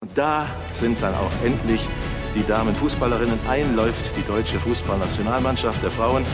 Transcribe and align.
Und 0.00 0.16
da 0.16 0.46
sind 0.74 1.02
dann 1.02 1.12
auch 1.14 1.32
endlich 1.44 1.88
die 2.34 2.46
Damenfußballerinnen. 2.46 3.38
Einläuft 3.48 4.16
die 4.16 4.22
deutsche 4.22 4.60
Fußballnationalmannschaft 4.60 5.82
der 5.82 5.90
Frauen. 5.90 6.24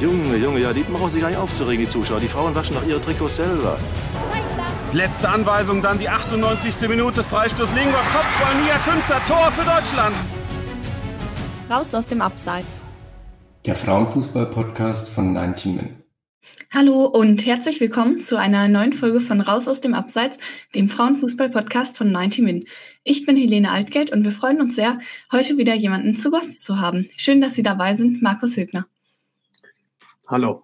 Junge, 0.00 0.36
Junge, 0.36 0.58
ja, 0.58 0.72
die 0.72 0.82
brauchen 0.82 1.08
sich 1.08 1.20
gar 1.20 1.28
nicht 1.28 1.38
aufzuregen, 1.38 1.84
die 1.84 1.88
Zuschauer. 1.88 2.18
Die 2.18 2.26
Frauen 2.26 2.52
waschen 2.54 2.74
noch 2.74 2.84
ihre 2.84 3.00
Trikots 3.00 3.36
selber. 3.36 3.78
Letzte 4.92 5.28
Anweisung, 5.28 5.82
dann 5.82 5.98
die 6.00 6.08
98. 6.08 6.88
Minute. 6.88 7.22
Freistoß 7.22 7.72
Lingor, 7.74 8.02
Kopfball, 8.12 8.62
Nia 8.62 8.78
Künzer, 8.78 9.20
Tor 9.28 9.52
für 9.52 9.64
Deutschland. 9.64 10.16
Raus 11.70 11.94
aus 11.94 12.06
dem 12.06 12.20
Abseits. 12.20 12.82
Der 13.66 13.76
Frauenfußball-Podcast 13.76 15.08
von 15.08 15.32
19 15.32 15.76
Min. 15.76 16.03
Hallo 16.72 17.06
und 17.06 17.46
herzlich 17.46 17.80
willkommen 17.80 18.20
zu 18.20 18.38
einer 18.38 18.66
neuen 18.68 18.92
Folge 18.92 19.20
von 19.20 19.40
Raus 19.40 19.68
aus 19.68 19.80
dem 19.80 19.94
Abseits, 19.94 20.38
dem 20.74 20.88
Frauenfußball-Podcast 20.88 21.96
von 21.96 22.10
90 22.10 22.44
Min. 22.44 22.64
Ich 23.04 23.24
bin 23.26 23.36
Helene 23.36 23.70
Altgeld 23.70 24.12
und 24.12 24.24
wir 24.24 24.32
freuen 24.32 24.60
uns 24.60 24.74
sehr, 24.74 24.98
heute 25.30 25.56
wieder 25.56 25.74
jemanden 25.74 26.16
zu 26.16 26.30
Gast 26.30 26.64
zu 26.64 26.80
haben. 26.80 27.08
Schön, 27.16 27.40
dass 27.40 27.54
Sie 27.54 27.62
dabei 27.62 27.94
sind, 27.94 28.22
Markus 28.22 28.56
Högner. 28.56 28.86
Hallo. 30.28 30.63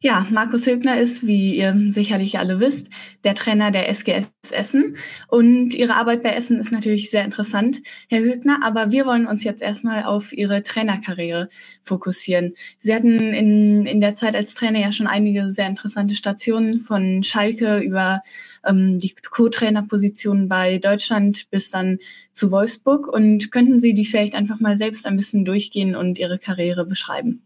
Ja, 0.00 0.26
Markus 0.30 0.66
Högner 0.66 1.00
ist, 1.00 1.26
wie 1.26 1.56
ihr 1.56 1.74
sicherlich 1.88 2.38
alle 2.38 2.60
wisst, 2.60 2.90
der 3.24 3.34
Trainer 3.34 3.70
der 3.70 3.88
SGS 3.88 4.30
Essen. 4.52 4.96
Und 5.26 5.74
Ihre 5.74 5.94
Arbeit 5.94 6.22
bei 6.22 6.34
Essen 6.34 6.60
ist 6.60 6.70
natürlich 6.70 7.10
sehr 7.10 7.24
interessant, 7.24 7.78
Herr 8.08 8.20
Högner. 8.20 8.60
Aber 8.62 8.90
wir 8.90 9.06
wollen 9.06 9.26
uns 9.26 9.42
jetzt 9.42 9.62
erstmal 9.62 10.04
auf 10.04 10.34
Ihre 10.34 10.62
Trainerkarriere 10.62 11.48
fokussieren. 11.82 12.54
Sie 12.78 12.94
hatten 12.94 13.18
in, 13.18 13.86
in 13.86 14.00
der 14.02 14.14
Zeit 14.14 14.36
als 14.36 14.54
Trainer 14.54 14.80
ja 14.80 14.92
schon 14.92 15.06
einige 15.06 15.50
sehr 15.50 15.66
interessante 15.66 16.14
Stationen 16.14 16.80
von 16.80 17.22
Schalke 17.22 17.78
über 17.78 18.20
ähm, 18.66 18.98
die 18.98 19.14
Co-Trainerposition 19.14 20.46
bei 20.46 20.76
Deutschland 20.76 21.48
bis 21.50 21.70
dann 21.70 21.98
zu 22.32 22.50
Wolfsburg. 22.50 23.08
Und 23.08 23.50
könnten 23.50 23.80
Sie 23.80 23.94
die 23.94 24.04
vielleicht 24.04 24.34
einfach 24.34 24.60
mal 24.60 24.76
selbst 24.76 25.06
ein 25.06 25.16
bisschen 25.16 25.46
durchgehen 25.46 25.96
und 25.96 26.18
Ihre 26.18 26.38
Karriere 26.38 26.84
beschreiben? 26.84 27.42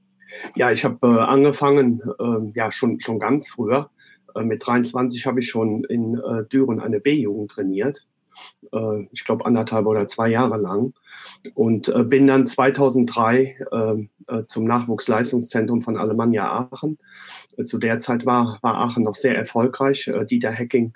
Ja, 0.54 0.70
ich 0.70 0.84
habe 0.84 0.98
äh, 1.06 1.20
angefangen, 1.20 2.02
äh, 2.18 2.52
ja, 2.54 2.70
schon, 2.72 3.00
schon 3.00 3.18
ganz 3.18 3.48
früher. 3.48 3.90
Äh, 4.34 4.44
mit 4.44 4.66
23 4.66 5.26
habe 5.26 5.40
ich 5.40 5.48
schon 5.48 5.84
in 5.84 6.18
äh, 6.18 6.44
Düren 6.44 6.80
eine 6.80 7.00
B-Jugend 7.00 7.50
trainiert. 7.50 8.06
Äh, 8.72 9.08
ich 9.12 9.24
glaube, 9.24 9.46
anderthalb 9.46 9.86
oder 9.86 10.08
zwei 10.08 10.28
Jahre 10.28 10.58
lang. 10.58 10.94
Und 11.54 11.88
äh, 11.88 12.04
bin 12.04 12.26
dann 12.26 12.46
2003 12.46 13.56
zum 14.46 14.64
Nachwuchsleistungszentrum 14.64 15.82
von 15.82 15.96
Alemannia 15.96 16.48
Aachen. 16.48 16.98
zu 17.64 17.78
der 17.78 17.98
Zeit 17.98 18.26
war, 18.26 18.58
war 18.62 18.76
Aachen 18.76 19.02
noch 19.02 19.16
sehr 19.16 19.36
erfolgreich. 19.36 20.08
Dieter 20.30 20.52
Hecking 20.52 20.92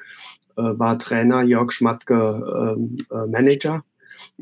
war 0.54 0.98
Trainer, 1.00 1.42
Jörg 1.42 1.72
Schmatke 1.72 2.76
ähm, 2.76 2.98
Manager. 3.28 3.82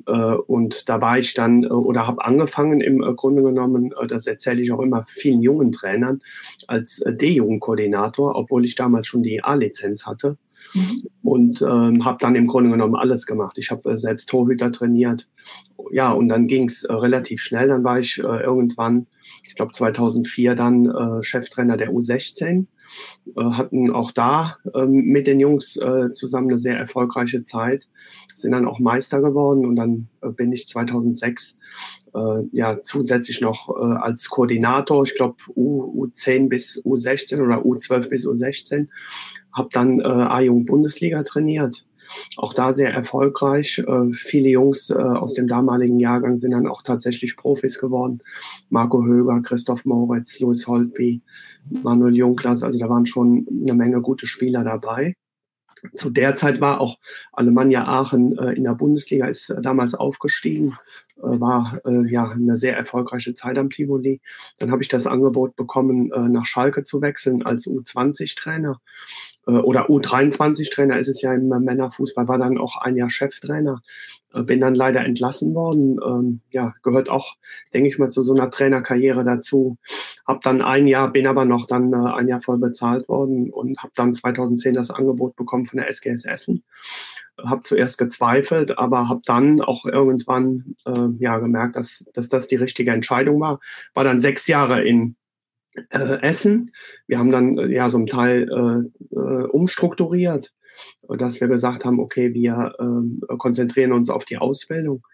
Äh, 0.06 0.12
und 0.12 0.88
da 0.88 1.00
war 1.00 1.18
ich 1.18 1.34
dann 1.34 1.64
äh, 1.64 1.68
oder 1.68 2.06
habe 2.06 2.24
angefangen 2.24 2.80
im 2.80 3.02
äh, 3.02 3.14
Grunde 3.14 3.42
genommen, 3.42 3.92
das 4.08 4.26
erzähle 4.26 4.62
ich 4.62 4.72
auch 4.72 4.80
immer 4.80 5.04
vielen 5.06 5.42
jungen 5.42 5.70
Trainern, 5.70 6.20
als 6.66 7.02
D-Jugendkoordinator, 7.06 8.34
obwohl 8.36 8.64
ich 8.64 8.74
damals 8.74 9.06
schon 9.06 9.22
die 9.22 9.42
A-Lizenz 9.42 10.06
hatte. 10.06 10.38
Mhm. 10.74 11.02
Und 11.22 11.62
ähm, 11.62 12.04
habe 12.04 12.18
dann 12.20 12.34
im 12.34 12.46
Grunde 12.46 12.70
genommen 12.70 12.94
alles 12.94 13.26
gemacht. 13.26 13.58
Ich 13.58 13.70
habe 13.70 13.92
äh, 13.92 13.98
selbst 13.98 14.28
Torhüter 14.28 14.72
trainiert. 14.72 15.28
Ja, 15.90 16.12
und 16.12 16.28
dann 16.28 16.46
ging 16.46 16.64
es 16.64 16.84
äh, 16.84 16.92
relativ 16.92 17.42
schnell. 17.42 17.68
Dann 17.68 17.84
war 17.84 17.98
ich 17.98 18.18
äh, 18.18 18.42
irgendwann, 18.42 19.06
ich 19.46 19.54
glaube 19.54 19.72
2004, 19.72 20.54
dann 20.54 21.20
Cheftrainer 21.22 21.76
der 21.76 21.92
U16 21.92 22.62
äh, 22.62 22.64
hatten 23.36 23.90
auch 23.90 24.10
da 24.10 24.56
ähm, 24.74 24.90
mit 24.90 25.26
den 25.26 25.40
Jungs 25.40 25.76
äh, 25.76 26.12
zusammen 26.12 26.48
eine 26.48 26.58
sehr 26.58 26.76
erfolgreiche 26.76 27.42
Zeit, 27.42 27.88
sind 28.34 28.52
dann 28.52 28.66
auch 28.66 28.78
Meister 28.78 29.20
geworden 29.20 29.66
und 29.66 29.76
dann 29.76 30.08
äh, 30.22 30.30
bin 30.30 30.52
ich 30.52 30.68
2006 30.68 31.56
ja 32.52 32.82
zusätzlich 32.82 33.40
noch 33.40 33.70
als 33.70 34.28
Koordinator, 34.28 35.02
ich 35.02 35.14
glaube 35.14 35.36
U, 35.56 36.04
U10 36.04 36.50
bis 36.50 36.78
U16 36.84 37.42
oder 37.42 37.64
U12 37.64 38.10
bis 38.10 38.26
U16, 38.26 38.88
habe 39.50 39.70
dann 39.72 40.02
A-Jugend 40.02 40.66
Bundesliga 40.66 41.22
trainiert 41.22 41.86
auch 42.36 42.52
da 42.54 42.72
sehr 42.72 42.92
erfolgreich. 42.92 43.82
Äh, 43.86 44.10
viele 44.12 44.50
Jungs 44.50 44.90
äh, 44.90 44.94
aus 44.94 45.34
dem 45.34 45.48
damaligen 45.48 46.00
Jahrgang 46.00 46.36
sind 46.36 46.52
dann 46.52 46.66
auch 46.66 46.82
tatsächlich 46.82 47.36
Profis 47.36 47.78
geworden. 47.78 48.20
Marco 48.70 49.04
Höger, 49.04 49.40
Christoph 49.42 49.84
Moritz, 49.84 50.40
Louis 50.40 50.66
Holtby, 50.66 51.20
Manuel 51.82 52.16
Junglas. 52.16 52.62
Also 52.62 52.78
da 52.78 52.88
waren 52.88 53.06
schon 53.06 53.46
eine 53.50 53.74
Menge 53.74 54.00
gute 54.00 54.26
Spieler 54.26 54.64
dabei. 54.64 55.14
Zu 55.94 56.10
der 56.10 56.34
Zeit 56.34 56.60
war 56.60 56.80
auch 56.80 56.98
Alemannia 57.32 57.84
Aachen 57.84 58.36
äh, 58.38 58.52
in 58.52 58.64
der 58.64 58.74
Bundesliga, 58.74 59.26
ist 59.26 59.50
äh, 59.50 59.60
damals 59.60 59.94
aufgestiegen, 59.94 60.78
äh, 61.16 61.22
war 61.22 61.80
äh, 61.84 62.10
ja 62.10 62.30
eine 62.30 62.56
sehr 62.56 62.76
erfolgreiche 62.76 63.34
Zeit 63.34 63.58
am 63.58 63.70
Tivoli. 63.70 64.20
Dann 64.58 64.70
habe 64.70 64.82
ich 64.82 64.88
das 64.88 65.06
Angebot 65.06 65.56
bekommen, 65.56 66.12
äh, 66.12 66.28
nach 66.28 66.46
Schalke 66.46 66.82
zu 66.82 67.02
wechseln 67.02 67.42
als 67.42 67.66
U20-Trainer 67.66 68.80
äh, 69.46 69.52
oder 69.52 69.88
U23-Trainer 69.88 70.98
ist 70.98 71.08
es 71.08 71.22
ja 71.22 71.34
im 71.34 71.48
Männerfußball, 71.48 72.28
war 72.28 72.38
dann 72.38 72.58
auch 72.58 72.76
ein 72.76 72.96
Jahr 72.96 73.10
Cheftrainer. 73.10 73.82
Äh, 74.34 74.42
bin 74.42 74.60
dann 74.60 74.74
leider 74.74 75.04
entlassen 75.04 75.54
worden. 75.54 75.98
Ähm, 76.04 76.40
ja, 76.50 76.72
gehört 76.82 77.08
auch, 77.08 77.36
denke 77.72 77.88
ich 77.88 77.98
mal, 77.98 78.10
zu 78.10 78.22
so 78.22 78.34
einer 78.34 78.50
Trainerkarriere 78.50 79.24
dazu. 79.24 79.78
Hab 80.26 80.42
dann 80.42 80.62
ein 80.62 80.86
Jahr, 80.86 81.12
bin 81.12 81.26
aber 81.26 81.44
noch 81.44 81.66
dann 81.66 81.92
äh, 81.92 81.96
ein 81.96 82.28
Jahr 82.28 82.40
voll 82.40 82.58
bezahlt 82.58 83.08
worden 83.08 83.50
und 83.50 83.78
habe 83.82 83.92
dann 83.94 84.14
2010 84.14 84.74
das 84.74 84.90
Angebot 84.90 85.36
bekommen 85.36 85.66
von 85.66 85.78
der 85.78 85.88
SGS 85.88 86.24
Essen. 86.24 86.64
Habe 87.42 87.62
zuerst 87.62 87.98
gezweifelt, 87.98 88.78
aber 88.78 89.08
habe 89.08 89.22
dann 89.24 89.60
auch 89.60 89.86
irgendwann 89.86 90.76
äh, 90.84 91.08
ja 91.18 91.38
gemerkt, 91.38 91.76
dass, 91.76 92.04
dass 92.12 92.28
das 92.28 92.46
die 92.46 92.56
richtige 92.56 92.92
Entscheidung 92.92 93.40
war. 93.40 93.60
War 93.94 94.04
dann 94.04 94.20
sechs 94.20 94.46
Jahre 94.46 94.84
in 94.84 95.16
äh, 95.90 96.20
Essen. 96.20 96.72
Wir 97.06 97.18
haben 97.18 97.30
dann 97.30 97.58
äh, 97.58 97.68
ja 97.68 97.88
so 97.88 97.96
einen 97.96 98.06
Teil 98.06 98.48
äh, 98.50 99.16
umstrukturiert, 99.16 100.52
dass 101.08 101.40
wir 101.40 101.48
gesagt 101.48 101.84
haben, 101.84 102.00
okay, 102.00 102.34
wir 102.34 102.74
äh, 102.78 103.36
konzentrieren 103.36 103.92
uns 103.92 104.10
auf 104.10 104.24
die 104.24 104.38
Ausbildung. 104.38 105.04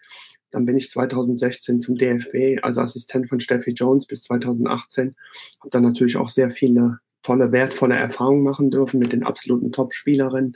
Dann 0.51 0.65
bin 0.65 0.77
ich 0.77 0.89
2016 0.89 1.79
zum 1.79 1.95
DFB 1.95 2.63
als 2.63 2.77
Assistent 2.77 3.29
von 3.29 3.39
Steffi 3.39 3.71
Jones 3.71 4.05
bis 4.07 4.23
2018. 4.23 5.15
Habe 5.59 5.69
dann 5.69 5.83
natürlich 5.83 6.17
auch 6.17 6.29
sehr 6.29 6.49
viele 6.49 6.99
tolle, 7.21 7.51
wertvolle 7.51 7.95
Erfahrungen 7.95 8.43
machen 8.43 8.71
dürfen 8.71 8.99
mit 8.99 9.13
den 9.13 9.23
absoluten 9.23 9.71
Top-Spielerinnen. 9.71 10.55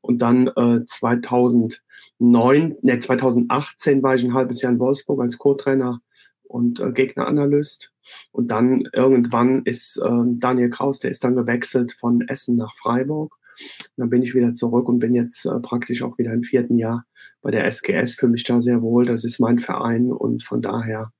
Und 0.00 0.22
dann 0.22 0.48
äh, 0.48 0.84
2009, 0.86 2.76
ne, 2.82 2.98
2018 2.98 4.02
war 4.02 4.14
ich 4.14 4.24
ein 4.24 4.34
halbes 4.34 4.62
Jahr 4.62 4.72
in 4.72 4.78
Wolfsburg 4.78 5.20
als 5.20 5.38
Co-Trainer 5.38 6.00
und 6.44 6.80
äh, 6.80 6.92
Gegneranalyst. 6.92 7.92
Und 8.30 8.52
dann 8.52 8.88
irgendwann 8.92 9.62
ist 9.64 9.96
äh, 9.98 10.22
Daniel 10.36 10.70
Kraus, 10.70 11.00
der 11.00 11.10
ist 11.10 11.24
dann 11.24 11.36
gewechselt 11.36 11.92
von 11.92 12.22
Essen 12.28 12.56
nach 12.56 12.74
Freiburg. 12.74 13.34
Und 13.58 13.96
dann 13.96 14.10
bin 14.10 14.22
ich 14.22 14.34
wieder 14.34 14.52
zurück 14.54 14.88
und 14.88 14.98
bin 14.98 15.14
jetzt 15.14 15.46
äh, 15.46 15.58
praktisch 15.60 16.02
auch 16.02 16.18
wieder 16.18 16.32
im 16.32 16.42
vierten 16.42 16.78
Jahr 16.78 17.04
bei 17.42 17.50
der 17.50 17.64
SGS. 17.64 18.14
Für 18.14 18.28
mich 18.28 18.44
da 18.44 18.60
sehr 18.60 18.82
wohl. 18.82 19.06
Das 19.06 19.24
ist 19.24 19.38
mein 19.38 19.58
Verein 19.58 20.12
und 20.12 20.42
von 20.42 20.62
daher, 20.62 21.12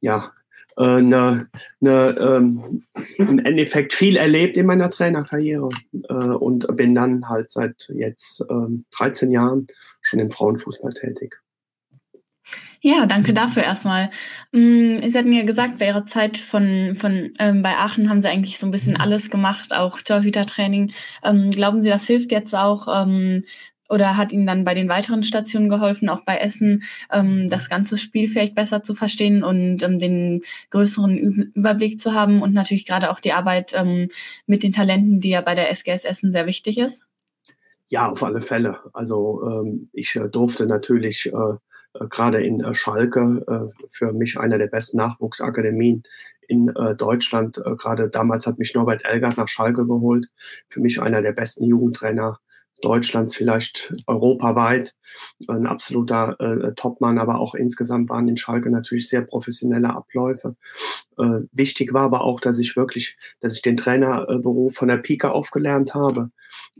ja, 0.00 0.32
äh, 0.78 1.02
ne, 1.02 1.48
ne, 1.80 2.16
ähm, 2.18 2.84
im 3.18 3.38
Endeffekt 3.40 3.92
viel 3.92 4.16
erlebt 4.16 4.56
in 4.56 4.66
meiner 4.66 4.90
Trainerkarriere 4.90 5.68
äh, 6.08 6.14
und 6.14 6.66
bin 6.76 6.94
dann 6.94 7.28
halt 7.28 7.50
seit 7.50 7.90
jetzt 7.94 8.44
ähm, 8.48 8.84
13 8.92 9.30
Jahren 9.30 9.66
schon 10.00 10.20
im 10.20 10.30
Frauenfußball 10.30 10.92
tätig. 10.92 11.41
Ja, 12.80 13.06
danke 13.06 13.32
dafür 13.32 13.62
erstmal. 13.62 14.10
Mm, 14.50 14.98
Sie 15.08 15.16
hatten 15.16 15.32
ja 15.32 15.44
gesagt, 15.44 15.78
bei 15.78 15.86
Ihrer 15.86 16.04
Zeit 16.04 16.36
von, 16.36 16.96
von 16.96 17.32
ähm, 17.38 17.62
bei 17.62 17.76
Aachen 17.76 18.08
haben 18.10 18.20
Sie 18.20 18.28
eigentlich 18.28 18.58
so 18.58 18.66
ein 18.66 18.72
bisschen 18.72 18.96
alles 18.96 19.30
gemacht, 19.30 19.72
auch 19.72 20.00
Torhütertraining. 20.00 20.92
Ähm, 21.22 21.52
glauben 21.52 21.80
Sie, 21.80 21.88
das 21.88 22.06
hilft 22.06 22.32
jetzt 22.32 22.54
auch 22.56 22.88
ähm, 22.88 23.44
oder 23.88 24.16
hat 24.16 24.32
Ihnen 24.32 24.46
dann 24.46 24.64
bei 24.64 24.74
den 24.74 24.88
weiteren 24.88 25.22
Stationen 25.22 25.68
geholfen, 25.68 26.08
auch 26.08 26.24
bei 26.24 26.38
Essen, 26.38 26.82
ähm, 27.10 27.48
das 27.50 27.68
ganze 27.68 27.98
Spiel 27.98 28.28
vielleicht 28.28 28.54
besser 28.54 28.82
zu 28.82 28.94
verstehen 28.94 29.44
und 29.44 29.82
ähm, 29.82 29.98
den 29.98 30.40
größeren 30.70 31.16
Überblick 31.54 32.00
zu 32.00 32.14
haben 32.14 32.42
und 32.42 32.54
natürlich 32.54 32.86
gerade 32.86 33.10
auch 33.10 33.20
die 33.20 33.34
Arbeit 33.34 33.74
ähm, 33.76 34.08
mit 34.46 34.62
den 34.62 34.72
Talenten, 34.72 35.20
die 35.20 35.30
ja 35.30 35.42
bei 35.42 35.54
der 35.54 35.70
SGS 35.70 36.04
Essen 36.04 36.32
sehr 36.32 36.46
wichtig 36.46 36.78
ist? 36.78 37.02
Ja, 37.86 38.10
auf 38.10 38.22
alle 38.22 38.40
Fälle. 38.40 38.78
Also 38.94 39.42
ähm, 39.44 39.90
ich 39.92 40.16
äh, 40.16 40.28
durfte 40.28 40.66
natürlich 40.66 41.26
äh, 41.26 41.56
gerade 42.10 42.42
in 42.42 42.60
äh, 42.62 42.74
Schalke, 42.74 43.44
äh, 43.46 43.86
für 43.88 44.12
mich 44.12 44.38
einer 44.38 44.58
der 44.58 44.68
besten 44.68 44.98
Nachwuchsakademien 44.98 46.02
in 46.48 46.66
Deutschland. 46.98 47.62
Gerade 47.78 48.10
damals 48.10 48.46
hat 48.46 48.58
mich 48.58 48.74
Norbert 48.74 49.06
Elgert 49.06 49.38
nach 49.38 49.48
Schalke 49.48 49.86
geholt, 49.86 50.26
für 50.68 50.80
mich 50.80 51.00
einer 51.00 51.22
der 51.22 51.32
besten 51.32 51.64
Jugendtrainer 51.64 52.40
Deutschlands, 52.82 53.34
vielleicht 53.34 53.94
europaweit. 54.06 54.94
Ein 55.48 55.66
absoluter 55.66 56.36
äh, 56.40 56.74
Topmann, 56.74 57.18
aber 57.18 57.40
auch 57.40 57.54
insgesamt 57.54 58.08
waren 58.08 58.28
in 58.28 58.36
Schalke 58.36 58.70
natürlich 58.70 59.08
sehr 59.08 59.22
professionelle 59.22 59.90
Abläufe. 59.94 60.56
Äh, 61.18 61.40
wichtig 61.52 61.92
war 61.92 62.02
aber 62.02 62.22
auch, 62.22 62.40
dass 62.40 62.58
ich 62.58 62.76
wirklich, 62.76 63.16
dass 63.40 63.56
ich 63.56 63.62
den 63.62 63.76
Trainerberuf 63.76 64.74
von 64.74 64.88
der 64.88 64.96
Pika 64.96 65.30
aufgelernt 65.30 65.94
habe, 65.94 66.30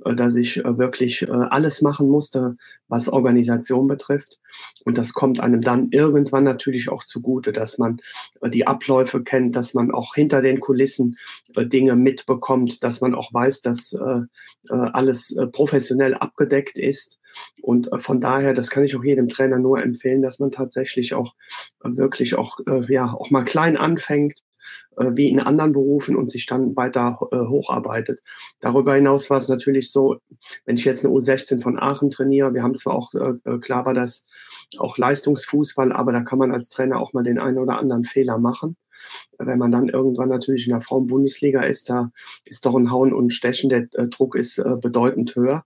äh, 0.05 0.15
dass 0.15 0.37
ich 0.37 0.65
äh, 0.65 0.79
wirklich 0.79 1.23
äh, 1.23 1.31
alles 1.31 1.83
machen 1.83 2.09
musste, 2.09 2.57
was 2.89 3.09
Organisation 3.09 3.87
betrifft. 3.87 4.39
Und 4.85 4.99
das 4.99 5.13
kommt 5.13 5.41
einem 5.41 5.61
dann 5.61 5.89
irgendwann 5.91 6.45
natürlich 6.45 6.89
auch 6.89 7.05
zugute, 7.05 7.53
dass 7.53 7.79
man 7.79 7.99
äh, 8.41 8.51
die 8.51 8.67
Abläufe 8.67 9.23
kennt, 9.23 9.57
dass 9.57 9.75
man 9.75 9.91
auch 9.91 10.15
hinter 10.15 10.41
den 10.41 10.61
Kulissen 10.61 11.17
Dinge 11.57 11.97
mitbekommt, 11.97 12.83
dass 12.83 13.01
man 13.01 13.15
auch 13.15 13.33
weiß, 13.33 13.61
dass 13.61 13.97
alles 14.69 15.37
professionell 15.53 15.92
abgedeckt 16.15 16.79
ist. 16.79 17.19
Und 17.63 17.89
von 17.97 18.21
daher, 18.21 18.55
das 18.55 18.71
kann 18.71 18.85
ich 18.85 18.95
auch 18.97 19.05
jedem 19.05 19.29
Trainer 19.29 19.59
nur 19.59 19.83
empfehlen, 19.83 20.23
dass 20.23 20.39
man 20.39 20.51
tatsächlich 20.51 21.15
auch 21.15 21.35
wirklich 21.83 22.35
auch, 22.35 22.59
ja, 22.89 23.13
auch 23.13 23.31
mal 23.31 23.45
klein 23.45 23.77
anfängt, 23.77 24.43
äh, 24.97 25.11
wie 25.15 25.29
in 25.29 25.41
anderen 25.41 25.73
Berufen 25.73 26.17
und 26.17 26.31
sich 26.31 26.47
dann 26.47 26.77
weiter 26.77 27.19
äh, 27.33 27.37
hocharbeitet. 27.37 28.21
Darüber 28.61 28.95
hinaus 28.95 29.31
war 29.31 29.39
es 29.39 29.49
natürlich 29.49 29.91
so, 29.91 30.19
wenn 30.67 30.77
ich 30.77 30.85
jetzt 30.85 31.05
eine 31.05 31.15
U16 31.15 31.63
von 31.63 31.79
Aachen 31.79 32.11
trainiere, 32.11 32.53
wir 32.53 32.63
haben 32.63 32.77
zwar 32.77 32.95
auch, 32.95 33.15
äh, 33.15 33.33
äh, 33.45 33.59
klar 33.59 33.87
war 33.87 33.95
das 33.95 34.27
auch 34.79 34.99
Leistungsfußball, 34.99 35.93
aber 35.93 36.13
da 36.13 36.23
kann 36.23 36.39
man 36.39 36.53
als 36.53 36.69
Trainer 36.69 37.01
auch 37.01 37.13
mal 37.13 37.23
den 37.23 37.39
einen 37.39 37.59
oder 37.59 37.79
anderen 37.79 38.05
Fehler 38.05 38.39
machen. 38.39 38.77
Wenn 39.39 39.59
man 39.59 39.71
dann 39.71 39.89
irgendwann 39.89 40.29
natürlich 40.29 40.67
in 40.67 40.73
der 40.73 40.81
Frauenbundesliga 40.81 41.63
ist, 41.63 41.91
da 41.91 42.11
ist 42.45 42.67
doch 42.67 42.75
ein 42.75 42.91
Hauen 42.91 43.13
und 43.13 43.33
Stechen, 43.33 43.71
der 43.71 43.89
äh, 43.93 44.09
Druck 44.09 44.35
ist 44.37 44.59
äh, 44.59 44.77
bedeutend 44.81 45.35
höher. 45.37 45.65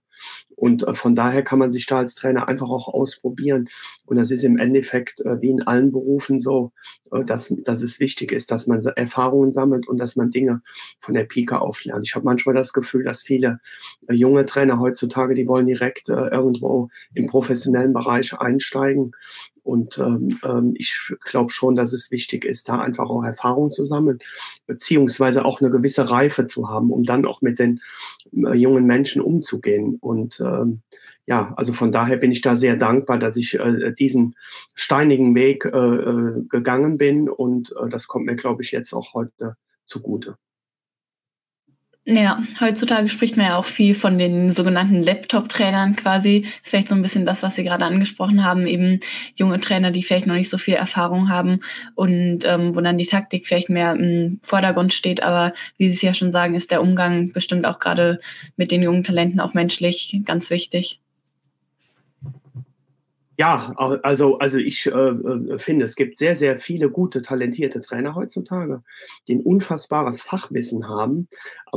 Und 0.55 0.87
äh, 0.87 0.93
von 0.93 1.15
daher 1.15 1.43
kann 1.43 1.59
man 1.59 1.71
sich 1.71 1.85
da 1.85 1.99
als 1.99 2.15
Trainer 2.15 2.47
einfach 2.47 2.69
auch 2.69 2.87
ausprobieren. 2.87 3.69
Und 4.05 4.17
das 4.17 4.31
ist 4.31 4.43
im 4.43 4.57
Endeffekt 4.57 5.21
äh, 5.21 5.41
wie 5.41 5.49
in 5.49 5.61
allen 5.63 5.91
Berufen 5.91 6.39
so, 6.39 6.71
äh, 7.11 7.23
dass, 7.23 7.53
dass 7.63 7.81
es 7.81 7.99
wichtig 7.99 8.31
ist, 8.31 8.51
dass 8.51 8.67
man 8.67 8.81
Erfahrungen 8.95 9.51
sammelt 9.51 9.87
und 9.87 9.99
dass 9.99 10.15
man 10.15 10.31
Dinge 10.31 10.61
von 10.99 11.13
der 11.13 11.25
Pike 11.25 11.61
auflernt. 11.61 12.05
Ich 12.05 12.15
habe 12.15 12.25
manchmal 12.25 12.55
das 12.55 12.73
Gefühl, 12.73 13.03
dass 13.03 13.21
viele 13.21 13.59
junge 14.09 14.45
Trainer 14.45 14.79
heutzutage, 14.79 15.33
die 15.33 15.47
wollen 15.47 15.65
direkt 15.65 16.09
irgendwo 16.09 16.89
im 17.13 17.27
professionellen 17.27 17.93
Bereich 17.93 18.33
einsteigen 18.39 19.11
und 19.67 19.97
ähm, 19.97 20.39
ähm, 20.45 20.73
ich 20.77 21.13
glaube 21.25 21.51
schon, 21.51 21.75
dass 21.75 21.91
es 21.91 22.09
wichtig 22.09 22.45
ist, 22.45 22.69
da 22.69 22.79
einfach 22.79 23.09
auch 23.09 23.23
Erfahrung 23.23 23.69
zu 23.69 23.83
sammeln, 23.83 24.19
beziehungsweise 24.65 25.43
auch 25.43 25.59
eine 25.59 25.69
gewisse 25.69 26.09
Reife 26.09 26.45
zu 26.45 26.69
haben, 26.69 26.89
um 26.89 27.03
dann 27.03 27.25
auch 27.25 27.41
mit 27.41 27.59
den 27.59 27.81
äh, 28.31 28.55
jungen 28.55 28.85
Menschen 28.85 29.21
umzugehen. 29.21 29.97
Und 29.99 30.39
ähm, 30.39 30.83
ja, 31.25 31.53
also 31.57 31.73
von 31.73 31.91
daher 31.91 32.15
bin 32.15 32.31
ich 32.31 32.41
da 32.41 32.55
sehr 32.55 32.77
dankbar, 32.77 33.19
dass 33.19 33.35
ich 33.35 33.55
äh, 33.59 33.91
diesen 33.91 34.35
steinigen 34.73 35.35
Weg 35.35 35.65
äh, 35.65 35.69
äh 35.69 36.43
gegangen 36.47 36.97
bin. 36.97 37.29
Und 37.29 37.73
äh, 37.73 37.89
das 37.89 38.07
kommt 38.07 38.25
mir, 38.25 38.37
glaube 38.37 38.63
ich, 38.63 38.71
jetzt 38.71 38.93
auch 38.93 39.13
heute 39.13 39.57
zugute. 39.85 40.37
Ja, 42.09 42.41
heutzutage 42.61 43.09
spricht 43.09 43.35
man 43.35 43.47
ja 43.47 43.57
auch 43.57 43.65
viel 43.65 43.93
von 43.93 44.17
den 44.17 44.49
sogenannten 44.49 45.03
Laptop-Trainern 45.03 45.97
quasi. 45.97 46.43
Das 46.43 46.51
ist 46.51 46.69
vielleicht 46.69 46.87
so 46.87 46.95
ein 46.95 47.01
bisschen 47.01 47.25
das, 47.25 47.43
was 47.43 47.55
Sie 47.55 47.65
gerade 47.65 47.83
angesprochen 47.83 48.45
haben, 48.45 48.65
eben 48.65 49.01
junge 49.35 49.59
Trainer, 49.59 49.91
die 49.91 50.03
vielleicht 50.03 50.25
noch 50.25 50.35
nicht 50.35 50.49
so 50.49 50.57
viel 50.57 50.75
Erfahrung 50.75 51.27
haben 51.27 51.59
und 51.95 52.45
ähm, 52.45 52.73
wo 52.73 52.79
dann 52.79 52.97
die 52.97 53.05
Taktik 53.05 53.45
vielleicht 53.45 53.67
mehr 53.67 53.91
im 53.93 54.39
Vordergrund 54.41 54.93
steht. 54.93 55.21
Aber 55.21 55.51
wie 55.77 55.89
Sie 55.89 55.95
es 55.95 56.01
ja 56.01 56.13
schon 56.13 56.31
sagen, 56.31 56.55
ist 56.55 56.71
der 56.71 56.81
Umgang 56.81 57.33
bestimmt 57.33 57.65
auch 57.65 57.77
gerade 57.77 58.19
mit 58.55 58.71
den 58.71 58.83
jungen 58.83 59.03
Talenten 59.03 59.41
auch 59.41 59.53
menschlich 59.53 60.17
ganz 60.23 60.49
wichtig. 60.49 61.01
Ja, 63.39 63.71
also, 63.77 64.39
also 64.39 64.57
ich 64.57 64.87
äh, 64.87 64.89
äh, 64.89 65.59
finde, 65.59 65.85
es 65.85 65.95
gibt 65.95 66.17
sehr, 66.17 66.35
sehr 66.35 66.57
viele 66.57 66.89
gute, 66.89 67.21
talentierte 67.21 67.81
Trainer 67.81 68.15
heutzutage, 68.15 68.81
die 69.27 69.35
ein 69.35 69.41
unfassbares 69.41 70.23
Fachwissen 70.23 70.89
haben. 70.89 71.27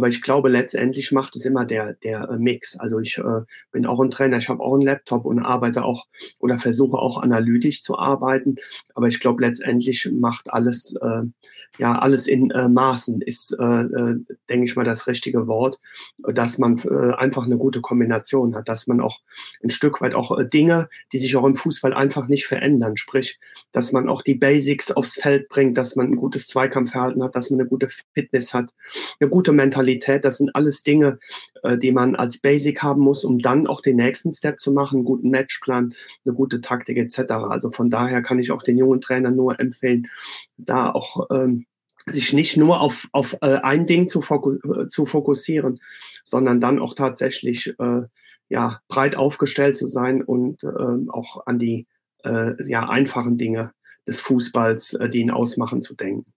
Aber 0.01 0.09
ich 0.09 0.23
glaube, 0.23 0.49
letztendlich 0.49 1.13
macht 1.13 1.37
es 1.37 1.45
immer 1.45 1.67
der, 1.67 1.93
der 1.93 2.31
äh, 2.31 2.39
Mix. 2.39 2.75
Also 2.81 3.01
ich 3.01 3.19
äh, 3.19 3.43
bin 3.71 3.85
auch 3.85 4.01
ein 4.01 4.09
Trainer, 4.09 4.39
ich 4.39 4.49
habe 4.49 4.63
auch 4.63 4.73
einen 4.73 4.81
Laptop 4.81 5.27
und 5.27 5.41
arbeite 5.41 5.85
auch 5.85 6.07
oder 6.39 6.59
versuche 6.59 6.97
auch 6.97 7.21
analytisch 7.21 7.83
zu 7.83 7.99
arbeiten. 7.99 8.55
Aber 8.95 9.09
ich 9.09 9.21
glaube, 9.21 9.45
letztendlich 9.45 10.09
macht 10.11 10.51
alles, 10.55 10.97
äh, 11.03 11.21
ja, 11.77 11.99
alles 11.99 12.29
in 12.29 12.51
äh, 12.51 12.71
Maßen 12.71 13.21
ist, 13.21 13.55
äh, 13.61 13.63
äh, 13.63 14.17
denke 14.49 14.65
ich 14.65 14.75
mal, 14.75 14.87
das 14.87 15.07
richtige 15.07 15.47
Wort, 15.47 15.79
dass 16.17 16.57
man 16.57 16.81
einfach 17.19 17.45
eine 17.45 17.59
gute 17.59 17.83
Kombination 17.83 18.55
hat, 18.55 18.71
dass 18.71 18.87
man 18.87 19.03
auch 19.03 19.19
ein 19.63 19.69
Stück 19.69 20.01
weit 20.01 20.15
auch 20.15 20.35
Dinge, 20.49 20.89
die 21.13 21.19
sich 21.19 21.37
auch 21.37 21.45
im 21.45 21.57
Fußball 21.57 21.93
einfach 21.93 22.27
nicht 22.27 22.47
verändern. 22.47 22.97
Sprich, 22.97 23.39
dass 23.71 23.93
man 23.93 24.09
auch 24.09 24.23
die 24.23 24.35
Basics 24.35 24.91
aufs 24.93 25.17
Feld 25.21 25.51
bringt, 25.51 25.77
dass 25.77 25.95
man 25.95 26.07
ein 26.07 26.17
gutes 26.17 26.47
Zweikampfverhalten 26.47 27.23
hat, 27.23 27.35
dass 27.35 27.51
man 27.51 27.61
eine 27.61 27.69
gute 27.69 27.89
Fitness 28.15 28.55
hat, 28.55 28.73
eine 29.21 29.29
gute 29.29 29.53
Mentalität. 29.53 29.90
Das 29.99 30.39
sind 30.39 30.55
alles 30.55 30.83
Dinge, 30.83 31.19
äh, 31.63 31.79
die 31.79 31.93
man 31.93 32.17
als 32.17 32.39
Basic 32.39 32.83
haben 32.83 33.03
muss, 33.03 33.25
um 33.25 33.39
dann 33.39 33.67
auch 33.67 33.81
den 33.81 33.97
nächsten 33.97 34.33
Step 34.33 34.61
zu 34.61 34.73
machen, 34.73 34.97
einen 34.97 35.05
guten 35.05 35.31
Matchplan, 35.31 35.95
eine 36.25 36.35
gute 36.35 36.61
Taktik 36.61 36.99
etc. 36.99 37.33
Also 37.33 37.71
von 37.71 37.91
daher 37.91 38.23
kann 38.23 38.39
ich 38.39 38.51
auch 38.51 38.63
den 38.63 38.79
jungen 38.79 39.01
Trainern 39.01 39.37
nur 39.37 39.59
empfehlen, 39.61 40.09
da 40.57 40.91
auch 40.91 41.27
ähm, 41.31 41.67
sich 42.07 42.33
nicht 42.33 42.57
nur 42.57 42.81
auf, 42.81 43.09
auf 43.13 43.37
äh, 43.43 43.57
ein 43.63 43.87
Ding 43.87 44.09
zu, 44.09 44.21
foku 44.21 44.55
äh, 44.55 44.89
zu 44.89 45.07
fokussieren, 45.07 45.81
sondern 46.25 46.61
dann 46.61 46.79
auch 46.79 46.95
tatsächlich 46.95 47.75
äh, 47.79 48.03
ja, 48.49 48.81
breit 48.89 49.17
aufgestellt 49.17 49.77
zu 49.77 49.87
sein 49.87 50.23
und 50.23 50.65
äh, 50.65 51.09
auch 51.09 51.47
an 51.47 51.59
die 51.59 51.87
äh, 52.25 52.53
ja, 52.69 52.89
einfachen 52.89 53.37
Dinge 53.37 53.73
des 54.07 54.21
Fußballs, 54.21 54.95
äh, 54.95 55.09
die 55.09 55.21
ihn 55.21 55.31
ausmachen, 55.31 55.81
zu 55.81 55.95
denken. 55.95 56.33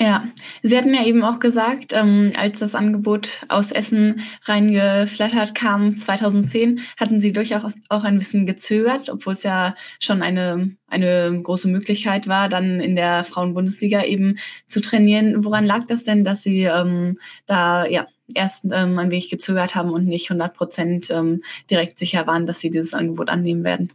Ja, 0.00 0.26
Sie 0.62 0.76
hatten 0.76 0.92
ja 0.92 1.04
eben 1.04 1.22
auch 1.22 1.38
gesagt, 1.38 1.92
ähm, 1.92 2.32
als 2.36 2.58
das 2.58 2.74
Angebot 2.74 3.28
aus 3.48 3.70
Essen 3.70 4.22
reingeflattert 4.42 5.54
kam 5.54 5.96
2010, 5.96 6.80
hatten 6.96 7.20
Sie 7.20 7.32
durchaus 7.32 7.72
auch 7.90 8.02
ein 8.02 8.18
bisschen 8.18 8.44
gezögert, 8.44 9.08
obwohl 9.08 9.34
es 9.34 9.44
ja 9.44 9.76
schon 10.00 10.20
eine, 10.22 10.76
eine 10.88 11.40
große 11.40 11.68
Möglichkeit 11.68 12.26
war, 12.26 12.48
dann 12.48 12.80
in 12.80 12.96
der 12.96 13.22
Frauenbundesliga 13.22 14.02
eben 14.02 14.38
zu 14.66 14.80
trainieren. 14.80 15.44
Woran 15.44 15.64
lag 15.64 15.86
das 15.86 16.02
denn, 16.02 16.24
dass 16.24 16.42
Sie 16.42 16.64
ähm, 16.64 17.18
da 17.46 17.86
ja 17.86 18.06
erst 18.34 18.64
ähm, 18.72 18.98
ein 18.98 19.12
wenig 19.12 19.30
gezögert 19.30 19.76
haben 19.76 19.90
und 19.90 20.06
nicht 20.06 20.28
100 20.28 20.54
Prozent 20.54 21.10
ähm, 21.10 21.42
direkt 21.70 22.00
sicher 22.00 22.26
waren, 22.26 22.46
dass 22.46 22.58
Sie 22.58 22.70
dieses 22.70 22.94
Angebot 22.94 23.28
annehmen 23.28 23.62
werden? 23.62 23.92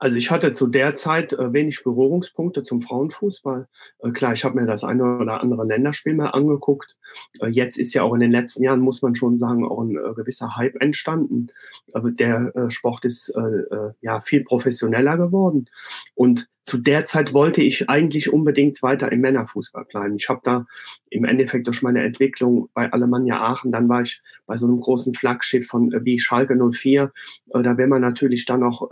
Also 0.00 0.16
ich 0.16 0.30
hatte 0.30 0.50
zu 0.52 0.66
der 0.66 0.96
Zeit 0.96 1.34
äh, 1.34 1.52
wenig 1.52 1.84
Berührungspunkte 1.84 2.62
zum 2.62 2.80
Frauenfußball. 2.80 3.68
Äh, 3.98 4.10
klar, 4.12 4.32
ich 4.32 4.44
habe 4.44 4.58
mir 4.58 4.66
das 4.66 4.82
eine 4.82 5.18
oder 5.18 5.42
andere 5.42 5.66
Länderspiel 5.66 6.14
mal 6.14 6.30
angeguckt. 6.30 6.98
Äh, 7.40 7.48
jetzt 7.48 7.76
ist 7.76 7.92
ja 7.92 8.02
auch 8.02 8.14
in 8.14 8.20
den 8.20 8.32
letzten 8.32 8.64
Jahren, 8.64 8.80
muss 8.80 9.02
man 9.02 9.14
schon 9.14 9.36
sagen, 9.36 9.64
auch 9.64 9.82
ein 9.82 9.90
äh, 9.90 10.14
gewisser 10.14 10.56
Hype 10.56 10.80
entstanden. 10.80 11.48
Der 11.94 12.56
äh, 12.56 12.70
Sport 12.70 13.04
ist 13.04 13.28
äh, 13.28 13.92
ja 14.00 14.20
viel 14.20 14.42
professioneller 14.42 15.18
geworden. 15.18 15.66
Und 16.14 16.48
zu 16.64 16.78
der 16.78 17.06
Zeit 17.06 17.32
wollte 17.32 17.62
ich 17.62 17.88
eigentlich 17.88 18.32
unbedingt 18.32 18.82
weiter 18.82 19.10
im 19.10 19.20
Männerfußball 19.20 19.84
bleiben. 19.86 20.16
Ich 20.16 20.28
habe 20.28 20.40
da 20.44 20.66
im 21.08 21.24
Endeffekt 21.24 21.66
durch 21.66 21.82
meine 21.82 22.02
Entwicklung 22.04 22.68
bei 22.74 22.92
Alemannia 22.92 23.40
Aachen, 23.40 23.72
dann 23.72 23.88
war 23.88 24.02
ich 24.02 24.22
bei 24.46 24.56
so 24.56 24.66
einem 24.66 24.80
großen 24.80 25.14
Flaggschiff 25.14 25.66
von 25.66 25.92
wie 26.04 26.18
Schalke 26.18 26.56
04. 26.56 27.12
da 27.46 27.78
will 27.78 27.86
man 27.86 28.02
natürlich 28.02 28.44
dann 28.44 28.62
auch 28.62 28.90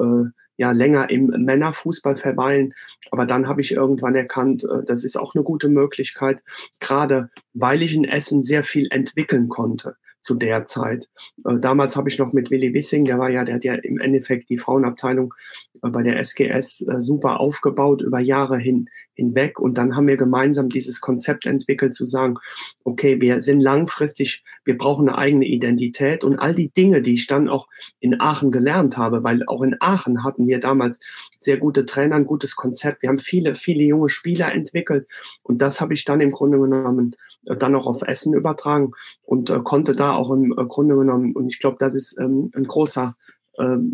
ja 0.58 0.72
länger 0.72 1.08
im 1.08 1.26
Männerfußball 1.28 2.16
verweilen. 2.16 2.74
Aber 3.10 3.24
dann 3.24 3.48
habe 3.48 3.60
ich 3.62 3.72
irgendwann 3.72 4.14
erkannt, 4.14 4.64
äh, 4.64 4.84
das 4.84 5.04
ist 5.04 5.16
auch 5.16 5.34
eine 5.34 5.44
gute 5.44 5.68
Möglichkeit, 5.68 6.42
gerade 6.80 7.30
weil 7.54 7.82
ich 7.82 7.94
in 7.94 8.04
Essen 8.04 8.42
sehr 8.42 8.64
viel 8.64 8.88
entwickeln 8.90 9.48
konnte 9.48 9.96
zu 10.20 10.34
der 10.34 10.64
Zeit. 10.64 11.08
Äh, 11.44 11.58
damals 11.60 11.96
habe 11.96 12.08
ich 12.08 12.18
noch 12.18 12.32
mit 12.32 12.50
Willi 12.50 12.74
Wissing, 12.74 13.04
der 13.04 13.18
war 13.18 13.30
ja, 13.30 13.44
der 13.44 13.56
hat 13.56 13.64
ja 13.64 13.74
im 13.74 14.00
Endeffekt 14.00 14.50
die 14.50 14.58
Frauenabteilung 14.58 15.34
äh, 15.82 15.88
bei 15.88 16.02
der 16.02 16.18
SGS 16.18 16.86
äh, 16.88 17.00
super 17.00 17.40
aufgebaut 17.40 18.02
über 18.02 18.18
Jahre 18.18 18.58
hin, 18.58 18.88
hinweg. 19.18 19.58
Und 19.58 19.76
dann 19.76 19.96
haben 19.96 20.06
wir 20.06 20.16
gemeinsam 20.16 20.68
dieses 20.68 21.00
Konzept 21.00 21.44
entwickelt, 21.44 21.92
zu 21.92 22.06
sagen, 22.06 22.36
okay, 22.84 23.20
wir 23.20 23.40
sind 23.40 23.58
langfristig, 23.58 24.44
wir 24.64 24.78
brauchen 24.78 25.08
eine 25.08 25.18
eigene 25.18 25.44
Identität 25.44 26.22
und 26.24 26.38
all 26.38 26.54
die 26.54 26.70
Dinge, 26.70 27.02
die 27.02 27.14
ich 27.14 27.26
dann 27.26 27.48
auch 27.48 27.68
in 28.00 28.20
Aachen 28.20 28.52
gelernt 28.52 28.96
habe, 28.96 29.24
weil 29.24 29.42
auch 29.46 29.62
in 29.62 29.76
Aachen 29.80 30.24
hatten 30.24 30.46
wir 30.46 30.60
damals 30.60 31.00
sehr 31.38 31.58
gute 31.58 31.84
Trainer, 31.84 32.14
ein 32.14 32.26
gutes 32.26 32.54
Konzept. 32.54 33.02
Wir 33.02 33.08
haben 33.08 33.18
viele, 33.18 33.54
viele 33.54 33.84
junge 33.84 34.08
Spieler 34.08 34.52
entwickelt 34.54 35.08
und 35.42 35.60
das 35.60 35.80
habe 35.80 35.94
ich 35.94 36.04
dann 36.04 36.20
im 36.20 36.30
Grunde 36.30 36.58
genommen 36.58 37.16
dann 37.44 37.74
auch 37.74 37.86
auf 37.86 38.02
Essen 38.02 38.34
übertragen 38.34 38.92
und 39.22 39.50
äh, 39.50 39.60
konnte 39.60 39.92
da 39.92 40.12
auch 40.12 40.30
im 40.30 40.52
äh, 40.52 40.64
Grunde 40.66 40.96
genommen, 40.96 41.32
und 41.34 41.48
ich 41.48 41.60
glaube, 41.60 41.76
das 41.78 41.94
ist 41.94 42.18
ähm, 42.18 42.50
ein 42.54 42.64
großer 42.64 43.16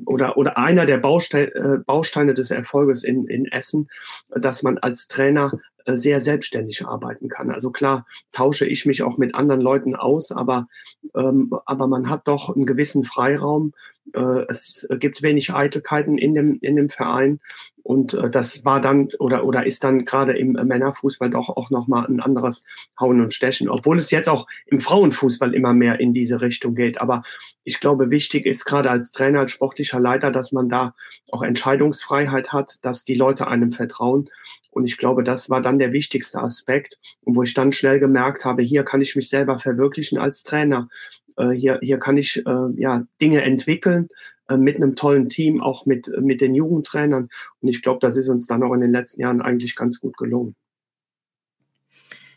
oder, 0.05 0.37
oder 0.37 0.59
einer 0.59 0.87
der 0.87 0.99
Bausteine, 0.99 1.55
äh, 1.55 1.79
Bausteine 1.85 2.35
des 2.35 2.51
Erfolges 2.51 3.05
in, 3.05 3.27
in 3.27 3.47
Essen, 3.47 3.89
dass 4.31 4.63
man 4.63 4.79
als 4.79 5.09
Trainer 5.09 5.53
äh, 5.87 5.97
sehr 5.97 6.21
selbstständig 6.21 6.87
arbeiten 6.87 7.29
kann. 7.29 7.51
Also 7.51 7.71
klar 7.71 8.07
tausche 8.33 8.67
ich 8.67 8.87
mich 8.87 9.03
auch 9.03 9.19
mit 9.19 9.35
anderen 9.35 9.61
Leuten 9.61 9.95
aus, 9.95 10.33
aber, 10.33 10.67
ähm, 11.15 11.51
aber 11.67 11.87
man 11.87 12.09
hat 12.09 12.27
doch 12.27 12.55
einen 12.55 12.67
gewissen 12.67 13.05
Freiraum. 13.05 13.73
Äh, 14.13 14.45
es 14.49 14.87
gibt 14.99 15.23
wenig 15.23 15.53
Eitelkeiten 15.53 16.19
in 16.19 16.35
dem, 16.35 16.59
in 16.61 16.77
dem 16.77 16.91
Verein. 16.91 17.41
Und 17.83 18.15
äh, 18.15 18.31
das 18.31 18.65
war 18.65 18.81
dann 18.81 19.09
oder, 19.19 19.45
oder 19.45 19.67
ist 19.67 19.85
dann 19.85 20.05
gerade 20.05 20.37
im 20.37 20.53
Männerfußball 20.53 21.31
doch 21.31 21.51
auch 21.51 21.71
nochmal 21.71 22.07
ein 22.07 22.21
anderes 22.21 22.65
Hauen 22.99 23.21
und 23.21 23.35
Stechen, 23.35 23.69
obwohl 23.69 23.99
es 23.99 24.11
jetzt 24.11 24.29
auch 24.29 24.47
im 24.67 24.81
Frauenfußball 24.81 25.55
immer 25.55 25.75
mehr 25.75 26.01
in 26.01 26.13
diese 26.13 26.41
Richtung 26.41 26.75
geht. 26.75 27.01
Aber 27.01 27.23
ich 27.63 27.81
glaube, 27.81 28.11
wichtig 28.11 28.47
ist 28.47 28.65
gerade 28.65 28.91
als 28.91 29.13
Trainer, 29.13 29.41
als 29.41 29.53
sportlicher 29.53 30.01
Leiter, 30.01 30.31
dass 30.31 30.53
man 30.53 30.69
da 30.69 30.95
auch 31.31 31.43
Entscheidungsfreiheit 31.43 32.53
hat, 32.53 32.79
dass 32.83 33.05
die 33.05 33.15
Leute 33.15 33.49
einem 33.49 33.73
vertrauen 33.73 34.31
und 34.75 34.85
ich 34.87 34.97
glaube, 34.97 35.23
das 35.23 35.49
war 35.51 35.63
dann 35.63 35.79
der 35.79 35.93
wichtigste 35.93 36.41
Aspekt, 36.41 36.99
wo 37.23 37.45
ich 37.45 37.55
dann 37.55 37.71
schnell 37.71 38.01
gemerkt 38.01 38.45
habe, 38.45 38.63
hier 38.63 38.83
kann 38.83 39.01
ich 39.01 39.15
mich 39.15 39.29
selber 39.29 39.61
verwirklichen 39.61 40.19
als 40.19 40.43
Trainer. 40.43 40.89
Äh, 41.37 41.51
hier, 41.51 41.79
hier 41.83 41.99
kann 41.99 42.17
ich 42.17 42.45
äh, 42.47 42.67
ja, 42.77 43.05
Dinge 43.21 43.43
entwickeln 43.43 44.09
äh, 44.49 44.57
mit 44.57 44.77
einem 44.77 44.97
tollen 44.97 45.29
Team, 45.29 45.63
auch 45.63 45.87
mit, 45.87 46.11
mit 46.21 46.41
den 46.41 46.55
Jugendtrainern. 46.55 47.29
Und 47.61 47.69
ich 47.69 47.83
glaube, 47.83 48.01
das 48.01 48.17
ist 48.17 48.29
uns 48.29 48.47
dann 48.47 48.63
auch 48.63 48.75
in 48.75 48.81
den 48.81 48.93
letzten 48.93 49.21
Jahren 49.21 49.43
eigentlich 49.43 49.77
ganz 49.77 50.01
gut 50.01 50.17
gelungen. 50.17 50.55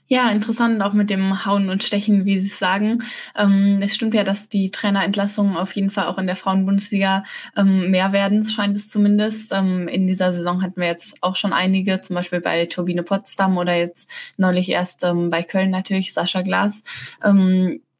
Ja, 0.09 0.31
interessant 0.31 0.81
auch 0.81 0.93
mit 0.93 1.09
dem 1.09 1.45
Hauen 1.45 1.69
und 1.69 1.83
Stechen, 1.83 2.23
wie 2.23 2.39
Sie 2.39 2.47
es 2.47 2.57
sagen. 2.57 3.03
Ähm, 3.35 3.79
es 3.81 3.93
stimmt 3.93 4.13
ja, 4.13 4.23
dass 4.23 4.47
die 4.47 4.71
Trainerentlassungen 4.71 5.57
auf 5.57 5.73
jeden 5.73 5.89
Fall 5.89 6.05
auch 6.07 6.17
in 6.17 6.27
der 6.27 6.37
Frauenbundesliga 6.37 7.25
ähm, 7.57 7.91
mehr 7.91 8.13
werden, 8.13 8.41
scheint 8.47 8.77
es 8.77 8.87
zumindest. 8.87 9.51
Ähm, 9.51 9.89
in 9.89 10.07
dieser 10.07 10.31
Saison 10.31 10.61
hatten 10.61 10.79
wir 10.79 10.87
jetzt 10.87 11.21
auch 11.21 11.35
schon 11.35 11.51
einige, 11.51 11.99
zum 11.99 12.15
Beispiel 12.15 12.39
bei 12.39 12.67
Turbine 12.67 13.03
Potsdam 13.03 13.57
oder 13.57 13.75
jetzt 13.75 14.09
neulich 14.37 14.69
erst 14.69 15.03
ähm, 15.03 15.29
bei 15.29 15.43
Köln 15.43 15.71
natürlich 15.71 16.13
Sascha 16.13 16.41
Glas. 16.41 16.83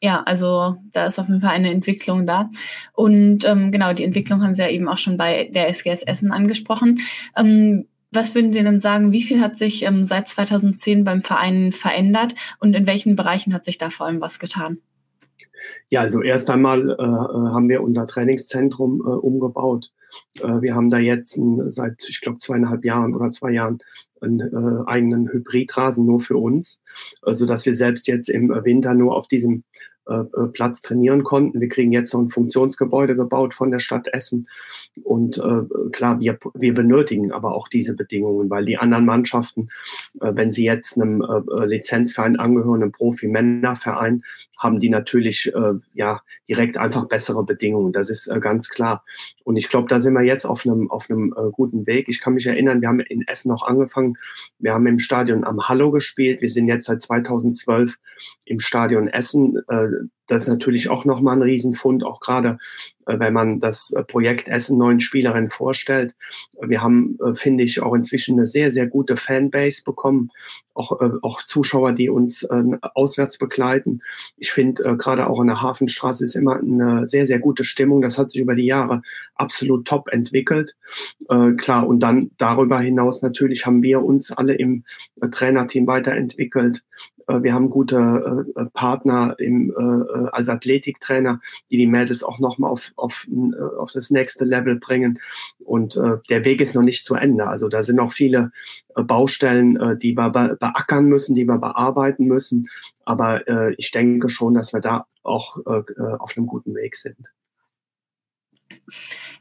Ja, 0.01 0.21
also 0.23 0.75
da 0.91 1.07
ist 1.07 1.17
auf 1.17 1.27
jeden 1.27 1.41
Fall 1.41 1.51
eine 1.51 1.71
Entwicklung 1.71 2.27
da. 2.27 2.51
Und 2.93 3.45
ähm, 3.45 3.71
genau, 3.71 3.93
die 3.93 4.03
Entwicklung 4.03 4.43
haben 4.43 4.53
Sie 4.53 4.61
ja 4.61 4.69
eben 4.69 4.87
auch 4.87 4.99
schon 4.99 5.17
bei 5.17 5.49
der 5.51 5.69
SGS 5.69 6.03
Essen 6.03 6.31
angesprochen. 6.31 7.01
Ähm, 7.35 7.87
was 8.11 8.35
würden 8.35 8.53
Sie 8.53 8.63
denn 8.63 8.79
sagen, 8.79 9.11
wie 9.11 9.23
viel 9.23 9.41
hat 9.41 9.57
sich 9.57 9.83
ähm, 9.83 10.05
seit 10.05 10.27
2010 10.27 11.03
beim 11.03 11.23
Verein 11.23 11.71
verändert 11.71 12.35
und 12.59 12.75
in 12.75 12.87
welchen 12.87 13.15
Bereichen 13.15 13.53
hat 13.53 13.65
sich 13.65 13.77
da 13.79 13.89
vor 13.89 14.05
allem 14.05 14.21
was 14.21 14.39
getan? 14.39 14.79
Ja, 15.89 16.01
also 16.01 16.21
erst 16.21 16.49
einmal 16.49 16.89
äh, 16.89 17.03
äh 17.03 17.53
haben 17.53 17.69
wir 17.69 17.81
unser 17.81 18.07
Trainingszentrum 18.07 19.01
äh, 19.01 19.09
umgebaut. 19.09 19.91
Äh, 20.39 20.61
wir 20.61 20.75
haben 20.75 20.89
da 20.89 20.99
jetzt 20.99 21.37
ein, 21.37 21.69
seit, 21.69 22.05
ich 22.09 22.21
glaube, 22.21 22.39
zweieinhalb 22.39 22.85
Jahren 22.85 23.15
oder 23.15 23.31
zwei 23.31 23.51
Jahren 23.51 23.79
einen 24.21 24.39
äh, 24.39 24.89
eigenen 24.89 25.31
Hybridrasen 25.31 26.05
nur 26.05 26.19
für 26.19 26.37
uns, 26.37 26.81
äh, 27.25 27.33
so 27.33 27.45
dass 27.45 27.65
wir 27.65 27.73
selbst 27.73 28.07
jetzt 28.07 28.29
im 28.29 28.49
Winter 28.49 28.93
nur 28.93 29.15
auf 29.15 29.27
diesem 29.27 29.63
Platz 30.53 30.81
trainieren 30.81 31.23
konnten. 31.23 31.59
Wir 31.59 31.67
kriegen 31.67 31.91
jetzt 31.91 32.13
noch 32.13 32.21
ein 32.21 32.29
Funktionsgebäude 32.29 33.15
gebaut 33.15 33.53
von 33.53 33.71
der 33.71 33.79
Stadt 33.79 34.07
Essen. 34.07 34.47
Und 35.03 35.37
äh, 35.37 35.89
klar, 35.91 36.19
wir, 36.19 36.37
wir 36.53 36.73
benötigen 36.73 37.31
aber 37.31 37.53
auch 37.53 37.67
diese 37.67 37.95
Bedingungen, 37.95 38.49
weil 38.49 38.65
die 38.65 38.77
anderen 38.77 39.05
Mannschaften, 39.05 39.69
äh, 40.21 40.31
wenn 40.33 40.51
sie 40.51 40.65
jetzt 40.65 40.99
einem 40.99 41.21
äh, 41.21 41.65
Lizenzverein 41.65 42.37
angehören, 42.37 42.81
einem 42.81 42.91
Profi-Männerverein, 42.91 44.23
haben 44.57 44.79
die 44.79 44.89
natürlich 44.89 45.53
äh, 45.53 45.73
ja 45.93 46.21
direkt 46.49 46.77
einfach 46.77 47.05
bessere 47.05 47.43
Bedingungen. 47.45 47.93
Das 47.93 48.09
ist 48.09 48.27
äh, 48.27 48.39
ganz 48.39 48.69
klar. 48.69 49.03
Und 49.43 49.55
ich 49.55 49.69
glaube, 49.69 49.87
da 49.87 49.99
sind 49.99 50.13
wir 50.13 50.23
jetzt 50.23 50.45
auf 50.45 50.65
einem 50.65 50.89
auf 50.89 51.09
einem 51.09 51.33
äh, 51.37 51.51
guten 51.51 51.85
Weg. 51.85 52.09
Ich 52.09 52.19
kann 52.19 52.33
mich 52.33 52.47
erinnern, 52.47 52.81
wir 52.81 52.87
haben 52.87 52.99
in 52.99 53.27
Essen 53.27 53.49
noch 53.49 53.63
angefangen. 53.63 54.17
Wir 54.57 54.73
haben 54.73 54.87
im 54.87 54.99
Stadion 54.99 55.43
am 55.43 55.67
Hallo 55.67 55.91
gespielt. 55.91 56.41
Wir 56.41 56.49
sind 56.49 56.67
jetzt 56.67 56.87
seit 56.87 57.01
2012 57.01 57.97
im 58.45 58.59
Stadion 58.59 59.07
Essen. 59.07 59.57
Das 60.27 60.43
ist 60.43 60.49
natürlich 60.49 60.89
auch 60.89 61.05
nochmal 61.05 61.37
ein 61.37 61.41
Riesenfund, 61.41 62.03
auch 62.03 62.19
gerade 62.19 62.57
äh, 63.07 63.19
wenn 63.19 63.33
man 63.33 63.59
das 63.59 63.91
äh, 63.91 64.03
Projekt 64.03 64.47
Essen 64.49 64.77
neuen 64.77 64.99
Spielerinnen 64.99 65.49
vorstellt. 65.49 66.15
Wir 66.61 66.81
haben, 66.81 67.17
äh, 67.23 67.33
finde 67.33 67.63
ich, 67.63 67.81
auch 67.81 67.93
inzwischen 67.93 68.35
eine 68.37 68.45
sehr, 68.45 68.69
sehr 68.69 68.87
gute 68.87 69.15
Fanbase 69.15 69.83
bekommen, 69.83 70.29
auch, 70.73 71.01
auch 71.23 71.41
Zuschauer, 71.41 71.93
die 71.93 72.07
uns 72.07 72.47
auswärts 72.47 73.39
begleiten. 73.39 74.01
Ich 74.35 74.51
finde, 74.51 74.95
gerade 74.95 75.27
auch 75.27 75.41
in 75.41 75.47
der 75.47 75.63
Hafenstraße 75.63 76.23
ist 76.23 76.35
immer 76.35 76.59
eine 76.59 77.03
sehr, 77.03 77.25
sehr 77.25 77.39
gute 77.39 77.63
Stimmung. 77.63 78.03
Das 78.03 78.19
hat 78.19 78.29
sich 78.29 78.41
über 78.41 78.53
die 78.53 78.67
Jahre 78.67 79.01
absolut 79.33 79.87
top 79.87 80.09
entwickelt. 80.09 80.75
Klar, 81.57 81.87
und 81.87 82.01
dann 82.01 82.29
darüber 82.37 82.79
hinaus 82.79 83.23
natürlich 83.23 83.65
haben 83.65 83.81
wir 83.81 84.03
uns 84.03 84.31
alle 84.31 84.53
im 84.53 84.83
Trainerteam 85.31 85.87
weiterentwickelt. 85.87 86.83
Wir 87.27 87.53
haben 87.53 87.69
gute 87.69 88.46
Partner 88.74 89.36
im, 89.38 89.74
als 90.31 90.50
Athletiktrainer, 90.50 91.39
die 91.69 91.77
die 91.77 91.88
Mädels 91.88 92.24
auch 92.24 92.39
nochmal 92.39 92.72
auf, 92.72 92.91
auf, 92.96 93.27
äh, 93.29 93.77
auf 93.77 93.91
das 93.91 94.10
nächste 94.10 94.46
Level 94.46 94.75
bringen. 94.75 95.19
Und 95.60 95.96
äh, 95.98 96.17
der 96.29 96.46
Weg 96.46 96.62
ist 96.62 96.75
noch 96.75 96.84
nicht 96.84 97.05
zu 97.05 97.15
Ende. 97.15 97.48
Also 97.48 97.67
da 97.67 97.81
sind 97.81 97.98
noch 97.98 98.12
viele 98.12 98.51
äh, 98.96 99.03
Baustellen, 99.03 99.77
äh, 99.77 99.98
die 99.98 100.15
wir 100.15 100.29
be 100.29 100.57
beackern 100.60 101.05
müssen, 101.05 101.36
die 101.36 101.46
wir 101.46 101.57
bearbeiten 101.57 102.25
müssen. 102.25 102.67
Aber 103.05 103.48
äh, 103.48 103.74
ich 103.77 103.91
denke 103.91 104.29
schon, 104.29 104.53
dass 104.53 104.74
wir 104.74 104.81
da 104.81 105.05
auch 105.24 105.57
äh, 105.65 105.79
äh 105.79 106.17
auf 106.19 106.36
einem 106.36 106.48
guten 106.48 106.75
Weg 106.75 106.96
sind. 106.96 107.31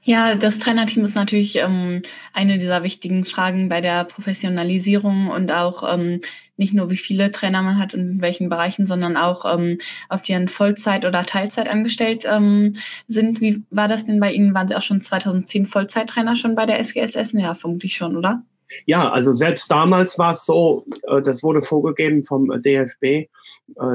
Ja, 0.02 0.37
das 0.37 0.61
Trainerteam 0.61 1.04
ist 1.04 1.16
natürlich 1.16 1.56
ähm, 1.56 2.02
eine 2.33 2.59
dieser 2.59 2.85
wichtigen 2.85 3.25
Fragen 3.25 3.68
bei 3.68 3.80
der 3.80 4.04
Professionalisierung 4.04 5.28
und 5.28 5.50
auch 5.50 5.83
ähm, 5.92 6.21
nicht 6.56 6.75
nur, 6.75 6.90
wie 6.90 6.97
viele 6.97 7.33
Trainer 7.33 7.61
man 7.62 7.78
hat 7.78 7.92
und 7.95 8.00
in 8.00 8.21
welchen 8.21 8.49
Bereichen, 8.49 8.87
sondern 8.87 9.16
auch, 9.16 9.45
ähm, 9.52 9.78
ob 10.09 10.23
die 10.23 10.35
an 10.35 10.47
Vollzeit 10.47 11.04
oder 11.04 11.26
Teilzeit 11.26 11.68
angestellt 11.68 12.25
ähm, 12.25 12.76
sind. 13.09 13.40
Wie 13.40 13.64
war 13.71 13.88
das 13.88 14.06
denn 14.06 14.21
bei 14.21 14.33
Ihnen? 14.33 14.54
Waren 14.54 14.68
Sie 14.68 14.76
auch 14.76 14.83
schon 14.83 15.02
2010 15.02 15.66
Vollzeittrainer 15.66 16.37
schon 16.37 16.54
bei 16.54 16.66
der 16.66 16.78
SGS 16.78 17.16
Essen? 17.16 17.40
Ja, 17.40 17.54
vermutlich 17.54 17.97
schon, 17.97 18.16
oder? 18.16 18.45
Ja, 18.85 19.11
also 19.11 19.33
selbst 19.33 19.71
damals 19.71 20.18
war 20.18 20.33
es 20.33 20.45
so, 20.45 20.87
äh, 21.09 21.21
das 21.21 21.42
wurde 21.42 21.62
vorgegeben 21.62 22.23
vom 22.23 22.49
DFB, 22.49 23.02
äh, 23.02 23.28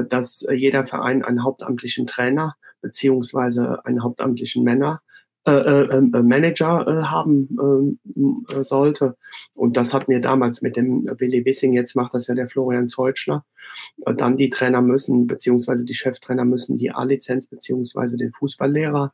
dass 0.08 0.46
jeder 0.52 0.84
Verein 0.84 1.24
einen 1.24 1.42
hauptamtlichen 1.42 2.06
Trainer 2.06 2.54
beziehungsweise 2.82 3.84
einen 3.86 4.02
hauptamtlichen 4.02 4.64
Männer 4.64 5.00
äh, 5.44 5.50
äh, 5.50 5.96
äh, 5.96 6.22
Manager 6.22 6.86
äh, 6.86 7.02
haben 7.02 7.98
äh, 8.48 8.62
sollte. 8.62 9.16
Und 9.54 9.76
das 9.76 9.92
hatten 9.92 10.12
wir 10.12 10.20
damals 10.20 10.62
mit 10.62 10.76
dem 10.76 11.04
Willi 11.18 11.44
Wissing, 11.44 11.72
jetzt 11.72 11.96
macht 11.96 12.14
das 12.14 12.28
ja 12.28 12.34
der 12.36 12.46
Florian 12.46 12.86
Zeutschler. 12.86 13.44
Äh, 14.06 14.14
dann 14.14 14.36
die 14.36 14.50
Trainer 14.50 14.82
müssen, 14.82 15.26
beziehungsweise 15.26 15.84
die 15.84 15.94
Cheftrainer 15.94 16.44
müssen 16.44 16.76
die 16.76 16.92
A-Lizenz, 16.92 17.48
beziehungsweise 17.48 18.16
den 18.16 18.32
Fußballlehrer 18.32 19.12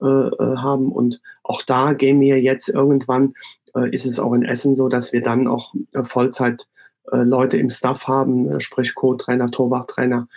äh, 0.00 0.04
äh, 0.06 0.56
haben. 0.56 0.92
Und 0.92 1.22
auch 1.42 1.62
da 1.62 1.94
gehen 1.94 2.20
wir 2.20 2.40
jetzt 2.40 2.68
irgendwann, 2.68 3.32
äh, 3.74 3.88
ist 3.94 4.04
es 4.04 4.18
auch 4.18 4.34
in 4.34 4.44
Essen 4.44 4.76
so, 4.76 4.88
dass 4.88 5.14
wir 5.14 5.22
dann 5.22 5.46
auch 5.46 5.74
äh, 5.92 6.04
Vollzeit 6.04 6.66
Leute 7.10 7.56
im 7.58 7.70
Staff 7.70 8.06
haben, 8.06 8.50
äh, 8.50 8.60
sprich 8.60 8.94
Co-Trainer, 8.94 9.46
Torwarttrainer. 9.46 10.28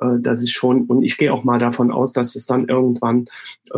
Äh, 0.00 0.18
das 0.20 0.42
ist 0.42 0.52
schon, 0.52 0.86
und 0.86 1.02
ich 1.02 1.16
gehe 1.18 1.32
auch 1.32 1.44
mal 1.44 1.58
davon 1.58 1.90
aus, 1.90 2.12
dass 2.12 2.36
es 2.36 2.46
dann 2.46 2.68
irgendwann 2.68 3.26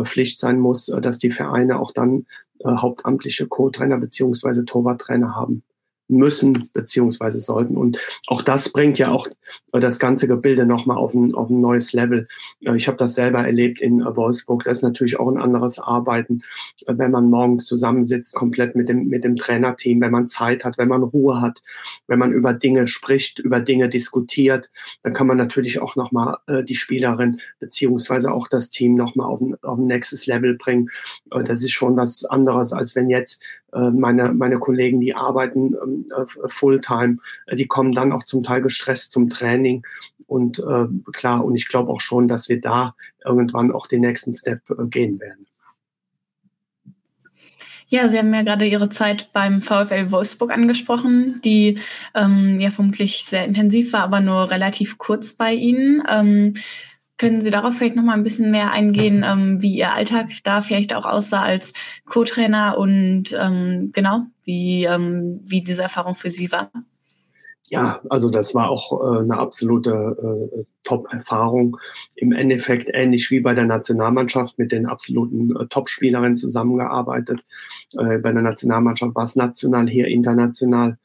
Pflicht 0.03 0.39
sein 0.39 0.59
muss, 0.59 0.85
dass 0.85 1.17
die 1.17 1.31
Vereine 1.31 1.79
auch 1.79 1.91
dann 1.91 2.25
hauptamtliche 2.65 3.47
Co-Trainer 3.47 3.97
beziehungsweise 3.97 4.63
Torwarttrainer 4.63 5.35
haben 5.35 5.63
müssen 6.07 6.69
beziehungsweise 6.73 7.39
sollten. 7.39 7.77
Und 7.77 7.99
auch 8.27 8.41
das 8.41 8.69
bringt 8.69 8.99
ja 8.99 9.11
auch 9.11 9.27
äh, 9.71 9.79
das 9.79 9.99
ganze 9.99 10.27
Gebilde 10.27 10.65
nochmal 10.65 10.97
auf 10.97 11.13
ein, 11.13 11.33
auf 11.33 11.49
ein 11.49 11.61
neues 11.61 11.93
Level. 11.93 12.27
Äh, 12.61 12.75
ich 12.75 12.87
habe 12.87 12.97
das 12.97 13.15
selber 13.15 13.39
erlebt 13.39 13.81
in 13.81 14.01
äh, 14.01 14.15
Wolfsburg. 14.15 14.63
Das 14.63 14.79
ist 14.79 14.83
natürlich 14.83 15.19
auch 15.19 15.27
ein 15.27 15.37
anderes 15.37 15.79
Arbeiten, 15.79 16.41
wenn 16.87 17.11
man 17.11 17.29
morgens 17.29 17.65
zusammensitzt, 17.65 18.35
komplett 18.35 18.75
mit 18.75 18.89
dem, 18.89 19.07
mit 19.07 19.23
dem 19.23 19.35
Trainerteam, 19.35 20.01
wenn 20.01 20.11
man 20.11 20.27
Zeit 20.27 20.63
hat, 20.63 20.77
wenn 20.77 20.89
man 20.89 21.03
Ruhe 21.03 21.41
hat, 21.41 21.63
wenn 22.07 22.19
man 22.19 22.31
über 22.31 22.53
Dinge 22.53 22.87
spricht, 22.87 23.39
über 23.39 23.59
Dinge 23.59 23.89
diskutiert, 23.89 24.69
dann 25.03 25.13
kann 25.13 25.27
man 25.27 25.37
natürlich 25.37 25.81
auch 25.81 25.95
nochmal 25.95 26.37
die 26.63 26.75
Spielerin 26.75 27.39
beziehungsweise 27.59 28.31
auch 28.31 28.47
das 28.47 28.69
Team 28.69 28.95
nochmal 28.95 29.27
auf 29.27 29.41
ein, 29.41 29.55
auf 29.63 29.77
ein 29.77 29.87
nächstes 29.87 30.25
Level 30.25 30.55
bringen. 30.55 30.89
Das 31.29 31.63
ist 31.63 31.71
schon 31.71 31.95
was 31.95 32.25
anderes, 32.25 32.73
als 32.73 32.95
wenn 32.95 33.09
jetzt 33.09 33.43
meine, 33.71 34.33
meine 34.33 34.59
Kollegen, 34.59 34.99
die 35.01 35.15
arbeiten 35.15 35.75
äh, 36.15 36.47
Fulltime, 36.47 37.17
äh, 37.47 37.55
die 37.55 37.67
kommen 37.67 37.91
dann 37.91 38.11
auch 38.11 38.23
zum 38.23 38.43
Teil 38.43 38.61
gestresst 38.61 39.11
zum 39.11 39.29
Training. 39.29 39.83
Und 40.27 40.59
äh, 40.59 40.85
klar, 41.13 41.45
und 41.45 41.55
ich 41.55 41.67
glaube 41.67 41.91
auch 41.91 42.01
schon, 42.01 42.27
dass 42.27 42.49
wir 42.49 42.59
da 42.59 42.95
irgendwann 43.23 43.71
auch 43.71 43.87
den 43.87 44.01
nächsten 44.01 44.33
Step 44.33 44.61
äh, 44.69 44.87
gehen 44.87 45.19
werden. 45.19 45.47
Ja, 47.87 48.09
Sie 48.09 48.17
haben 48.17 48.33
ja 48.33 48.41
gerade 48.41 48.65
Ihre 48.65 48.89
Zeit 48.89 49.29
beim 49.31 49.61
VfL 49.61 50.09
Wolfsburg 50.09 50.51
angesprochen, 50.51 51.39
die 51.45 51.79
ähm, 52.15 52.59
ja 52.59 52.71
vermutlich 52.71 53.25
sehr 53.25 53.45
intensiv 53.45 53.93
war, 53.93 54.03
aber 54.03 54.21
nur 54.21 54.49
relativ 54.49 54.97
kurz 54.97 55.35
bei 55.35 55.53
Ihnen. 55.53 56.01
Ähm, 56.09 56.55
Können 57.17 57.39
Sie 57.39 57.51
darauf 57.51 57.75
vielleicht 57.75 57.95
noch 57.95 58.03
mal 58.03 58.13
ein 58.13 58.23
bisschen 58.23 58.51
mehr 58.51 58.71
eingehen, 58.71 59.23
ähm, 59.25 59.61
wie 59.61 59.77
Ihr 59.77 59.93
Alltag 59.93 60.31
da 60.43 60.61
vielleicht 60.61 60.93
auch 60.93 61.05
aussah 61.05 61.41
als 61.41 61.71
Co-Trainer 62.05 62.77
und 62.77 63.35
ähm, 63.39 63.91
genau, 63.93 64.25
wie, 64.43 64.83
ähm, 64.83 65.39
wie 65.45 65.63
diese 65.63 65.83
Erfahrung 65.83 66.15
für 66.15 66.29
Sie 66.29 66.51
war? 66.51 66.71
Ja, 67.69 67.99
also 68.09 68.29
das 68.29 68.53
war 68.53 68.69
auch 68.69 68.91
äh, 69.01 69.21
eine 69.21 69.37
absolute 69.37 70.51
äh, 70.53 70.63
Top-Erfahrung. 70.83 71.77
Im 72.15 72.31
Endeffekt 72.31 72.91
ähnlich 72.93 73.31
wie 73.31 73.39
bei 73.39 73.55
der 73.55 73.65
Nationalmannschaft 73.65 74.59
mit 74.59 74.71
den 74.71 74.85
absoluten 74.85 75.55
äh, 75.55 75.65
Top-Spielerinnen 75.67 76.37
zusammengearbeitet. 76.37 77.43
Äh, 77.97 78.19
bei 78.19 78.31
der 78.31 78.43
Nationalmannschaft 78.43 79.15
war 79.15 79.23
es 79.23 79.35
national, 79.35 79.89
hier 79.89 80.07
international 80.07 80.99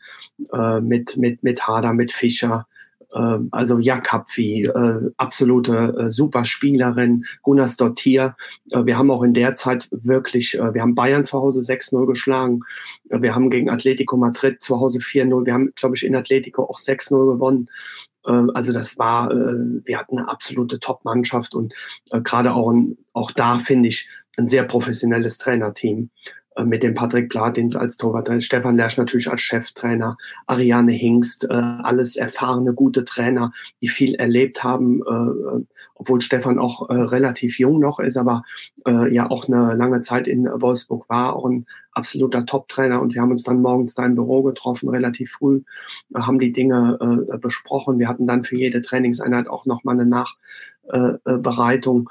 äh, 0.52 0.80
mit, 0.80 1.16
mit, 1.16 1.42
mit 1.42 1.66
Hader, 1.66 1.94
mit 1.94 2.12
Fischer, 2.12 2.66
also 3.12 3.78
Jakapfi, 3.78 4.64
äh, 4.64 5.10
absolute 5.16 5.94
äh, 5.98 6.10
Superspielerin, 6.10 7.24
Gunas 7.42 7.76
Dottir. 7.76 8.36
Äh, 8.70 8.84
wir 8.84 8.96
haben 8.96 9.10
auch 9.10 9.22
in 9.22 9.34
der 9.34 9.56
Zeit 9.56 9.88
wirklich, 9.90 10.58
äh, 10.58 10.74
wir 10.74 10.82
haben 10.82 10.94
Bayern 10.94 11.24
zu 11.24 11.38
Hause 11.38 11.60
6-0 11.60 12.06
geschlagen. 12.06 12.60
Äh, 13.08 13.20
wir 13.22 13.34
haben 13.34 13.50
gegen 13.50 13.68
Atletico 13.68 14.16
Madrid 14.16 14.62
zu 14.62 14.78
Hause 14.78 15.00
4-0. 15.00 15.46
Wir 15.46 15.54
haben, 15.54 15.72
glaube 15.74 15.96
ich, 15.96 16.04
in 16.04 16.14
Atletico 16.14 16.64
auch 16.64 16.78
6-0 16.78 17.32
gewonnen. 17.32 17.66
Äh, 18.26 18.46
also 18.54 18.72
das 18.72 18.98
war, 18.98 19.30
äh, 19.30 19.54
wir 19.84 19.98
hatten 19.98 20.18
eine 20.18 20.28
absolute 20.28 20.78
Top-Mannschaft 20.78 21.54
und 21.54 21.74
äh, 22.10 22.20
gerade 22.20 22.54
auch, 22.54 22.72
auch 23.12 23.30
da 23.32 23.58
finde 23.58 23.88
ich 23.88 24.08
ein 24.38 24.46
sehr 24.46 24.64
professionelles 24.64 25.38
Trainerteam. 25.38 26.10
Äh, 26.56 26.64
mit 26.64 26.82
dem 26.82 26.94
Patrick 26.94 27.28
Platins 27.28 27.76
als 27.76 27.96
Torwarttrainer, 27.96 28.40
Stefan 28.40 28.76
Lersch 28.76 28.96
natürlich 28.96 29.30
als 29.30 29.40
Cheftrainer, 29.40 30.16
Ariane 30.46 30.92
Hingst, 30.92 31.44
äh, 31.44 31.54
alles 31.54 32.16
erfahrene, 32.16 32.74
gute 32.74 33.04
Trainer, 33.04 33.52
die 33.80 33.88
viel 33.88 34.14
erlebt 34.16 34.64
haben, 34.64 35.00
äh, 35.02 35.64
obwohl 35.94 36.20
Stefan 36.20 36.58
auch 36.58 36.88
relativ 36.88 37.58
jung 37.58 37.78
noch 37.78 38.00
ist, 38.00 38.16
aber 38.16 38.42
ja 39.10 39.30
auch 39.30 39.46
eine 39.46 39.74
lange 39.74 40.00
Zeit 40.00 40.26
in 40.26 40.46
Wolfsburg 40.46 41.06
war, 41.10 41.36
auch 41.36 41.44
ein 41.44 41.66
absoluter 41.92 42.46
Top-Trainer 42.46 43.02
und 43.02 43.14
wir 43.14 43.20
haben 43.20 43.32
uns 43.32 43.42
dann 43.42 43.60
morgens 43.60 43.94
da 43.94 44.06
im 44.06 44.14
Büro 44.14 44.42
getroffen, 44.42 44.88
relativ 44.88 45.32
früh, 45.32 45.60
haben 46.14 46.38
die 46.38 46.52
Dinge 46.52 47.28
besprochen. 47.42 47.98
Wir 47.98 48.08
hatten 48.08 48.24
dann 48.24 48.44
für 48.44 48.56
jede 48.56 48.80
Trainingseinheit 48.80 49.46
auch 49.48 49.66
nochmal 49.66 50.00
eine 50.00 50.06
Nachbereitung. 50.86 52.08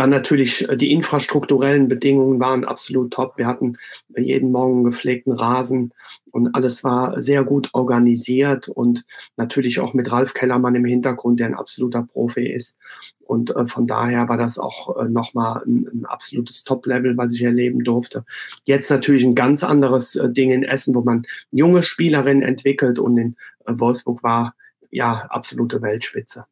Dann 0.00 0.08
natürlich 0.08 0.66
äh, 0.66 0.78
die 0.78 0.92
infrastrukturellen 0.92 1.86
Bedingungen 1.86 2.40
waren 2.40 2.64
absolut 2.64 3.12
top. 3.12 3.36
Wir 3.36 3.46
hatten 3.46 3.76
jeden 4.16 4.50
Morgen 4.50 4.82
gepflegten 4.82 5.34
Rasen 5.34 5.92
und 6.30 6.54
alles 6.54 6.82
war 6.84 7.20
sehr 7.20 7.44
gut 7.44 7.68
organisiert 7.74 8.68
und 8.68 9.04
natürlich 9.36 9.78
auch 9.78 9.92
mit 9.92 10.10
Ralf 10.10 10.32
Kellermann 10.32 10.74
im 10.74 10.86
Hintergrund, 10.86 11.38
der 11.38 11.48
ein 11.48 11.54
absoluter 11.54 12.02
Profi 12.02 12.50
ist. 12.50 12.78
Und 13.20 13.54
äh, 13.54 13.66
von 13.66 13.86
daher 13.86 14.26
war 14.30 14.38
das 14.38 14.58
auch 14.58 14.96
äh, 14.96 15.06
nochmal 15.06 15.62
ein, 15.66 16.06
absolutes 16.06 16.64
Top-Level, 16.64 17.18
was 17.18 17.34
ich 17.34 17.42
erleben 17.42 17.84
durfte. 17.84 18.24
Jetzt 18.64 18.90
natürlich 18.90 19.22
ein 19.24 19.34
ganz 19.34 19.62
anderes 19.62 20.18
Ding 20.28 20.50
in 20.50 20.62
Essen, 20.62 20.94
wo 20.94 21.02
man 21.02 21.26
junge 21.50 21.82
Spielerinnen 21.82 22.42
entwickelt 22.42 22.98
und 22.98 23.18
in 23.18 23.36
Wolfsburg 23.66 24.22
war 24.22 24.54
ja 24.90 25.26
absolute 25.28 25.82
Weltspitze. 25.82 26.46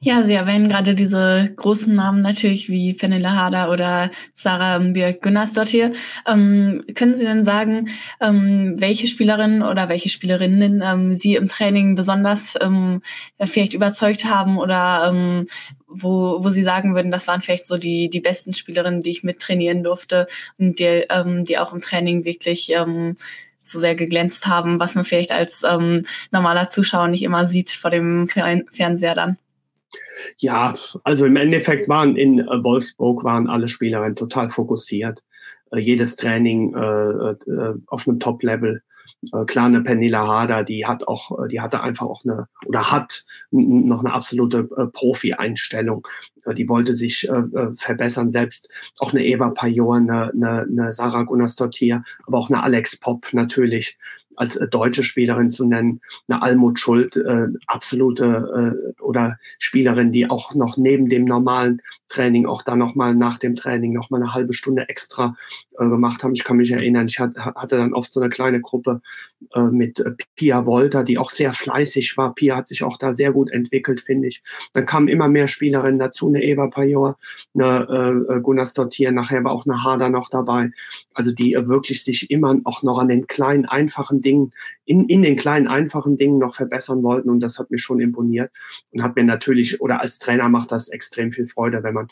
Ja, 0.00 0.22
Sie 0.22 0.32
erwähnen 0.32 0.68
gerade 0.68 0.94
diese 0.94 1.52
großen 1.56 1.92
Namen 1.92 2.22
natürlich 2.22 2.68
wie 2.68 2.94
Fenella 2.94 3.32
Harder 3.34 3.70
oder 3.70 4.10
Sarah 4.36 4.78
Björk 4.78 5.22
Gunnarsdottir. 5.22 5.92
Ähm, 6.24 6.84
können 6.94 7.16
Sie 7.16 7.24
denn 7.24 7.42
sagen, 7.44 7.88
ähm, 8.20 8.76
welche 8.78 9.08
Spielerinnen 9.08 9.62
oder 9.62 9.88
welche 9.88 10.08
Spielerinnen 10.08 10.82
ähm, 10.84 11.14
Sie 11.14 11.34
im 11.34 11.48
Training 11.48 11.96
besonders 11.96 12.54
ähm, 12.60 13.02
vielleicht 13.44 13.74
überzeugt 13.74 14.24
haben 14.24 14.58
oder 14.58 15.10
ähm, 15.10 15.48
wo, 15.88 16.44
wo 16.44 16.50
Sie 16.50 16.62
sagen 16.62 16.94
würden, 16.94 17.10
das 17.10 17.26
waren 17.26 17.42
vielleicht 17.42 17.66
so 17.66 17.76
die, 17.76 18.08
die 18.08 18.20
besten 18.20 18.54
Spielerinnen, 18.54 19.02
die 19.02 19.10
ich 19.10 19.24
mittrainieren 19.24 19.82
durfte 19.82 20.28
und 20.58 20.78
die, 20.78 21.06
ähm, 21.10 21.44
die 21.44 21.58
auch 21.58 21.72
im 21.72 21.80
Training 21.80 22.24
wirklich 22.24 22.72
so 23.60 23.80
sehr 23.80 23.94
geglänzt 23.96 24.46
haben, 24.46 24.78
was 24.78 24.94
man 24.94 25.04
vielleicht 25.04 25.32
als 25.32 25.64
normaler 26.30 26.68
Zuschauer 26.68 27.08
nicht 27.08 27.22
immer 27.22 27.46
sieht 27.46 27.70
vor 27.70 27.90
dem 27.90 28.28
Fernseher 28.28 29.14
dann? 29.14 29.38
Ja, 30.36 30.74
also 31.04 31.26
im 31.26 31.36
Endeffekt 31.36 31.88
waren 31.88 32.16
in 32.16 32.40
äh, 32.40 32.64
Wolfsburg 32.64 33.24
waren 33.24 33.48
alle 33.48 33.68
Spielerinnen 33.68 34.16
total 34.16 34.50
fokussiert. 34.50 35.24
Äh, 35.72 35.80
jedes 35.80 36.16
Training 36.16 36.74
äh, 36.74 36.80
äh, 36.80 37.74
auf 37.86 38.06
einem 38.06 38.20
Top-Level. 38.20 38.82
Äh, 39.32 39.44
klar, 39.46 39.66
eine 39.66 39.82
Penilla 39.82 40.26
Harder, 40.26 40.62
die 40.62 40.86
hat 40.86 41.08
auch, 41.08 41.44
äh, 41.44 41.48
die 41.48 41.60
hatte 41.60 41.82
einfach 41.82 42.06
auch 42.06 42.24
eine 42.24 42.48
oder 42.66 42.90
hat 42.90 43.24
noch 43.50 44.04
eine 44.04 44.12
absolute 44.12 44.68
äh, 44.76 44.86
Profi-Einstellung. 44.86 46.06
Äh, 46.44 46.54
die 46.54 46.68
wollte 46.68 46.94
sich 46.94 47.28
äh, 47.28 47.42
verbessern. 47.76 48.30
Selbst 48.30 48.70
auch 48.98 49.12
eine 49.12 49.24
Eva 49.24 49.50
Pajor, 49.50 49.96
eine, 49.96 50.30
eine, 50.32 50.62
eine 50.62 50.92
Sarah 50.92 51.22
Gunnarsdottir, 51.24 52.02
aber 52.26 52.38
auch 52.38 52.50
eine 52.50 52.62
Alex 52.62 52.96
Pop 52.98 53.26
natürlich 53.32 53.98
als 54.38 54.56
äh, 54.56 54.68
deutsche 54.68 55.02
Spielerin 55.02 55.50
zu 55.50 55.66
nennen, 55.66 56.00
eine 56.28 56.42
Almut 56.42 56.78
Schuld, 56.78 57.16
äh, 57.16 57.48
absolute 57.66 58.94
äh, 58.96 59.02
oder 59.02 59.38
Spielerin, 59.58 60.12
die 60.12 60.30
auch 60.30 60.54
noch 60.54 60.76
neben 60.76 61.08
dem 61.08 61.24
normalen 61.24 61.82
Training 62.08 62.46
auch 62.46 62.62
da 62.62 62.74
nochmal 62.74 63.14
nach 63.14 63.38
dem 63.38 63.54
Training 63.54 63.92
nochmal 63.92 64.22
eine 64.22 64.32
halbe 64.32 64.54
Stunde 64.54 64.88
extra 64.88 65.36
äh, 65.78 65.86
gemacht 65.86 66.24
haben. 66.24 66.32
Ich 66.32 66.44
kann 66.44 66.56
mich 66.56 66.70
erinnern, 66.70 67.06
ich 67.06 67.18
hatte, 67.18 67.44
hatte 67.44 67.76
dann 67.76 67.92
oft 67.92 68.12
so 68.12 68.20
eine 68.20 68.30
kleine 68.30 68.60
Gruppe 68.60 69.02
äh, 69.54 69.62
mit 69.62 70.00
äh, 70.00 70.12
Pia 70.34 70.64
Wolter, 70.66 71.04
die 71.04 71.18
auch 71.18 71.30
sehr 71.30 71.52
fleißig 71.52 72.16
war. 72.16 72.34
Pia 72.34 72.56
hat 72.56 72.68
sich 72.68 72.82
auch 72.82 72.96
da 72.96 73.12
sehr 73.12 73.32
gut 73.32 73.50
entwickelt, 73.50 74.00
finde 74.00 74.28
ich. 74.28 74.42
Dann 74.72 74.86
kamen 74.86 75.08
immer 75.08 75.28
mehr 75.28 75.48
Spielerinnen 75.48 75.98
dazu, 75.98 76.28
eine 76.28 76.42
Eva 76.42 76.68
Pajor, 76.68 77.18
eine 77.54 78.26
äh, 78.28 78.40
Gunnar 78.40 78.66
Stottier, 78.66 79.12
nachher 79.12 79.44
war 79.44 79.52
auch 79.52 79.66
eine 79.66 79.84
Harder 79.84 80.08
noch 80.08 80.30
dabei. 80.30 80.70
Also 81.12 81.32
die 81.32 81.54
äh, 81.54 81.68
wirklich 81.68 82.04
sich 82.04 82.30
immer 82.30 82.56
auch 82.64 82.82
noch 82.82 82.98
an 82.98 83.08
den 83.08 83.26
kleinen, 83.26 83.66
einfachen 83.66 84.20
Dingen, 84.20 84.27
in, 84.28 85.04
in 85.06 85.22
den 85.22 85.36
kleinen, 85.36 85.68
einfachen 85.68 86.16
Dingen 86.16 86.38
noch 86.38 86.54
verbessern 86.54 87.02
wollten 87.02 87.30
und 87.30 87.40
das 87.40 87.58
hat 87.58 87.70
mir 87.70 87.78
schon 87.78 88.00
imponiert 88.00 88.50
und 88.90 89.02
hat 89.02 89.16
mir 89.16 89.24
natürlich, 89.24 89.80
oder 89.80 90.00
als 90.00 90.18
Trainer 90.18 90.48
macht 90.48 90.72
das 90.72 90.88
extrem 90.88 91.32
viel 91.32 91.46
Freude, 91.46 91.82
wenn 91.82 91.94
man 91.94 92.08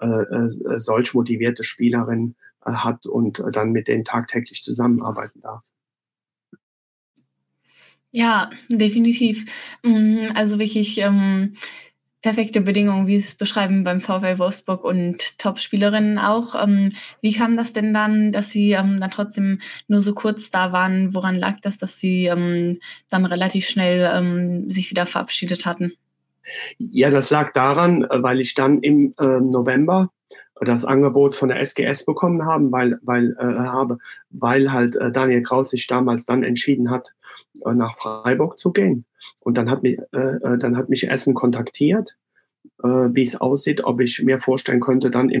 äh, 0.00 0.06
äh, 0.06 0.78
solch 0.78 1.14
motivierte 1.14 1.64
Spielerinnen 1.64 2.36
äh, 2.64 2.72
hat 2.72 3.06
und 3.06 3.40
äh, 3.40 3.50
dann 3.50 3.72
mit 3.72 3.88
denen 3.88 4.04
tagtäglich 4.04 4.62
zusammenarbeiten 4.62 5.40
darf. 5.40 5.62
Ja, 8.12 8.50
definitiv. 8.68 9.44
Mm, 9.82 10.30
also 10.34 10.58
wirklich 10.58 10.98
ähm, 10.98 11.54
perfekte 12.22 12.60
Bedingungen, 12.60 13.06
wie 13.06 13.18
Sie 13.18 13.28
es 13.28 13.34
beschreiben 13.34 13.84
beim 13.84 14.00
VfL 14.00 14.38
Wolfsburg 14.38 14.84
und 14.84 15.38
Top-Spielerinnen 15.38 16.18
auch. 16.18 16.54
Ähm, 16.60 16.92
wie 17.20 17.32
kam 17.32 17.56
das 17.56 17.72
denn 17.72 17.94
dann, 17.94 18.32
dass 18.32 18.50
Sie 18.50 18.72
ähm, 18.72 19.00
dann 19.00 19.10
trotzdem 19.10 19.60
nur 19.88 20.00
so 20.00 20.14
kurz 20.14 20.50
da 20.50 20.72
waren? 20.72 21.14
Woran 21.14 21.36
lag 21.36 21.60
das, 21.62 21.78
dass 21.78 21.98
Sie 21.98 22.26
ähm, 22.26 22.78
dann 23.08 23.24
relativ 23.24 23.66
schnell 23.66 24.10
ähm, 24.14 24.70
sich 24.70 24.90
wieder 24.90 25.06
verabschiedet 25.06 25.66
hatten? 25.66 25.92
Ja, 26.78 27.10
das 27.10 27.30
lag 27.30 27.52
daran, 27.52 28.04
äh, 28.04 28.22
weil 28.22 28.40
ich 28.40 28.54
dann 28.54 28.80
im 28.80 29.14
äh, 29.18 29.40
November 29.40 30.10
das 30.62 30.84
Angebot 30.84 31.34
von 31.34 31.48
der 31.48 31.60
SGS 31.60 32.04
bekommen 32.04 32.44
haben, 32.44 32.70
weil, 32.70 32.98
weil, 33.02 33.34
äh, 33.38 33.44
habe, 33.44 33.98
weil 34.30 34.72
halt 34.72 34.94
äh, 34.96 35.10
Daniel 35.10 35.42
Kraus 35.42 35.70
sich 35.70 35.86
damals 35.86 36.26
dann 36.26 36.42
entschieden 36.42 36.90
hat, 36.90 37.14
äh, 37.64 37.72
nach 37.72 37.96
Freiburg 37.96 38.58
zu 38.58 38.72
gehen. 38.72 39.04
Und 39.42 39.56
dann 39.56 39.70
hat 39.70 39.82
mich, 39.82 39.98
äh, 40.12 40.18
äh 40.18 40.58
dann 40.58 40.76
hat 40.76 40.88
mich 40.88 41.08
Essen 41.08 41.34
kontaktiert, 41.34 42.16
äh, 42.82 42.88
wie 42.88 43.22
es 43.22 43.40
aussieht, 43.40 43.84
ob 43.84 44.00
ich 44.00 44.22
mir 44.22 44.38
vorstellen 44.40 44.80
könnte, 44.80 45.10
dann 45.10 45.30
im 45.30 45.40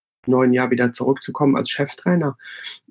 Neuen 0.27 0.53
Jahr 0.53 0.71
wieder 0.71 0.91
zurückzukommen 0.91 1.55
als 1.55 1.69
Cheftrainer. 1.69 2.37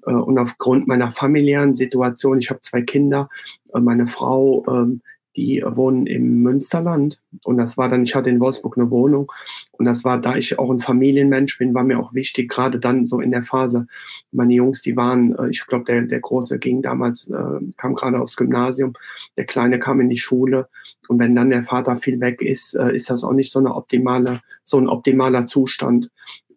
Äh, 0.06 0.12
und 0.12 0.38
aufgrund 0.38 0.88
meiner 0.88 1.12
familiären 1.12 1.74
Situation, 1.74 2.38
ich 2.38 2.50
habe 2.50 2.60
zwei 2.60 2.82
Kinder, 2.82 3.28
äh, 3.74 3.80
meine 3.80 4.06
Frau, 4.06 4.64
ähm, 4.68 5.02
die 5.36 5.62
wohnen 5.64 6.06
im 6.06 6.42
Münsterland. 6.42 7.22
Und 7.44 7.56
das 7.56 7.78
war 7.78 7.88
dann, 7.88 8.02
ich 8.02 8.16
hatte 8.16 8.28
in 8.28 8.40
Wolfsburg 8.40 8.76
eine 8.76 8.90
Wohnung. 8.90 9.30
Und 9.70 9.84
das 9.84 10.02
war, 10.02 10.20
da 10.20 10.34
ich 10.34 10.58
auch 10.58 10.70
ein 10.70 10.80
Familienmensch 10.80 11.56
bin, 11.56 11.72
war 11.72 11.84
mir 11.84 12.00
auch 12.00 12.12
wichtig, 12.12 12.50
gerade 12.50 12.80
dann 12.80 13.06
so 13.06 13.20
in 13.20 13.30
der 13.30 13.44
Phase. 13.44 13.86
Meine 14.32 14.54
Jungs, 14.54 14.82
die 14.82 14.96
waren, 14.96 15.36
äh, 15.36 15.50
ich 15.50 15.64
glaube, 15.68 15.84
der, 15.84 16.02
der 16.02 16.18
Große 16.18 16.58
ging 16.58 16.82
damals, 16.82 17.30
kam 17.76 17.94
gerade 17.94 18.20
aufs 18.20 18.36
Gymnasium, 18.36 18.94
der 19.36 19.46
Kleine 19.46 19.78
kam 19.78 20.00
in 20.00 20.08
die 20.08 20.18
Schule. 20.18 20.66
Und 21.06 21.20
wenn 21.20 21.36
dann 21.36 21.50
der 21.50 21.62
Vater 21.62 21.96
viel 21.98 22.20
weg 22.20 22.42
ist, 22.42 22.74
ist 22.74 23.08
das 23.08 23.22
auch 23.22 23.32
nicht 23.32 23.50
so 23.50 23.60
eine 23.60 23.74
optimale, 23.74 24.40
so 24.64 24.78
ein 24.78 24.88
optimaler 24.88 25.46
Zustand. 25.46 26.10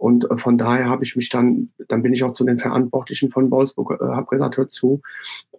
Und 0.04 0.28
von 0.36 0.58
daher 0.58 0.90
habe 0.90 1.06
ich 1.06 1.16
mich 1.16 1.30
dann, 1.30 1.70
dann 1.88 2.02
bin 2.02 2.12
ich 2.12 2.26
auch 2.26 2.34
zu 2.34 2.44
den 2.44 2.60
Verantwortlichen 2.60 3.32
von 3.32 3.50
Wolfsburg, 3.50 4.02
äh, 4.02 4.04
habe 4.04 4.28
gesagt, 4.28 4.58
hör 4.58 4.68
zu, 4.68 5.02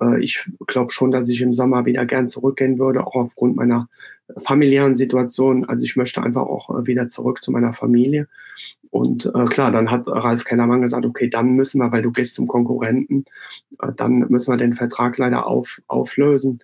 äh, 0.03 0.23
ich 0.23 0.47
glaube 0.67 0.93
schon, 0.93 1.11
dass 1.11 1.31
ich 1.31 1.41
im 1.41 1.55
Sommer 1.55 1.87
wieder 1.87 2.05
gern 2.05 2.29
zurückgehen 2.29 2.79
würde, 2.79 3.07
auch 3.07 3.15
aufgrund 3.15 3.57
meiner 3.57 3.89
familiären 4.37 4.97
Situation. 4.97 5.65
Also 5.65 5.85
ich 5.85 5.97
möchte 5.97 6.23
einfach 6.23 6.43
auch 6.43 6.69
äh, 6.79 6.87
wieder 6.87 7.09
zurück 7.09 7.43
zu 7.43 7.53
meiner 7.53 7.73
Familie. 7.73 8.29
Und 8.91 9.33
äh, 9.35 9.47
klar, 9.47 9.71
dann 9.71 9.91
hat 9.91 10.07
Ralf 10.09 10.45
Kellermann 10.45 10.83
gesagt, 10.83 11.07
okay, 11.07 11.31
dann 11.31 11.53
müssen 11.53 11.79
wir, 11.79 11.91
weil 11.91 12.03
du 12.03 12.13
gehst 12.13 12.35
zum 12.35 12.47
Konkurrenten, 12.47 13.25
äh, 13.81 13.93
dann 13.97 14.27
müssen 14.29 14.53
wir 14.53 14.59
den 14.59 14.75
Vertrag 14.75 15.17
leider 15.17 15.47
auf, 15.47 15.81
auflösen 15.87 16.59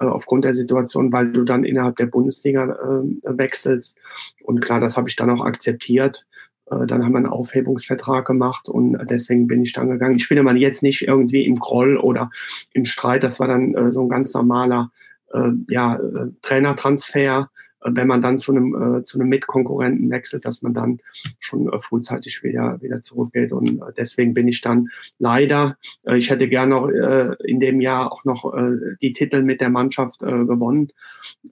äh, 0.00 0.04
aufgrund 0.06 0.46
der 0.46 0.54
Situation, 0.54 1.12
weil 1.12 1.30
du 1.30 1.44
dann 1.44 1.64
innerhalb 1.64 1.96
der 1.96 2.06
Bundesliga 2.06 2.64
äh, 2.64 3.36
wechselst. 3.36 3.98
Und 4.44 4.60
klar, 4.60 4.80
das 4.80 4.96
habe 4.96 5.10
ich 5.10 5.16
dann 5.16 5.28
auch 5.28 5.44
akzeptiert. 5.44 6.26
Äh, 6.70 6.86
dann 6.86 7.04
haben 7.04 7.12
wir 7.12 7.18
einen 7.18 7.26
Aufhebungsvertrag 7.26 8.26
gemacht 8.26 8.68
und 8.68 8.98
deswegen 9.08 9.46
bin 9.46 9.62
ich 9.62 9.72
dann 9.72 9.90
gegangen. 9.90 10.16
Ich 10.16 10.28
bin 10.28 10.38
immer 10.38 10.54
jetzt 10.54 10.82
nicht 10.82 11.06
irgendwie 11.06 11.44
im 11.46 11.56
Groll 11.56 11.96
oder 11.96 12.30
im 12.72 12.84
Streit. 12.84 13.22
Das 13.22 13.40
war 13.40 13.48
dann 13.48 13.74
äh, 13.74 13.92
so 13.92 14.02
ein 14.02 14.08
ganz 14.08 14.32
normaler 14.34 14.90
äh, 15.32 15.50
ja, 15.68 15.98
Trainertransfer 16.42 17.50
wenn 17.80 18.08
man 18.08 18.20
dann 18.20 18.38
zu 18.38 18.52
einem, 18.52 18.98
äh, 18.98 19.04
zu 19.04 19.18
einem 19.18 19.28
Mitkonkurrenten 19.28 20.10
wechselt, 20.10 20.44
dass 20.44 20.62
man 20.62 20.74
dann 20.74 20.98
schon 21.38 21.72
äh, 21.72 21.78
frühzeitig 21.78 22.42
wieder, 22.42 22.80
wieder 22.80 23.00
zurückgeht. 23.00 23.52
Und 23.52 23.80
äh, 23.80 23.92
deswegen 23.96 24.34
bin 24.34 24.48
ich 24.48 24.60
dann 24.60 24.88
leider, 25.18 25.76
äh, 26.04 26.16
ich 26.16 26.30
hätte 26.30 26.48
gerne 26.48 26.74
noch 26.74 26.88
äh, 26.88 27.34
in 27.44 27.60
dem 27.60 27.80
Jahr 27.80 28.12
auch 28.12 28.24
noch 28.24 28.54
äh, 28.54 28.96
die 29.00 29.12
Titel 29.12 29.42
mit 29.42 29.60
der 29.60 29.70
Mannschaft 29.70 30.22
äh, 30.22 30.44
gewonnen. 30.44 30.88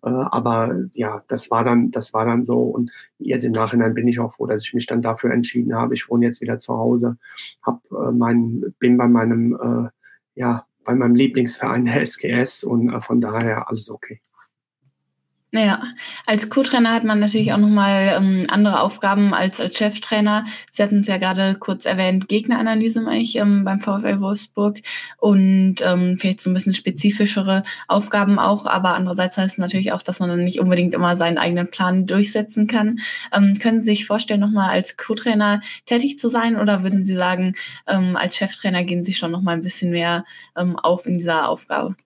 Äh, 0.02 0.08
aber 0.08 0.76
ja, 0.94 1.22
das 1.28 1.50
war 1.50 1.64
dann, 1.64 1.90
das 1.90 2.12
war 2.12 2.24
dann 2.24 2.44
so. 2.44 2.60
Und 2.62 2.90
jetzt 3.18 3.44
im 3.44 3.52
Nachhinein 3.52 3.94
bin 3.94 4.08
ich 4.08 4.18
auch 4.18 4.34
froh, 4.34 4.46
dass 4.46 4.64
ich 4.64 4.74
mich 4.74 4.86
dann 4.86 5.02
dafür 5.02 5.32
entschieden 5.32 5.74
habe. 5.74 5.94
Ich 5.94 6.08
wohne 6.08 6.26
jetzt 6.26 6.40
wieder 6.40 6.58
zu 6.58 6.76
Hause, 6.76 7.16
hab, 7.62 7.82
äh, 7.92 8.12
mein, 8.12 8.74
bin 8.78 8.96
bei 8.96 9.06
meinem, 9.08 9.54
äh, 9.54 9.90
ja, 10.40 10.66
bei 10.84 10.94
meinem 10.94 11.14
Lieblingsverein 11.14 11.84
der 11.84 12.00
SGS 12.00 12.64
und 12.64 12.92
äh, 12.92 13.00
von 13.00 13.20
daher 13.20 13.68
alles 13.68 13.90
okay. 13.90 14.20
Ja, 15.56 15.82
als 16.26 16.50
Co-Trainer 16.50 16.92
hat 16.92 17.04
man 17.04 17.18
natürlich 17.18 17.52
auch 17.54 17.58
nochmal 17.58 18.14
ähm, 18.14 18.44
andere 18.48 18.80
Aufgaben 18.80 19.32
als 19.32 19.58
als 19.58 19.74
Cheftrainer. 19.76 20.44
Sie 20.70 20.82
hatten 20.82 21.00
es 21.00 21.06
ja 21.06 21.16
gerade 21.16 21.54
kurz 21.54 21.86
erwähnt, 21.86 22.28
Gegneranalyse 22.28 23.00
meine 23.00 23.22
ich 23.22 23.36
ähm, 23.36 23.64
beim 23.64 23.80
VfL 23.80 24.20
Wolfsburg 24.20 24.78
und 25.16 25.76
ähm, 25.80 26.18
vielleicht 26.18 26.42
so 26.42 26.50
ein 26.50 26.54
bisschen 26.54 26.74
spezifischere 26.74 27.62
Aufgaben 27.88 28.38
auch, 28.38 28.66
aber 28.66 28.94
andererseits 28.94 29.38
heißt 29.38 29.54
es 29.54 29.58
natürlich 29.58 29.92
auch, 29.92 30.02
dass 30.02 30.20
man 30.20 30.28
dann 30.28 30.44
nicht 30.44 30.60
unbedingt 30.60 30.92
immer 30.92 31.16
seinen 31.16 31.38
eigenen 31.38 31.70
Plan 31.70 32.06
durchsetzen 32.06 32.66
kann. 32.66 32.98
Ähm, 33.32 33.58
können 33.58 33.80
Sie 33.80 33.86
sich 33.86 34.06
vorstellen, 34.06 34.40
nochmal 34.40 34.70
als 34.70 34.98
Co-Trainer 34.98 35.62
tätig 35.86 36.18
zu 36.18 36.28
sein 36.28 36.56
oder 36.56 36.82
würden 36.82 37.02
Sie 37.02 37.14
sagen, 37.14 37.54
ähm, 37.86 38.16
als 38.16 38.36
Cheftrainer 38.36 38.84
gehen 38.84 39.02
Sie 39.02 39.14
schon 39.14 39.30
nochmal 39.30 39.56
ein 39.56 39.62
bisschen 39.62 39.90
mehr 39.90 40.26
ähm, 40.54 40.78
auf 40.78 41.06
in 41.06 41.14
dieser 41.14 41.48
Aufgabe? 41.48 41.96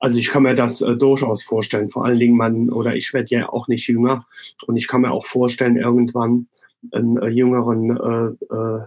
Also 0.00 0.18
ich 0.18 0.28
kann 0.28 0.42
mir 0.42 0.54
das 0.54 0.80
äh, 0.80 0.96
durchaus 0.96 1.42
vorstellen. 1.42 1.90
Vor 1.90 2.04
allen 2.04 2.18
Dingen 2.18 2.36
man, 2.36 2.70
oder 2.70 2.96
ich 2.96 3.12
werde 3.12 3.30
ja 3.30 3.48
auch 3.48 3.68
nicht 3.68 3.88
jünger 3.88 4.24
und 4.66 4.76
ich 4.76 4.88
kann 4.88 5.02
mir 5.02 5.12
auch 5.12 5.26
vorstellen, 5.26 5.76
irgendwann 5.76 6.48
einen 6.92 7.16
äh, 7.18 7.28
jüngeren, 7.28 7.96
äh, 7.96 8.54
äh, 8.54 8.86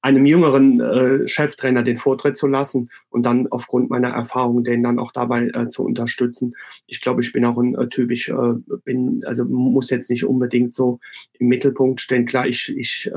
einem 0.00 0.24
jüngeren 0.24 0.80
äh, 0.80 1.28
Cheftrainer 1.28 1.82
den 1.82 1.98
Vortritt 1.98 2.36
zu 2.36 2.46
lassen 2.46 2.88
und 3.10 3.26
dann 3.26 3.46
aufgrund 3.48 3.90
meiner 3.90 4.08
Erfahrung 4.08 4.64
den 4.64 4.82
dann 4.82 4.98
auch 4.98 5.12
dabei 5.12 5.48
äh, 5.48 5.68
zu 5.68 5.84
unterstützen. 5.84 6.54
Ich 6.86 7.00
glaube, 7.00 7.20
ich 7.20 7.32
bin 7.32 7.44
auch 7.44 7.58
ein 7.58 7.90
typisch, 7.90 8.28
äh, 8.30 8.54
bin, 8.84 9.22
also 9.26 9.44
muss 9.44 9.90
jetzt 9.90 10.08
nicht 10.08 10.24
unbedingt 10.24 10.74
so 10.74 10.98
im 11.38 11.48
Mittelpunkt 11.48 12.00
stehen. 12.00 12.24
Klar, 12.24 12.46
ich, 12.46 12.74
ich 12.76 13.10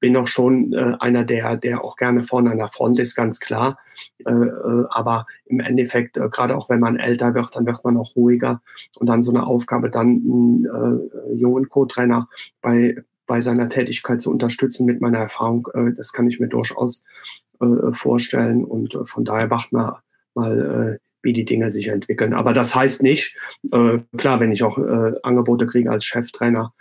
bin 0.00 0.16
auch 0.16 0.26
schon 0.26 0.72
äh, 0.72 0.96
einer, 1.00 1.24
der, 1.24 1.56
der 1.56 1.84
auch 1.84 1.96
gerne 1.96 2.22
vorne 2.22 2.50
an 2.50 2.58
der 2.58 2.68
Front 2.68 2.98
ist, 2.98 3.14
ganz 3.14 3.40
klar. 3.40 3.78
Äh, 4.24 4.32
äh, 4.32 4.84
aber 4.90 5.26
im 5.46 5.60
Endeffekt, 5.60 6.16
äh, 6.16 6.28
gerade 6.28 6.56
auch 6.56 6.68
wenn 6.68 6.80
man 6.80 6.98
älter 6.98 7.34
wird, 7.34 7.54
dann 7.56 7.66
wird 7.66 7.84
man 7.84 7.96
auch 7.96 8.16
ruhiger. 8.16 8.62
Und 8.98 9.08
dann 9.08 9.22
so 9.22 9.32
eine 9.32 9.46
Aufgabe, 9.46 9.90
dann 9.90 10.06
einen 10.06 10.64
äh, 10.66 11.34
jungen 11.34 11.68
Co-Trainer 11.68 12.28
bei, 12.60 12.96
bei 13.26 13.40
seiner 13.40 13.68
Tätigkeit 13.68 14.20
zu 14.20 14.30
unterstützen 14.30 14.86
mit 14.86 15.00
meiner 15.00 15.18
Erfahrung, 15.18 15.68
äh, 15.74 15.92
das 15.92 16.12
kann 16.12 16.28
ich 16.28 16.40
mir 16.40 16.48
durchaus 16.48 17.02
vorstellen. 17.92 18.66
Und 18.66 18.98
von 19.04 19.24
daher 19.24 19.46
macht 19.46 19.72
man 19.72 19.94
mal, 20.34 20.98
wie 21.22 21.32
die 21.32 21.46
Dinge 21.46 21.70
sich 21.70 21.88
entwickeln. 21.88 22.34
Aber 22.34 22.52
das 22.52 22.74
heißt 22.74 23.02
nicht, 23.02 23.34
äh, 23.72 23.98
klar, 24.16 24.40
wenn 24.40 24.52
ich 24.52 24.62
auch 24.62 24.76
äh, 24.76 25.14
Angebote 25.22 25.66
kriege 25.66 25.90
als 25.90 26.04
Cheftrainer, 26.04 26.74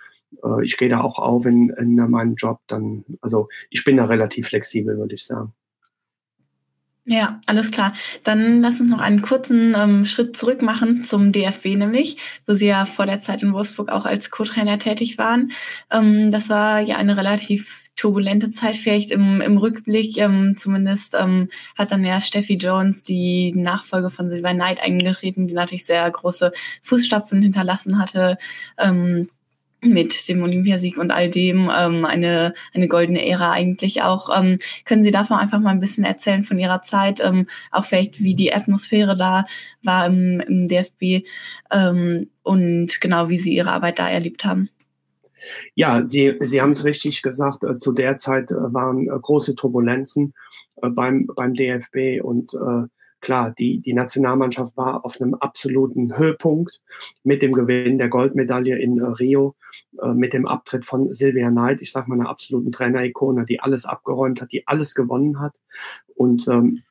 äh, 0.43 0.63
ich 0.63 0.77
gehe 0.77 0.89
da 0.89 1.01
auch 1.01 1.19
auf 1.19 1.45
in, 1.45 1.69
in 1.69 1.95
meinem 1.95 2.35
Job. 2.35 2.59
Dann, 2.67 3.05
also 3.21 3.49
ich 3.69 3.83
bin 3.83 3.97
da 3.97 4.05
relativ 4.05 4.47
flexibel, 4.47 4.97
würde 4.97 5.15
ich 5.15 5.25
sagen. 5.25 5.53
Ja, 7.07 7.39
alles 7.45 7.69
klar. 7.69 7.93
Dann 8.23 8.61
lass 8.61 8.81
uns 8.81 8.89
noch 8.89 8.99
einen 8.99 9.21
kurzen 9.21 9.75
ähm, 9.77 10.05
Schritt 10.05 10.35
zurück 10.35 10.63
machen 10.63 11.03
zum 11.03 11.31
DFB 11.31 11.75
nämlich, 11.75 12.17
wo 12.47 12.55
Sie 12.55 12.65
ja 12.65 12.85
vor 12.85 13.05
der 13.05 13.21
Zeit 13.21 13.43
in 13.43 13.53
Wolfsburg 13.53 13.89
auch 13.89 14.07
als 14.07 14.31
Co-Trainer 14.31 14.79
tätig 14.79 15.19
waren. 15.19 15.51
Ähm, 15.91 16.31
das 16.31 16.49
war 16.49 16.79
ja 16.79 16.97
eine 16.97 17.15
relativ 17.15 17.83
turbulente 17.95 18.49
Zeit, 18.49 18.75
vielleicht 18.75 19.11
im, 19.11 19.39
im 19.39 19.57
Rückblick. 19.57 20.17
Ähm, 20.17 20.55
zumindest 20.57 21.13
ähm, 21.13 21.49
hat 21.77 21.91
dann 21.91 22.03
ja 22.03 22.21
Steffi 22.21 22.55
Jones 22.55 23.03
die 23.03 23.53
Nachfolge 23.55 24.09
von 24.09 24.27
Silver 24.27 24.53
Knight 24.53 24.81
eingetreten, 24.81 25.47
die 25.47 25.53
natürlich 25.53 25.85
sehr 25.85 26.09
große 26.09 26.51
Fußstapfen 26.81 27.39
hinterlassen 27.41 27.99
hatte. 27.99 28.37
Ähm, 28.79 29.29
mit 29.85 30.27
dem 30.27 30.43
Olympiasieg 30.43 30.97
und 30.97 31.11
all 31.11 31.29
dem 31.29 31.69
ähm, 31.75 32.05
eine, 32.05 32.53
eine 32.73 32.87
goldene 32.87 33.25
Ära 33.25 33.51
eigentlich 33.51 34.01
auch. 34.01 34.29
Ähm, 34.35 34.57
können 34.85 35.03
Sie 35.03 35.11
davon 35.11 35.37
einfach 35.37 35.59
mal 35.59 35.71
ein 35.71 35.79
bisschen 35.79 36.03
erzählen 36.03 36.43
von 36.43 36.59
Ihrer 36.59 36.81
Zeit, 36.81 37.23
ähm, 37.23 37.47
auch 37.71 37.85
vielleicht 37.85 38.21
wie 38.21 38.35
die 38.35 38.53
Atmosphäre 38.53 39.15
da 39.15 39.45
war 39.83 40.07
im, 40.07 40.39
im 40.39 40.67
DFB 40.67 41.27
ähm, 41.71 42.29
und 42.43 42.99
genau 43.01 43.29
wie 43.29 43.37
Sie 43.37 43.55
Ihre 43.55 43.71
Arbeit 43.71 43.99
da 43.99 44.09
erlebt 44.09 44.45
haben? 44.45 44.69
Ja, 45.75 46.03
Sie, 46.05 46.35
Sie 46.39 46.61
haben 46.61 46.71
es 46.71 46.85
richtig 46.85 47.21
gesagt. 47.21 47.63
Äh, 47.63 47.77
zu 47.77 47.91
der 47.91 48.17
Zeit 48.17 48.51
äh, 48.51 48.55
waren 48.55 49.07
äh, 49.07 49.19
große 49.19 49.55
Turbulenzen 49.55 50.33
beim, 50.81 51.27
beim 51.27 51.53
DFB 51.53 52.21
und 52.21 52.53
äh, 52.53 52.87
klar, 53.25 53.51
die, 53.51 53.81
die 53.81 53.93
Nationalmannschaft 53.93 54.77
war 54.77 55.03
auf 55.03 55.19
einem 55.19 55.33
absoluten 55.33 56.15
Höhepunkt 56.15 56.81
mit 57.23 57.41
dem 57.41 57.53
Gewinn 57.53 57.97
der 57.97 58.07
Goldmedaille 58.07 58.77
in 58.77 58.99
äh, 58.99 59.05
Rio, 59.05 59.55
äh, 60.01 60.13
mit 60.13 60.33
dem 60.33 60.47
Abtritt 60.47 60.85
von 60.85 61.11
Sylvia 61.11 61.49
Knight, 61.49 61.81
ich 61.81 61.91
sage 61.91 62.07
mal 62.07 62.19
einer 62.19 62.29
absoluten 62.29 62.71
Trainerikone, 62.71 63.43
die 63.43 63.59
alles 63.59 63.85
abgeräumt 63.85 64.41
hat, 64.41 64.51
die 64.51 64.67
alles 64.67 64.93
gewonnen 64.93 65.39
hat. 65.39 65.59
Und 66.13 66.47
ähm, 66.47 66.83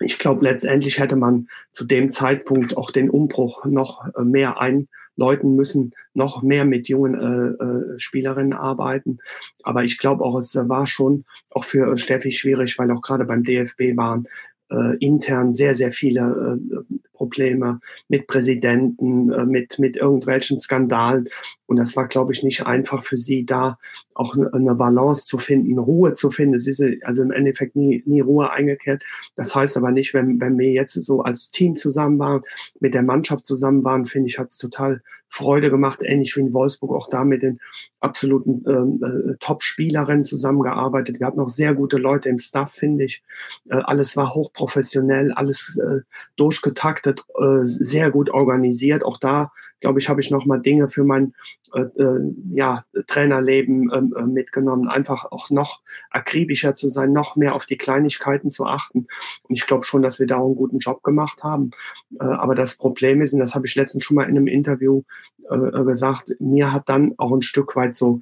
ich 0.00 0.18
glaube, 0.18 0.44
letztendlich 0.44 0.98
hätte 0.98 1.16
man 1.16 1.48
zu 1.72 1.84
dem 1.84 2.10
Zeitpunkt 2.10 2.76
auch 2.76 2.90
den 2.90 3.10
Umbruch 3.10 3.66
noch 3.66 4.06
äh, 4.16 4.22
mehr 4.22 4.58
einläuten 4.58 5.54
müssen, 5.54 5.92
noch 6.14 6.42
mehr 6.42 6.64
mit 6.64 6.88
jungen 6.88 7.14
äh, 7.14 7.64
äh, 7.64 7.98
Spielerinnen 7.98 8.54
arbeiten. 8.54 9.18
Aber 9.62 9.84
ich 9.84 9.98
glaube 9.98 10.24
auch, 10.24 10.36
es 10.36 10.56
war 10.56 10.86
schon 10.86 11.26
auch 11.50 11.64
für 11.64 11.98
Steffi 11.98 12.32
schwierig, 12.32 12.78
weil 12.78 12.90
auch 12.90 13.02
gerade 13.02 13.26
beim 13.26 13.44
DFB 13.44 13.94
waren 13.94 14.26
äh, 14.72 14.96
intern 14.98 15.52
sehr, 15.52 15.74
sehr 15.74 15.92
viele 15.92 16.58
äh, 16.58 16.94
Probleme 17.12 17.80
mit 18.08 18.26
Präsidenten, 18.26 19.30
äh, 19.30 19.44
mit, 19.44 19.78
mit 19.78 19.96
irgendwelchen 19.96 20.58
Skandalen. 20.58 21.28
Und 21.72 21.78
das 21.78 21.96
war, 21.96 22.06
glaube 22.06 22.34
ich, 22.34 22.42
nicht 22.42 22.66
einfach 22.66 23.02
für 23.02 23.16
sie, 23.16 23.46
da 23.46 23.78
auch 24.14 24.36
eine 24.36 24.74
Balance 24.74 25.24
zu 25.24 25.38
finden, 25.38 25.78
Ruhe 25.78 26.12
zu 26.12 26.30
finden. 26.30 26.54
Es 26.54 26.66
ist 26.66 26.84
also 27.02 27.22
im 27.22 27.30
Endeffekt 27.30 27.76
nie, 27.76 28.02
nie 28.04 28.20
Ruhe 28.20 28.50
eingekehrt. 28.50 29.02
Das 29.36 29.54
heißt 29.54 29.78
aber 29.78 29.90
nicht, 29.90 30.12
wenn, 30.12 30.38
wenn 30.38 30.58
wir 30.58 30.70
jetzt 30.70 30.92
so 30.92 31.22
als 31.22 31.48
Team 31.48 31.76
zusammen 31.76 32.18
waren, 32.18 32.42
mit 32.78 32.92
der 32.92 33.02
Mannschaft 33.02 33.46
zusammen 33.46 33.84
waren, 33.84 34.04
finde 34.04 34.28
ich, 34.28 34.38
hat 34.38 34.50
es 34.50 34.58
total 34.58 35.00
Freude 35.28 35.70
gemacht, 35.70 36.00
ähnlich 36.02 36.36
wie 36.36 36.40
in 36.40 36.52
Wolfsburg 36.52 36.94
auch 36.94 37.08
da 37.08 37.24
mit 37.24 37.42
den 37.42 37.58
absoluten 38.00 38.62
ähm, 38.68 39.00
äh, 39.02 39.34
Top-Spielerinnen 39.40 40.24
zusammengearbeitet. 40.24 41.20
Wir 41.20 41.26
hatten 41.26 41.40
auch 41.40 41.48
sehr 41.48 41.72
gute 41.72 41.96
Leute 41.96 42.28
im 42.28 42.38
Staff, 42.38 42.72
finde 42.72 43.04
ich. 43.04 43.22
Äh, 43.70 43.76
alles 43.76 44.14
war 44.14 44.34
hochprofessionell, 44.34 45.32
alles 45.32 45.78
äh, 45.78 46.00
durchgetaktet, 46.36 47.24
äh, 47.40 47.60
sehr 47.62 48.10
gut 48.10 48.28
organisiert. 48.28 49.04
Auch 49.04 49.16
da, 49.16 49.52
glaube 49.82 49.98
ich, 50.00 50.08
habe 50.08 50.20
ich 50.22 50.30
noch 50.30 50.46
mal 50.46 50.58
Dinge 50.58 50.88
für 50.88 51.04
mein 51.04 51.34
äh, 51.74 51.82
äh, 52.02 52.34
ja, 52.54 52.84
Trainerleben 53.06 53.90
ähm, 53.92 54.14
äh, 54.16 54.22
mitgenommen, 54.22 54.88
einfach 54.88 55.26
auch 55.30 55.50
noch 55.50 55.80
akribischer 56.10 56.74
zu 56.74 56.88
sein, 56.88 57.12
noch 57.12 57.36
mehr 57.36 57.54
auf 57.54 57.66
die 57.66 57.76
Kleinigkeiten 57.76 58.50
zu 58.50 58.64
achten. 58.64 59.06
Und 59.42 59.54
ich 59.54 59.66
glaube 59.66 59.84
schon, 59.84 60.02
dass 60.02 60.20
wir 60.20 60.26
da 60.26 60.36
auch 60.36 60.46
einen 60.46 60.56
guten 60.56 60.78
Job 60.78 61.02
gemacht 61.02 61.42
haben. 61.42 61.72
Äh, 62.18 62.24
aber 62.24 62.54
das 62.54 62.76
Problem 62.76 63.20
ist, 63.20 63.34
und 63.34 63.40
das 63.40 63.54
habe 63.54 63.66
ich 63.66 63.74
letztens 63.74 64.04
schon 64.04 64.14
mal 64.14 64.24
in 64.24 64.36
einem 64.36 64.46
Interview 64.46 65.02
äh, 65.50 65.54
äh 65.54 65.84
gesagt, 65.84 66.34
mir 66.38 66.72
hat 66.72 66.88
dann 66.88 67.14
auch 67.18 67.32
ein 67.32 67.42
Stück 67.42 67.74
weit 67.74 67.96
so 67.96 68.20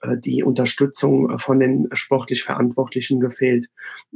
äh, 0.00 0.16
die 0.16 0.42
Unterstützung 0.42 1.38
von 1.38 1.60
den 1.60 1.88
sportlich 1.92 2.42
Verantwortlichen 2.42 3.20
gefehlt. 3.20 3.68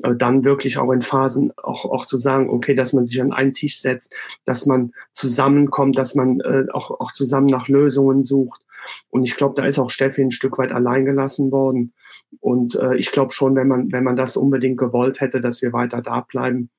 Äh, 0.03 0.15
dann 0.17 0.45
wirklich 0.45 0.79
auch 0.79 0.91
in 0.93 1.03
Phasen 1.03 1.53
auch, 1.57 1.85
auch 1.85 2.07
zu 2.07 2.19
sagen, 2.19 2.51
okay, 2.51 2.75
dass 2.75 2.93
man 2.93 3.05
sich 3.05 3.21
an 3.21 3.33
einen 3.33 3.53
Tisch 3.53 3.81
setzt, 3.81 4.15
dass 4.45 4.67
man 4.67 4.93
zusammenkommt, 5.13 5.99
dass 5.99 6.15
man 6.15 6.41
äh, 6.41 6.67
auch, 6.87 7.01
auch 7.01 7.13
zusammen 7.13 7.47
nach 7.47 7.69
Lösungen 7.69 8.23
sucht. 8.23 8.63
Und 9.11 9.25
ich 9.25 9.37
glaube, 9.37 9.55
da 9.57 9.67
ist 9.67 9.79
auch 9.79 9.91
Steffi 9.91 10.23
ein 10.23 10.31
Stück 10.31 10.59
weit 10.59 10.73
allein 10.73 11.05
gelassen 11.05 11.51
worden. 11.51 11.93
Und 12.41 12.77
äh, 12.77 12.97
ich 12.97 13.13
glaube 13.13 13.33
schon, 13.33 13.57
wenn 13.57 13.69
man, 13.69 13.93
wenn 13.93 14.05
man 14.05 14.17
das 14.17 14.37
unbedingt 14.37 14.79
gewollt 14.79 15.21
hätte, 15.21 15.41
dass 15.41 15.63
wir 15.63 15.73
weiter 15.73 16.03
da 16.03 16.21
bleiben, 16.21 16.71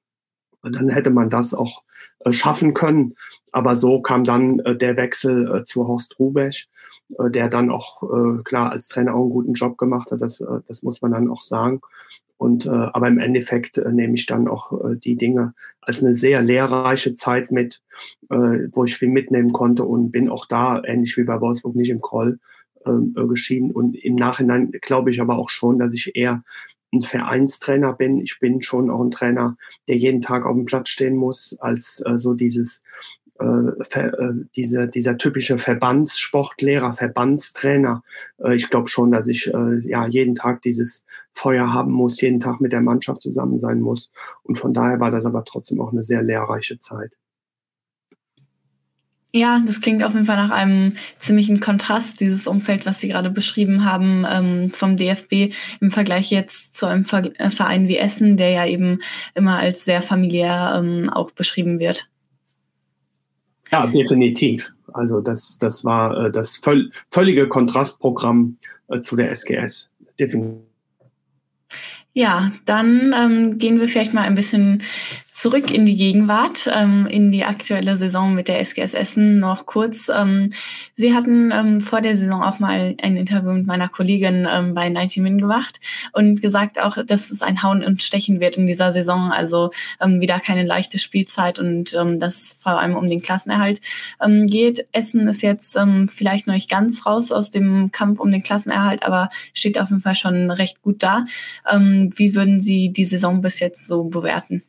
dann 0.64 0.90
hätte 0.90 1.10
man 1.10 1.30
das 1.30 1.54
auch 1.54 1.84
äh, 2.20 2.32
schaffen 2.32 2.74
können. 2.74 3.16
Aber 3.52 3.76
so 3.76 4.02
kam 4.02 4.24
dann 4.24 4.60
äh, 4.60 4.76
der 4.76 4.98
Wechsel 4.98 5.54
äh, 5.54 5.66
zu 5.66 5.88
Horst 5.88 6.20
Rubesch, 6.20 6.70
äh, 7.18 7.30
der 7.30 7.50
dann 7.50 7.72
auch 7.72 8.04
äh, 8.04 8.44
klar 8.44 8.72
als 8.72 8.88
Trainer 8.88 9.16
auch 9.16 9.22
einen 9.22 9.30
guten 9.30 9.54
Job 9.54 9.78
gemacht 9.78 10.12
hat. 10.12 10.22
Das, 10.22 10.44
das 10.68 10.84
muss 10.84 11.02
man 11.02 11.12
dann 11.12 11.30
auch 11.30 11.42
sagen. 11.42 11.82
Und 12.38 12.68
äh, 12.68 12.70
aber 12.70 13.08
im 13.08 13.20
Endeffekt 13.20 13.78
äh, 13.78 13.92
nehme 13.92 14.14
ich 14.14 14.28
dann 14.28 14.48
auch 14.48 14.72
äh, 14.72 14.96
die 14.96 15.16
Dinge 15.16 15.54
als 15.82 16.04
eine 16.04 16.14
sehr 16.14 16.42
lehrreiche 16.42 17.16
Zeit 17.16 17.52
mit, 17.52 17.82
äh, 18.30 18.70
wo 18.72 18.84
ich 18.84 18.96
viel 18.96 19.10
mitnehmen 19.10 19.54
konnte 19.54 19.84
und 19.84 20.12
bin 20.12 20.30
auch 20.30 20.46
da 20.46 20.82
ähnlich 20.84 21.18
wie 21.18 21.24
bei 21.24 21.42
Wolfsburg 21.42 21.76
nicht 21.76 21.90
im 21.90 22.02
Kroll 22.02 22.40
äh, 22.86 23.26
geschieden. 23.28 23.72
Und 23.72 23.96
im 23.96 24.16
Nachhinein 24.16 24.72
glaube 24.82 25.10
ich 25.10 25.20
aber 25.20 25.38
auch 25.38 25.50
schon, 25.50 25.80
dass 25.80 25.94
ich 25.94 26.16
eher 26.16 26.42
ein 26.94 27.02
Vereinstrainer 27.02 27.94
bin. 27.94 28.20
Ich 28.20 28.40
bin 28.40 28.62
schon 28.62 28.90
auch 28.90 29.02
ein 29.02 29.12
Trainer, 29.12 29.58
der 29.88 29.98
jeden 29.98 30.22
Tag 30.22 30.46
auf 30.46 30.56
dem 30.56 30.66
Platz 30.66 30.90
stehen 30.90 31.16
muss, 31.16 31.58
als 31.60 32.04
äh, 32.06 32.18
so 32.18 32.34
dieses 32.34 32.84
diese, 34.56 34.88
dieser 34.88 35.18
typische 35.18 35.58
Verbandssportlehrer, 35.58 36.94
Verbandstrainer. 36.94 38.04
Äh, 38.44 38.56
ich 38.56 38.70
glaube 38.70 38.88
schon, 38.88 39.12
dass 39.12 39.28
ich 39.28 39.54
äh, 39.54 39.78
ja 39.80 40.08
jeden 40.08 40.36
Tag 40.36 40.62
dieses 40.62 41.06
Feuer 41.34 41.74
haben 41.74 41.92
muss, 41.92 42.20
jeden 42.22 42.40
Tag 42.40 42.62
mit 42.62 42.74
der 42.74 42.82
Mannschaft 42.82 43.22
zusammen 43.22 43.60
sein 43.60 43.80
muss. 43.80 44.12
Und 44.44 44.58
von 44.58 44.74
daher 44.74 45.00
war 45.00 45.12
das 45.12 45.26
aber 45.26 45.44
trotzdem 45.44 45.82
auch 45.82 45.92
eine 45.92 46.04
sehr 46.04 46.24
lehrreiche 46.24 46.80
Zeit. 46.80 47.18
Ja, 49.34 49.62
das 49.64 49.82
klingt 49.82 50.04
auf 50.04 50.14
jeden 50.14 50.26
Fall 50.26 50.38
nach 50.38 50.52
einem 50.52 50.96
ziemlichen 51.20 51.60
Kontrast, 51.60 52.22
dieses 52.22 52.48
Umfeld, 52.48 52.86
was 52.86 53.02
Sie 53.02 53.10
gerade 53.10 53.30
beschrieben 53.30 53.86
haben 53.86 54.26
ähm, 54.28 54.72
vom 54.74 54.98
DFB 54.98 55.54
im 55.82 55.92
Vergleich 55.92 56.32
jetzt 56.32 56.76
zu 56.76 56.88
einem 56.88 57.06
äh, 57.06 57.50
Verein 57.50 57.88
wie 57.88 57.98
Essen, 57.98 58.38
der 58.38 58.50
ja 58.52 58.66
eben 58.66 59.00
immer 59.36 59.60
als 59.60 59.86
sehr 59.86 60.02
familiär 60.02 60.76
ähm, 60.78 61.10
auch 61.10 61.32
beschrieben 61.32 61.78
wird. 61.78 62.10
Ja, 63.72 63.88
definitiv. 63.88 64.72
Also 64.94 65.22
das, 65.22 65.58
das 65.60 65.84
war 65.84 66.26
äh, 66.26 66.32
das 66.32 66.58
völ 66.58 66.92
völlige 67.12 67.48
Kontrastprogramm 67.48 68.58
äh, 68.90 69.00
zu 69.00 69.16
der 69.16 69.32
SGS. 69.32 69.90
Definitiv. 70.20 70.64
Ja, 72.14 72.52
dann 72.66 73.14
ähm, 73.16 73.60
gehen 73.60 73.80
wir 73.80 73.88
vielleicht 73.88 74.14
mal 74.14 74.24
ein 74.24 74.34
bisschen 74.34 74.82
zurück 75.38 75.70
in 75.70 75.86
die 75.86 75.96
Gegenwart, 75.96 76.68
ähm, 76.74 77.06
in 77.06 77.32
die 77.32 77.46
aktuelle 77.46 77.96
Saison 77.96 78.34
mit 78.34 78.48
der 78.48 78.60
SGS 78.60 78.96
Essen 78.96 79.40
noch 79.40 79.68
kurz. 79.68 80.10
Ähm, 80.10 80.52
Sie 80.96 81.14
hatten 81.14 81.52
ähm, 81.52 81.82
vor 81.82 82.02
der 82.02 82.18
Saison 82.18 82.42
auch 82.42 82.58
mal 82.58 82.96
ein 83.00 83.18
Interview 83.18 83.52
mit 83.52 83.68
meiner 83.68 83.88
Kollegin 83.88 84.48
ähm, 84.52 84.74
bei 84.74 84.90
90 84.90 85.22
Min 85.22 85.38
gemacht 85.38 85.80
und 86.12 86.42
gesagt 86.42 86.82
auch, 86.82 86.98
dass 87.06 87.30
es 87.30 87.44
ein 87.44 87.62
Hauen 87.62 87.84
und 87.84 88.02
Stechen 88.02 88.40
wird 88.40 88.58
in 88.58 88.66
dieser 88.66 88.92
Saison. 88.92 89.32
Also 89.32 89.70
ähm, 90.02 90.22
wieder 90.22 90.40
keine 90.40 90.64
leichte 90.64 90.98
Spielzeit 90.98 91.60
und 91.60 91.94
ähm, 91.94 92.20
dass 92.20 92.58
vor 92.60 92.80
allem 92.80 92.96
um 92.96 93.06
den 93.06 93.22
Klassenerhalt 93.22 93.80
geht. 94.46 94.88
Essen 94.92 95.28
ist 95.28 95.44
jetzt 95.44 95.78
vielleicht 96.08 96.48
noch 96.48 96.54
nicht 96.54 96.70
ganz 96.70 97.06
raus 97.06 97.32
aus 97.32 97.52
dem 97.52 97.92
Kampf 97.92 98.20
um 98.20 98.32
den 98.32 98.42
Klassenerhalt, 98.42 99.04
aber 99.04 99.30
steht 99.54 99.80
auf 99.80 99.90
jeden 99.90 100.02
Fall 100.02 100.16
schon 100.16 100.50
recht 100.50 100.82
gut 100.82 101.04
da. 101.04 101.26
Wie 101.76 102.36
würden 102.36 102.60
Sie 102.60 102.90
die 102.90 103.06
Saison 103.06 103.42
bis 103.42 103.60
jetzt 103.60 103.88
so 103.88 104.06
bewerten? 104.06 104.64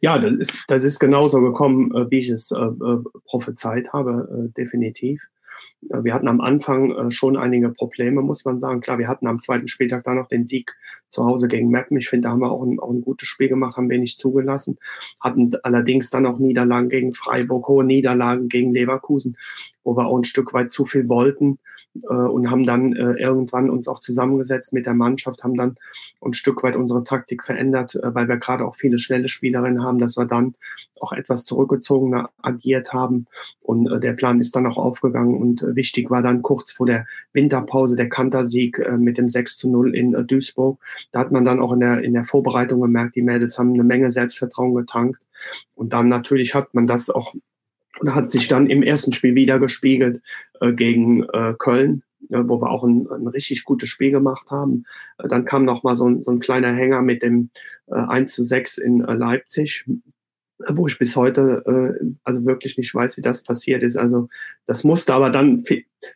Ja, 0.00 0.18
das 0.18 0.34
ist, 0.36 0.64
das 0.68 0.84
ist 0.84 0.98
genauso 0.98 1.40
gekommen, 1.40 1.94
äh, 1.94 2.10
wie 2.10 2.18
ich 2.18 2.30
es 2.30 2.50
äh, 2.50 2.56
äh, 2.56 2.98
prophezeit 3.24 3.92
habe, 3.92 4.50
definitiv. 4.56 5.22
Wir 5.80 6.14
hatten 6.14 6.26
am 6.26 6.40
Anfang 6.40 7.10
schon 7.10 7.36
einige 7.36 7.68
Probleme, 7.68 8.20
muss 8.20 8.44
man 8.44 8.58
sagen. 8.58 8.80
Klar, 8.80 8.98
wir 8.98 9.06
hatten 9.06 9.28
am 9.28 9.40
zweiten 9.40 9.68
Spieltag 9.68 10.02
dann 10.02 10.16
noch 10.16 10.26
den 10.26 10.44
Sieg 10.44 10.74
zu 11.06 11.24
Hause 11.24 11.46
gegen 11.46 11.70
Meppen. 11.70 11.96
Ich 11.96 12.08
finde, 12.08 12.26
da 12.26 12.30
haben 12.32 12.40
wir 12.40 12.50
auch 12.50 12.64
ein, 12.64 12.80
auch 12.80 12.90
ein 12.90 13.02
gutes 13.02 13.28
Spiel 13.28 13.48
gemacht, 13.48 13.76
haben 13.76 13.88
wenig 13.88 14.16
zugelassen. 14.16 14.76
Hatten 15.20 15.50
allerdings 15.62 16.10
dann 16.10 16.26
auch 16.26 16.38
Niederlagen 16.38 16.88
gegen 16.88 17.12
Freiburg, 17.12 17.68
hohe 17.68 17.84
Niederlagen 17.84 18.48
gegen 18.48 18.72
Leverkusen, 18.72 19.36
wo 19.84 19.96
wir 19.96 20.06
auch 20.06 20.18
ein 20.18 20.24
Stück 20.24 20.52
weit 20.54 20.70
zu 20.70 20.84
viel 20.84 21.08
wollten 21.08 21.58
äh, 22.02 22.14
und 22.14 22.50
haben 22.50 22.64
dann 22.64 22.94
äh, 22.94 23.12
irgendwann 23.12 23.70
uns 23.70 23.88
auch 23.88 23.98
zusammengesetzt 23.98 24.72
mit 24.72 24.86
der 24.86 24.94
Mannschaft, 24.94 25.44
haben 25.44 25.56
dann 25.56 25.76
ein 26.20 26.34
Stück 26.34 26.62
weit 26.62 26.76
unsere 26.76 27.04
Taktik 27.04 27.44
verändert, 27.44 27.94
äh, 27.96 28.14
weil 28.14 28.28
wir 28.28 28.36
gerade 28.36 28.64
auch 28.64 28.76
viele 28.76 28.98
schnelle 28.98 29.28
Spielerinnen 29.28 29.82
haben, 29.82 29.98
dass 29.98 30.16
wir 30.16 30.26
dann 30.26 30.54
auch 31.00 31.12
etwas 31.12 31.44
zurückgezogener 31.44 32.30
agiert 32.40 32.92
haben. 32.92 33.26
Und 33.60 33.90
äh, 33.90 34.00
der 34.00 34.12
Plan 34.12 34.40
ist 34.40 34.54
dann 34.54 34.66
auch 34.66 34.76
aufgegangen 34.76 35.36
und 35.36 35.62
äh, 35.62 35.74
wichtig 35.74 36.10
war 36.10 36.22
dann 36.22 36.42
kurz 36.42 36.72
vor 36.72 36.86
der 36.86 37.06
Winterpause 37.32 37.96
der 37.96 38.08
Kantersieg 38.08 38.78
äh, 38.78 38.96
mit 38.96 39.18
dem 39.18 39.28
6 39.28 39.56
zu 39.56 39.70
0 39.70 39.94
in 39.94 40.14
äh, 40.14 40.24
Duisburg. 40.24 40.78
Da 41.10 41.20
hat 41.20 41.32
man 41.32 41.44
dann 41.44 41.60
auch 41.60 41.72
in 41.72 41.80
der, 41.80 42.02
in 42.02 42.14
der 42.14 42.24
Vorbereitung 42.24 42.80
gemerkt, 42.80 43.16
die 43.16 43.22
Mädels 43.22 43.58
haben 43.58 43.74
eine 43.74 43.84
Menge 43.84 44.10
Selbstvertrauen 44.10 44.74
getankt. 44.74 45.26
Und 45.74 45.92
dann 45.92 46.08
natürlich 46.08 46.54
hat 46.54 46.72
man 46.74 46.86
das 46.86 47.10
auch 47.10 47.34
und 48.00 48.14
hat 48.14 48.30
sich 48.30 48.48
dann 48.48 48.68
im 48.68 48.82
ersten 48.82 49.12
Spiel 49.12 49.34
wieder 49.34 49.58
gespiegelt 49.58 50.20
äh, 50.60 50.72
gegen 50.72 51.24
äh, 51.32 51.54
Köln, 51.58 52.02
äh, 52.30 52.42
wo 52.44 52.60
wir 52.60 52.70
auch 52.70 52.84
ein, 52.84 53.08
ein 53.10 53.26
richtig 53.26 53.64
gutes 53.64 53.88
Spiel 53.88 54.10
gemacht 54.10 54.50
haben. 54.50 54.84
Äh, 55.18 55.28
dann 55.28 55.44
kam 55.44 55.64
noch 55.64 55.82
mal 55.82 55.96
so 55.96 56.08
ein, 56.08 56.22
so 56.22 56.30
ein 56.30 56.40
kleiner 56.40 56.72
Hänger 56.72 57.02
mit 57.02 57.22
dem 57.22 57.50
äh, 57.88 57.94
1 57.94 58.32
zu 58.34 58.44
6 58.44 58.78
in 58.78 59.04
äh, 59.04 59.14
Leipzig, 59.14 59.84
wo 60.68 60.86
ich 60.86 60.98
bis 60.98 61.16
heute 61.16 61.98
äh, 62.00 62.04
also 62.24 62.44
wirklich 62.46 62.76
nicht 62.78 62.94
weiß, 62.94 63.16
wie 63.16 63.22
das 63.22 63.42
passiert 63.42 63.82
ist. 63.82 63.96
Also 63.96 64.28
das 64.66 64.84
musste 64.84 65.14
aber 65.14 65.30
dann 65.30 65.64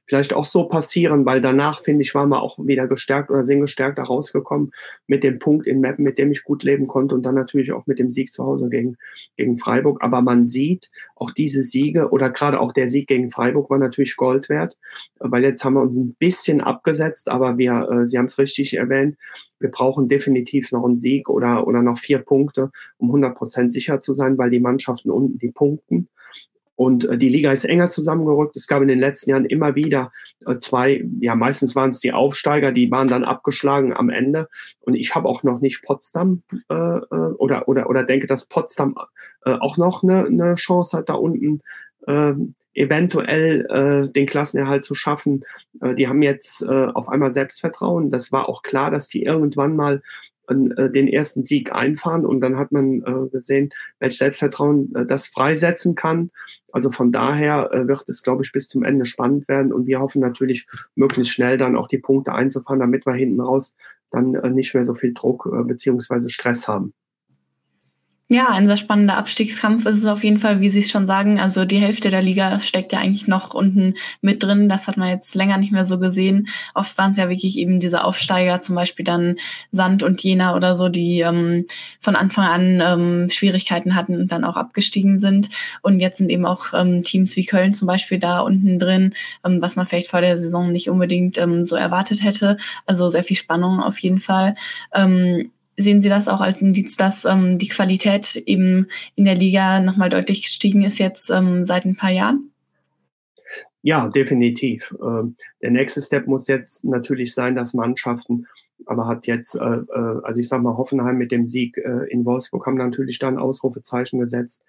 vielleicht 0.07 0.35
auch 0.35 0.45
so 0.45 0.65
passieren, 0.65 1.27
weil 1.27 1.41
danach, 1.41 1.83
finde 1.83 2.03
ich, 2.03 2.15
waren 2.15 2.29
wir 2.29 2.43
auch 2.43 2.59
wieder 2.59 2.87
gestärkt 2.87 3.31
oder 3.31 3.45
sind 3.45 3.61
gestärkt 3.61 3.99
rausgekommen 3.99 4.73
mit 5.07 5.25
dem 5.25 5.39
Punkt 5.39 5.67
in 5.67 5.81
Mappen, 5.81 6.05
mit 6.05 6.19
dem 6.19 6.31
ich 6.31 6.45
gut 6.45 6.63
leben 6.63 6.87
konnte 6.87 7.15
und 7.15 7.25
dann 7.25 7.35
natürlich 7.35 7.73
auch 7.73 7.87
mit 7.87 7.99
dem 7.99 8.11
Sieg 8.11 8.33
zu 8.33 8.45
Hause 8.45 8.69
gegen, 8.69 8.97
gegen 9.37 9.59
Freiburg. 9.59 10.03
Aber 10.03 10.23
man 10.23 10.49
sieht 10.49 10.91
auch 11.15 11.31
diese 11.31 11.63
Siege 11.63 12.11
oder 12.11 12.31
gerade 12.31 12.61
auch 12.61 12.73
der 12.73 12.89
Sieg 12.89 13.09
gegen 13.09 13.31
Freiburg 13.31 13.71
war 13.71 13.79
natürlich 13.79 14.17
Gold 14.17 14.49
wert, 14.49 14.79
weil 15.19 15.43
jetzt 15.45 15.65
haben 15.65 15.75
wir 15.75 15.83
uns 15.83 15.97
ein 15.97 16.15
bisschen 16.19 16.61
abgesetzt, 16.61 17.29
aber 17.29 17.59
wir, 17.59 17.89
äh, 17.91 18.07
Sie 18.07 18.19
haben 18.19 18.27
es 18.27 18.39
richtig 18.39 18.75
erwähnt, 18.75 19.17
wir 19.59 19.71
brauchen 19.71 20.09
definitiv 20.09 20.73
noch 20.73 20.85
einen 20.85 20.99
Sieg 20.99 21.29
oder, 21.29 21.67
oder 21.67 21.83
noch 21.83 21.99
vier 21.99 22.19
Punkte, 22.19 22.71
um 22.99 23.09
100 23.09 23.37
Prozent 23.37 23.73
sicher 23.73 24.01
zu 24.01 24.13
sein, 24.13 24.39
weil 24.39 24.51
die 24.51 24.61
Mannschaften 24.61 25.11
unten 25.11 25.39
die 25.39 25.51
punkten. 25.51 26.09
Und 26.77 27.07
äh, 27.07 27.19
die 27.19 27.29
Liga 27.29 27.51
ist 27.51 27.65
enger 27.65 27.89
zusammengerückt. 27.89 28.55
Es 28.55 28.67
gab 28.67 28.83
in 28.83 28.89
den 28.89 29.01
letzten 29.01 29.31
Jahren 29.31 29.47
immer 29.47 29.75
wieder 29.75 30.13
äh, 30.47 30.59
zwei, 30.59 31.05
ja 31.21 31.35
meistens 31.35 31.75
waren 31.75 31.91
es 31.91 32.01
die 32.01 32.13
Aufsteiger, 32.13 32.71
die 32.71 32.91
waren 32.91 33.09
dann 33.09 33.25
abgeschlagen 33.25 33.93
am 33.95 34.11
Ende. 34.11 34.49
Und 34.81 34.95
ich 34.95 35.15
habe 35.15 35.29
auch 35.29 35.43
noch 35.43 35.61
nicht 35.61 35.83
Potsdam 35.83 36.43
äh, 36.69 36.75
äh, 36.75 37.33
oder, 37.39 37.69
oder, 37.69 37.91
oder 37.91 38.05
denke, 38.05 38.27
dass 38.27 38.47
Potsdam 38.47 38.97
äh, 39.45 39.53
auch 39.53 39.77
noch 39.79 40.03
eine, 40.03 40.27
eine 40.27 40.55
Chance 40.55 40.99
hat, 40.99 41.09
da 41.09 41.15
unten 41.15 41.61
äh, 42.07 42.35
eventuell 42.77 43.67
äh, 43.67 44.13
den 44.13 44.27
Klassenerhalt 44.27 44.85
zu 44.85 44.95
schaffen. 44.95 45.41
Äh, 45.81 45.95
die 45.95 46.09
haben 46.09 46.23
jetzt 46.23 46.63
äh, 46.63 46.87
auf 46.87 47.09
einmal 47.09 47.33
Selbstvertrauen. 47.33 48.11
Das 48.11 48.33
war 48.33 48.49
auch 48.49 48.63
klar, 48.63 48.91
dass 48.91 49.09
die 49.09 49.23
irgendwann 49.23 49.75
mal 49.75 50.03
den 50.49 51.09
ersten 51.09 51.45
Sieg 51.45 51.73
einfahren 51.73 52.25
und 52.25 52.41
dann 52.41 52.57
hat 52.57 52.73
man 52.73 53.03
äh, 53.03 53.29
gesehen, 53.31 53.71
welch 53.99 54.19
Selbstvertrauen 54.19 54.95
äh, 54.95 55.07
das 55.07 55.27
freisetzen 55.27 55.95
kann. 55.95 56.31
Also 56.73 56.91
von 56.91 57.11
daher 57.11 57.71
äh, 57.73 57.89
wird 57.89 58.09
es, 58.09 58.23
glaube 58.23 58.45
ich, 58.45 58.53
bis 58.53 58.69
zum 58.69 58.85
Ende 58.85 59.05
spannend 59.07 59.49
werden 59.49 59.73
und 59.73 59.87
wir 59.87 60.01
hoffen 60.01 60.21
natürlich, 60.21 60.67
möglichst 60.95 61.33
schnell 61.33 61.57
dann 61.57 61.77
auch 61.77 61.89
die 61.89 61.99
Punkte 61.99 62.33
einzufahren, 62.33 62.81
damit 62.81 63.07
wir 63.07 63.15
hinten 63.15 63.41
raus 63.41 63.77
dann 64.11 64.35
äh, 64.35 64.51
nicht 64.51 64.75
mehr 64.75 64.85
so 64.85 64.95
viel 64.95 65.15
Druck 65.15 65.49
äh, 65.53 65.65
beziehungsweise 65.65 66.31
Stress 66.31 66.69
haben. 66.69 66.93
Ja, 68.29 68.49
ein 68.49 68.67
sehr 68.67 68.77
spannender 68.77 69.17
Abstiegskampf 69.19 69.87
ist 69.87 69.99
es 69.99 70.07
auf 70.07 70.25
jeden 70.25 70.41
Fall, 70.41 70.61
wie 70.61 70.69
Sie 70.69 70.81
es 70.81 70.91
schon 70.91 71.07
sagen. 71.07 71.39
Also 71.39 71.65
die 71.65 71.79
Hälfte 71.79 72.09
der 72.09 72.23
Liga 72.23 72.59
steckt 72.61 72.91
ja 72.93 72.99
eigentlich 72.99 73.29
noch 73.29 73.55
unten 73.55 73.95
mit 74.21 74.43
drin. 74.43 74.69
Das 74.69 74.89
hat 74.89 74.97
man 74.97 75.11
jetzt 75.11 75.37
länger 75.37 75.59
nicht 75.59 75.71
mehr 75.71 75.85
so 75.85 76.01
gesehen. 76.01 76.49
Oft 76.75 76.99
waren 76.99 77.13
es 77.13 77.19
ja 77.19 77.29
wirklich 77.29 77.57
eben 77.57 77.79
diese 77.79 78.03
Aufsteiger, 78.03 78.61
zum 78.61 78.75
Beispiel 78.75 79.05
dann 79.05 79.37
Sand 79.71 80.03
und 80.03 80.21
Jena 80.25 80.57
oder 80.57 80.75
so, 80.75 80.89
die 80.89 81.21
ähm, 81.21 81.67
von 82.01 82.17
Anfang 82.17 82.47
an 82.47 82.81
ähm, 82.81 83.31
Schwierigkeiten 83.31 83.95
hatten 83.95 84.17
und 84.17 84.33
dann 84.33 84.43
auch 84.43 84.57
abgestiegen 84.57 85.21
sind. 85.21 85.49
Und 85.83 86.01
jetzt 86.01 86.19
sind 86.19 86.29
eben 86.29 86.47
auch 86.47 86.75
ähm, 86.75 87.03
Teams 87.05 87.37
wie 87.37 87.47
Köln 87.47 87.75
zum 87.75 87.87
Beispiel 87.87 88.19
da 88.19 88.41
unten 88.41 88.81
drin, 88.81 89.15
ähm, 89.45 89.63
was 89.63 89.77
man 89.77 89.87
vielleicht 89.87 90.11
vor 90.11 90.21
der 90.21 90.37
Saison 90.37 90.73
nicht 90.73 90.91
unbedingt 90.91 91.39
ähm, 91.39 91.63
so 91.63 91.77
erwartet 91.77 92.25
hätte. 92.25 92.57
Also 92.87 93.09
sehr 93.09 93.23
viel 93.23 93.37
Spannung 93.37 93.81
auf 93.81 93.99
jeden 94.01 94.19
Fall. 94.19 94.57
Ähm, 94.93 95.53
Sehen 95.77 96.01
Sie 96.01 96.09
das 96.09 96.29
auch 96.29 96.41
als 96.41 96.63
Indiz, 96.63 96.97
dass 96.97 97.25
ähm, 97.25 97.59
die 97.59 97.69
Qualität 97.69 98.37
eben 98.37 98.89
in 99.15 99.25
der 99.25 99.35
Liga 99.35 99.81
nochmal 99.81 100.09
deutlich 100.09 100.43
gestiegen 100.43 100.83
ist 100.85 100.99
jetzt 100.99 101.31
ähm, 101.31 101.65
seit 101.65 101.85
ein 101.85 101.97
paar 101.97 102.11
Jahren? 102.11 102.51
Ja, 103.83 104.09
definitiv. 104.09 104.95
Ähm, 105.01 105.37
der 105.63 105.71
nächste 105.71 106.03
Step 106.03 106.27
muss 106.27 106.49
jetzt 106.49 106.85
natürlich 106.85 107.35
sein, 107.35 107.55
dass 107.55 107.75
Mannschaften, 107.75 108.47
aber 108.87 109.07
hat 109.07 109.27
jetzt, 109.27 109.57
äh, 109.57 109.65
äh, 109.65 110.21
also 110.23 110.41
ich 110.41 110.49
sag 110.49 110.63
mal, 110.63 110.77
Hoffenheim 110.77 111.19
mit 111.19 111.33
dem 111.33 111.47
Sieg 111.47 111.77
äh, 111.77 112.07
in 112.09 112.25
Wolfsburg 112.25 112.67
haben 112.67 112.77
natürlich 112.77 113.19
dann 113.19 113.39
Ausrufezeichen 113.39 114.21
gesetzt. 114.21 114.65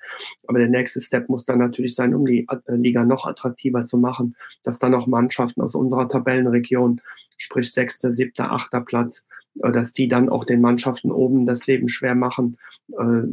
Aber 0.48 0.60
der 0.60 0.68
nächste 0.68 1.00
Step 1.00 1.30
muss 1.30 1.46
dann 1.46 1.60
natürlich 1.60 1.96
sein, 1.96 2.14
um 2.14 2.26
die 2.26 2.48
äh, 2.50 2.76
Liga 2.76 3.06
noch 3.06 3.26
attraktiver 3.26 3.86
zu 3.86 3.98
machen, 3.98 4.36
dass 4.64 4.80
dann 4.80 4.96
auch 4.96 5.08
Mannschaften 5.08 5.62
aus 5.62 5.76
unserer 5.76 6.08
Tabellenregion, 6.08 7.02
sprich 7.38 7.72
sechster, 7.72 8.10
siebter, 8.10 8.52
achter 8.52 8.82
Platz, 8.82 9.28
äh, 9.62 9.72
dass 9.72 9.94
die 9.94 10.08
dann 10.08 10.30
auch 10.30 10.44
den 10.44 10.62
Mannschaften 10.62 11.12
oben 11.12 11.46
das 11.46 11.68
Leben 11.68 11.88
schwer 11.88 12.16
machen. 12.16 12.58
Äh, 12.92 13.28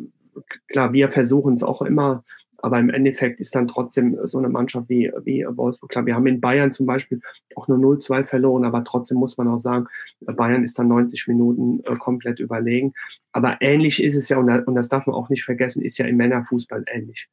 klar, 0.68 0.92
wir 0.92 1.10
versuchen 1.10 1.54
es 1.54 1.62
auch 1.62 1.82
immer, 1.82 2.24
aber 2.64 2.78
im 2.78 2.88
Endeffekt 2.88 3.40
ist 3.40 3.54
dann 3.54 3.68
trotzdem 3.68 4.16
so 4.24 4.38
eine 4.38 4.48
Mannschaft 4.48 4.88
wie, 4.88 5.12
wie 5.22 5.44
Wolfsburg. 5.46 5.90
Klar, 5.90 6.06
wir 6.06 6.14
haben 6.14 6.26
in 6.26 6.40
Bayern 6.40 6.72
zum 6.72 6.86
Beispiel 6.86 7.20
auch 7.56 7.68
nur 7.68 7.76
0-2 7.76 8.24
verloren, 8.24 8.64
aber 8.64 8.82
trotzdem 8.84 9.18
muss 9.18 9.36
man 9.36 9.48
auch 9.48 9.58
sagen, 9.58 9.86
Bayern 10.20 10.64
ist 10.64 10.78
dann 10.78 10.88
90 10.88 11.28
Minuten 11.28 11.80
äh, 11.84 11.94
komplett 11.96 12.40
überlegen. 12.40 12.94
Aber 13.32 13.58
ähnlich 13.60 14.02
ist 14.02 14.16
es 14.16 14.30
ja, 14.30 14.38
und 14.38 14.74
das 14.74 14.88
darf 14.88 15.06
man 15.06 15.14
auch 15.14 15.28
nicht 15.28 15.44
vergessen, 15.44 15.82
ist 15.82 15.98
ja 15.98 16.06
im 16.06 16.16
Männerfußball 16.16 16.84
ähnlich. 16.86 17.28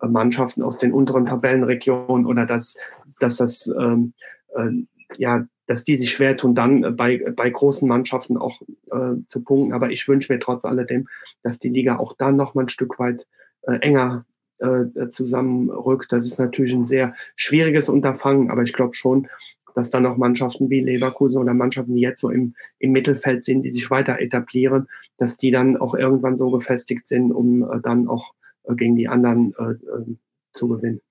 Mannschaften 0.00 0.62
aus 0.62 0.78
den 0.78 0.92
unteren 0.92 1.24
Tabellenregionen 1.24 2.24
oder 2.24 2.46
dass, 2.46 2.76
dass 3.18 3.38
das 3.38 3.66
ähm, 3.76 4.12
äh, 4.54 4.70
ja 5.16 5.48
dass 5.66 5.82
die 5.82 5.96
sich 5.96 6.12
schwer 6.12 6.36
tun, 6.36 6.54
dann 6.54 6.84
äh, 6.84 6.90
bei, 6.92 7.24
bei 7.34 7.50
großen 7.50 7.88
Mannschaften 7.88 8.36
auch 8.36 8.62
äh, 8.92 9.16
zu 9.26 9.42
punkten. 9.42 9.72
Aber 9.72 9.90
ich 9.90 10.06
wünsche 10.06 10.32
mir 10.32 10.38
trotz 10.38 10.64
alledem, 10.64 11.08
dass 11.42 11.58
die 11.58 11.70
Liga 11.70 11.96
auch 11.96 12.14
dann 12.16 12.36
noch 12.36 12.54
mal 12.54 12.62
ein 12.62 12.68
Stück 12.68 13.00
weit 13.00 13.26
äh, 13.62 13.78
enger 13.80 14.24
äh, 14.58 15.08
zusammenrückt. 15.08 16.12
Das 16.12 16.24
ist 16.24 16.38
natürlich 16.38 16.72
ein 16.72 16.84
sehr 16.84 17.14
schwieriges 17.34 17.88
Unterfangen, 17.88 18.50
aber 18.50 18.62
ich 18.62 18.72
glaube 18.72 18.94
schon, 18.94 19.28
dass 19.74 19.90
dann 19.90 20.06
auch 20.06 20.16
Mannschaften 20.16 20.70
wie 20.70 20.80
Leverkusen 20.80 21.40
oder 21.40 21.52
Mannschaften, 21.52 21.94
die 21.94 22.00
jetzt 22.00 22.22
so 22.22 22.30
im, 22.30 22.54
im 22.78 22.92
Mittelfeld 22.92 23.44
sind, 23.44 23.62
die 23.62 23.70
sich 23.70 23.90
weiter 23.90 24.18
etablieren, 24.18 24.88
dass 25.18 25.36
die 25.36 25.50
dann 25.50 25.76
auch 25.76 25.94
irgendwann 25.94 26.38
so 26.38 26.50
gefestigt 26.50 27.06
sind, 27.06 27.30
um 27.30 27.62
äh, 27.62 27.80
dann 27.82 28.08
auch 28.08 28.34
äh, 28.64 28.74
gegen 28.74 28.96
die 28.96 29.08
anderen 29.08 29.54
äh, 29.58 29.72
äh 29.72 30.16
zu 30.52 30.68
gewinnen. 30.68 31.02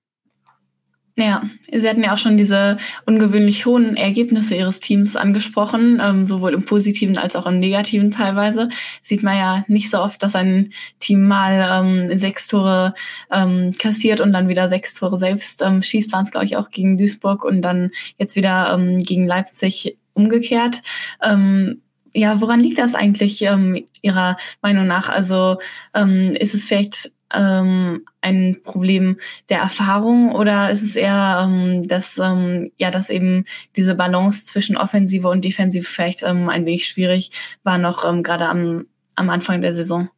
Ja, 1.18 1.44
Sie 1.72 1.88
hatten 1.88 2.04
ja 2.04 2.12
auch 2.12 2.18
schon 2.18 2.36
diese 2.36 2.76
ungewöhnlich 3.06 3.64
hohen 3.64 3.96
Ergebnisse 3.96 4.54
Ihres 4.54 4.80
Teams 4.80 5.16
angesprochen, 5.16 5.98
ähm, 6.02 6.26
sowohl 6.26 6.52
im 6.52 6.66
positiven 6.66 7.16
als 7.16 7.34
auch 7.36 7.46
im 7.46 7.58
negativen 7.58 8.10
teilweise. 8.10 8.68
Sieht 9.00 9.22
man 9.22 9.38
ja 9.38 9.64
nicht 9.66 9.88
so 9.88 9.98
oft, 9.98 10.22
dass 10.22 10.34
ein 10.34 10.74
Team 11.00 11.26
mal 11.26 11.70
ähm, 11.72 12.14
sechs 12.18 12.48
Tore 12.48 12.92
ähm, 13.32 13.72
kassiert 13.78 14.20
und 14.20 14.30
dann 14.34 14.48
wieder 14.48 14.68
sechs 14.68 14.92
Tore 14.92 15.16
selbst 15.16 15.62
ähm, 15.62 15.80
schießt. 15.80 16.12
Waren 16.12 16.24
es, 16.24 16.32
glaube 16.32 16.44
ich, 16.44 16.58
auch 16.58 16.68
gegen 16.68 16.98
Duisburg 16.98 17.46
und 17.46 17.62
dann 17.62 17.92
jetzt 18.18 18.36
wieder 18.36 18.74
ähm, 18.74 18.98
gegen 18.98 19.26
Leipzig 19.26 19.96
umgekehrt. 20.12 20.82
Ähm, 21.22 21.80
ja, 22.12 22.42
woran 22.42 22.60
liegt 22.60 22.78
das 22.78 22.94
eigentlich 22.94 23.42
Ihrer 23.42 24.36
Meinung 24.62 24.86
nach? 24.86 25.10
Also 25.10 25.58
ist 25.92 26.54
es 26.54 26.64
vielleicht 26.64 27.10
ähm, 27.34 28.04
ein 28.20 28.60
Problem 28.62 29.18
der 29.48 29.58
Erfahrung 29.58 30.32
oder 30.32 30.70
ist 30.70 30.82
es 30.82 30.96
eher, 30.96 31.46
ähm, 31.46 31.86
dass, 31.88 32.18
ähm, 32.18 32.70
ja, 32.78 32.90
dass 32.90 33.10
eben 33.10 33.44
diese 33.76 33.94
Balance 33.94 34.46
zwischen 34.46 34.76
Offensive 34.76 35.28
und 35.28 35.44
Defensive 35.44 35.84
vielleicht 35.84 36.22
ähm, 36.22 36.48
ein 36.48 36.66
wenig 36.66 36.86
schwierig 36.86 37.30
war, 37.62 37.78
noch 37.78 38.08
ähm, 38.08 38.22
gerade 38.22 38.46
am, 38.46 38.86
am 39.16 39.30
Anfang 39.30 39.60
der 39.60 39.74
Saison? 39.74 40.08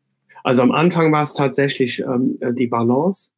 Also 0.45 0.63
am 0.63 0.73
Anfang 0.73 1.13
war 1.13 1.23
es 1.23 1.35
tatsächlich 1.35 2.01
ähm, 2.01 2.39
die 2.53 2.67
Balance, 2.67 3.31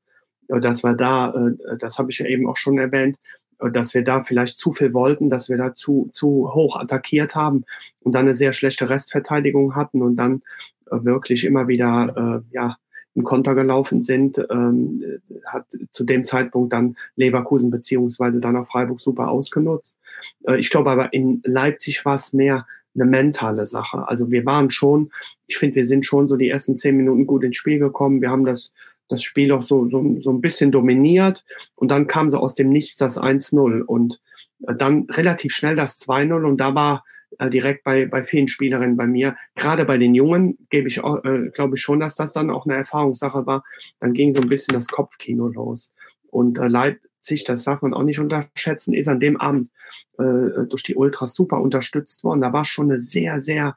äh, 0.49 0.61
dass 0.61 0.83
wir 0.83 0.95
da, 0.95 1.33
äh, 1.33 1.77
das 1.79 1.99
habe 1.99 2.11
ich 2.11 2.19
ja 2.19 2.27
eben 2.27 2.49
auch 2.49 2.57
schon 2.57 2.79
erwähnt, 2.79 3.19
äh, 3.61 3.71
dass 3.71 3.95
wir 3.95 4.03
da 4.03 4.23
vielleicht 4.23 4.59
zu 4.59 4.73
viel 4.73 4.93
wollten, 4.93 5.29
dass 5.29 5.49
wir 5.49 5.57
da 5.57 5.75
zu, 5.75 6.09
zu 6.13 6.51
hoch 6.53 6.77
attackiert 6.77 7.35
haben 7.35 7.65
und 8.01 8.15
dann 8.15 8.27
eine 8.27 8.35
sehr 8.35 8.53
schlechte 8.53 8.89
Restverteidigung 8.91 9.75
hatten 9.77 10.03
und 10.03 10.17
dann 10.17 10.43
äh, 10.91 11.05
wirklich 11.05 11.45
immer 11.45 11.69
wieder 11.69 12.43
äh, 12.51 12.55
ja, 12.55 12.77
im 13.15 13.25
Konter 13.25 13.55
gelaufen 13.55 14.03
sind, 14.03 14.45
ähm, 14.51 15.03
hat 15.49 15.67
zu 15.91 16.05
dem 16.05 16.25
Zeitpunkt 16.25 16.73
dann 16.73 16.97
Leverkusen 17.17 17.71
beziehungsweise 17.71 18.41
dann 18.41 18.57
auch 18.57 18.67
Freiburg 18.67 19.01
super 19.01 19.29
ausgenutzt. 19.29 19.99
Äh, 20.45 20.59
ich 20.59 20.71
glaube 20.71 20.91
aber 20.91 21.13
in 21.13 21.43
Leipzig 21.45 22.05
war 22.05 22.15
es 22.15 22.33
mehr 22.33 22.67
eine 22.95 23.05
mentale 23.05 23.67
Sache. 23.67 24.09
Also 24.09 24.31
wir 24.31 24.45
waren 24.47 24.71
schon, 24.71 25.11
ich 25.47 25.59
finde, 25.59 25.77
wir 25.77 25.85
sind 25.85 26.07
schon 26.07 26.29
so 26.29 26.37
die 26.37 26.49
ersten 26.51 26.75
zehn 26.75 26.97
Minuten 26.97 27.27
gut 27.27 27.45
ins 27.45 27.57
Spiel 27.57 27.79
gekommen. 27.79 28.21
Wir 28.21 28.31
haben 28.31 28.45
das, 28.45 28.75
das 29.09 29.23
Spiel 29.23 29.53
auch 29.53 29.63
so, 29.63 29.89
so, 29.89 30.21
so 30.21 30.31
ein 30.31 30.41
bisschen 30.41 30.73
dominiert 30.73 31.45
und 31.75 31.91
dann 31.91 32.07
kam 32.07 32.31
so 32.31 32.39
aus 32.39 32.55
dem 32.55 32.71
Nichts 32.71 32.97
das 32.97 33.21
1-0 33.21 33.83
und 33.83 34.21
äh, 34.67 34.75
dann 34.75 35.07
relativ 35.11 35.55
schnell 35.55 35.77
das 35.77 36.01
2-0 36.01 36.45
und 36.45 36.59
da 36.59 36.75
war 36.75 37.05
äh, 37.39 37.49
direkt 37.49 37.85
bei, 37.85 38.07
bei 38.07 38.23
vielen 38.23 38.49
Spielerinnen 38.49 38.97
bei 38.97 39.07
mir. 39.07 39.37
Gerade 39.55 39.85
bei 39.85 39.99
den 39.99 40.15
Jungen 40.15 40.59
gebe 40.71 40.89
ich 40.89 40.99
äh, 40.99 41.51
glaube 41.55 41.77
ich 41.77 41.81
schon, 41.81 42.01
dass 42.01 42.15
das 42.15 42.33
dann 42.33 42.51
auch 42.51 42.67
eine 42.67 42.77
Erfahrungssache 42.77 43.47
war. 43.47 43.65
Dann 44.01 44.13
ging 44.13 44.33
so 44.33 44.41
ein 44.41 44.49
bisschen 44.49 44.75
das 44.75 44.89
Kopfkino 44.89 45.49
los. 45.49 45.95
Und 46.29 46.59
äh, 46.59 46.69
Leipzig, 46.69 47.45
das 47.45 47.65
darf 47.65 47.83
man 47.83 47.95
auch 47.95 48.03
nicht 48.03 48.21
unterschätzen, 48.21 48.95
ist 48.95 49.09
an 49.09 49.21
dem 49.21 49.41
Abend 49.41 49.71
äh, 50.19 50.67
durch 50.69 50.83
die 50.83 50.95
Ultras 50.95 51.35
super 51.35 51.61
unterstützt 51.61 52.25
worden. 52.25 52.41
Da 52.41 52.53
war 52.53 52.65
schon 52.65 52.87
eine 52.87 52.99
sehr, 52.99 53.39
sehr 53.39 53.77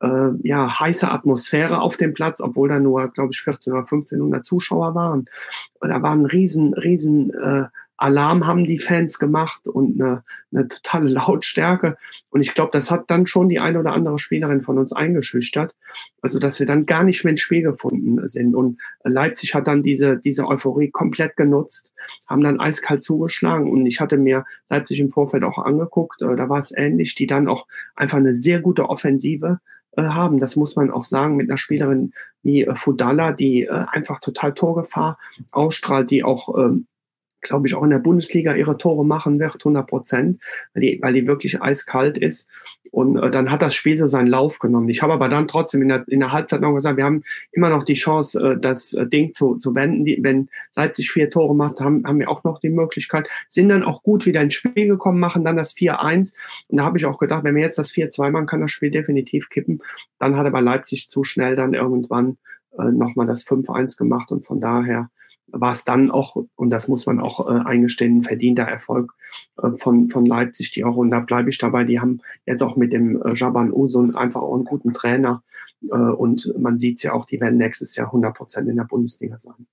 äh, 0.00 0.30
ja, 0.42 0.78
heiße 0.78 1.10
Atmosphäre 1.10 1.80
auf 1.80 1.96
dem 1.96 2.14
Platz, 2.14 2.40
obwohl 2.40 2.68
da 2.68 2.78
nur, 2.78 3.08
glaube 3.08 3.30
ich, 3.32 3.40
14 3.40 3.72
oder 3.72 3.82
1500 3.82 4.44
Zuschauer 4.44 4.94
waren. 4.94 5.26
Und 5.80 5.88
da 5.88 6.02
war 6.02 6.12
ein 6.12 6.26
riesen, 6.26 6.74
riesen 6.74 7.32
äh, 7.34 7.64
Alarm 7.98 8.46
haben 8.46 8.64
die 8.64 8.78
Fans 8.78 9.18
gemacht 9.18 9.66
und 9.66 10.00
eine, 10.00 10.22
eine 10.52 10.68
totale 10.68 11.10
Lautstärke. 11.10 11.98
Und 12.30 12.40
ich 12.40 12.54
glaube, 12.54 12.70
das 12.72 12.92
hat 12.92 13.10
dann 13.10 13.26
schon 13.26 13.48
die 13.48 13.58
eine 13.58 13.80
oder 13.80 13.92
andere 13.92 14.20
Spielerin 14.20 14.62
von 14.62 14.78
uns 14.78 14.92
eingeschüchtert. 14.92 15.74
Also, 16.22 16.38
dass 16.38 16.60
wir 16.60 16.66
dann 16.66 16.86
gar 16.86 17.02
nicht 17.02 17.24
mehr 17.24 17.32
ins 17.32 17.40
Spiel 17.40 17.62
gefunden 17.62 18.26
sind. 18.28 18.54
Und 18.54 18.78
Leipzig 19.02 19.54
hat 19.54 19.66
dann 19.66 19.82
diese, 19.82 20.16
diese 20.16 20.46
Euphorie 20.46 20.90
komplett 20.90 21.36
genutzt, 21.36 21.92
haben 22.28 22.42
dann 22.42 22.60
eiskalt 22.60 23.02
zugeschlagen. 23.02 23.68
Und 23.68 23.84
ich 23.84 24.00
hatte 24.00 24.16
mir 24.16 24.44
Leipzig 24.68 25.00
im 25.00 25.10
Vorfeld 25.10 25.42
auch 25.42 25.58
angeguckt. 25.58 26.22
Äh, 26.22 26.36
da 26.36 26.48
war 26.48 26.58
es 26.58 26.72
ähnlich, 26.74 27.16
die 27.16 27.26
dann 27.26 27.48
auch 27.48 27.66
einfach 27.96 28.18
eine 28.18 28.32
sehr 28.32 28.60
gute 28.60 28.88
Offensive 28.88 29.58
äh, 29.96 30.02
haben. 30.02 30.38
Das 30.38 30.54
muss 30.54 30.76
man 30.76 30.92
auch 30.92 31.04
sagen 31.04 31.34
mit 31.34 31.50
einer 31.50 31.58
Spielerin 31.58 32.12
wie 32.44 32.62
äh, 32.62 32.76
Fudala, 32.76 33.32
die 33.32 33.68
einfach 33.68 34.20
total 34.20 34.54
Torgefahr 34.54 35.18
ausstrahlt, 35.50 36.12
die 36.12 36.22
auch 36.22 36.56
ähm, 36.56 36.86
glaube 37.40 37.66
ich, 37.66 37.74
auch 37.74 37.82
in 37.82 37.90
der 37.90 37.98
Bundesliga 37.98 38.54
ihre 38.54 38.76
Tore 38.76 39.04
machen 39.04 39.38
wird, 39.38 39.56
100 39.56 39.86
Prozent, 39.86 40.40
weil 40.74 40.82
die, 40.82 40.98
weil 41.02 41.12
die 41.12 41.26
wirklich 41.26 41.62
eiskalt 41.62 42.18
ist. 42.18 42.48
Und 42.90 43.18
äh, 43.18 43.30
dann 43.30 43.50
hat 43.50 43.62
das 43.62 43.74
Spiel 43.74 43.98
so 43.98 44.06
seinen 44.06 44.28
Lauf 44.28 44.58
genommen. 44.58 44.88
Ich 44.88 45.02
habe 45.02 45.12
aber 45.12 45.28
dann 45.28 45.48
trotzdem 45.48 45.82
in 45.82 45.88
der, 45.88 46.08
in 46.08 46.20
der 46.20 46.32
Halbzeit 46.32 46.60
noch 46.60 46.74
gesagt, 46.74 46.96
wir 46.96 47.04
haben 47.04 47.22
immer 47.52 47.68
noch 47.68 47.82
die 47.82 47.94
Chance, 47.94 48.40
äh, 48.40 48.60
das 48.60 48.94
äh, 48.94 49.06
Ding 49.06 49.32
zu, 49.32 49.56
zu 49.56 49.74
wenden. 49.74 50.04
Die, 50.04 50.18
wenn 50.22 50.48
Leipzig 50.74 51.10
vier 51.10 51.30
Tore 51.30 51.54
macht, 51.54 51.80
haben, 51.80 52.04
haben 52.06 52.18
wir 52.18 52.30
auch 52.30 52.44
noch 52.44 52.60
die 52.60 52.70
Möglichkeit. 52.70 53.28
Sind 53.48 53.68
dann 53.68 53.82
auch 53.82 54.02
gut 54.02 54.26
wieder 54.26 54.40
ins 54.40 54.54
Spiel 54.54 54.88
gekommen, 54.88 55.20
machen 55.20 55.44
dann 55.44 55.56
das 55.56 55.74
4-1. 55.76 56.32
Und 56.68 56.78
da 56.78 56.84
habe 56.84 56.98
ich 56.98 57.06
auch 57.06 57.18
gedacht, 57.18 57.44
wenn 57.44 57.54
wir 57.54 57.62
jetzt 57.62 57.78
das 57.78 57.92
4-2 57.92 58.30
machen, 58.30 58.46
kann 58.46 58.60
das 58.60 58.70
Spiel 58.70 58.90
definitiv 58.90 59.50
kippen. 59.50 59.82
Dann 60.18 60.36
hat 60.36 60.46
aber 60.46 60.60
Leipzig 60.60 61.08
zu 61.08 61.24
schnell 61.24 61.56
dann 61.56 61.74
irgendwann 61.74 62.38
äh, 62.78 62.84
nochmal 62.84 63.26
das 63.26 63.46
5-1 63.46 63.98
gemacht. 63.98 64.32
Und 64.32 64.46
von 64.46 64.60
daher 64.60 65.10
war 65.50 65.72
es 65.72 65.84
dann 65.84 66.10
auch, 66.10 66.36
und 66.56 66.70
das 66.70 66.88
muss 66.88 67.06
man 67.06 67.20
auch 67.20 67.46
äh, 67.48 67.60
eingestehen, 67.60 68.18
ein 68.18 68.22
verdienter 68.22 68.64
Erfolg 68.64 69.14
äh, 69.62 69.70
von, 69.76 70.08
von 70.08 70.26
Leipzig, 70.26 70.72
die 70.72 70.84
auch, 70.84 70.96
und 70.96 71.10
da 71.10 71.20
bleibe 71.20 71.50
ich 71.50 71.58
dabei, 71.58 71.84
die 71.84 72.00
haben 72.00 72.20
jetzt 72.46 72.62
auch 72.62 72.76
mit 72.76 72.92
dem 72.92 73.20
äh, 73.22 73.32
Jaban 73.34 73.72
Usun 73.72 74.14
einfach 74.14 74.42
auch 74.42 74.54
einen 74.54 74.64
guten 74.64 74.92
Trainer. 74.92 75.42
Äh, 75.82 75.94
und 75.94 76.52
man 76.58 76.78
sieht 76.78 76.98
es 76.98 77.02
ja 77.02 77.12
auch, 77.12 77.24
die 77.24 77.40
werden 77.40 77.58
nächstes 77.58 77.96
Jahr 77.96 78.08
100 78.08 78.34
Prozent 78.34 78.68
in 78.68 78.76
der 78.76 78.84
Bundesliga 78.84 79.38
sein. 79.38 79.66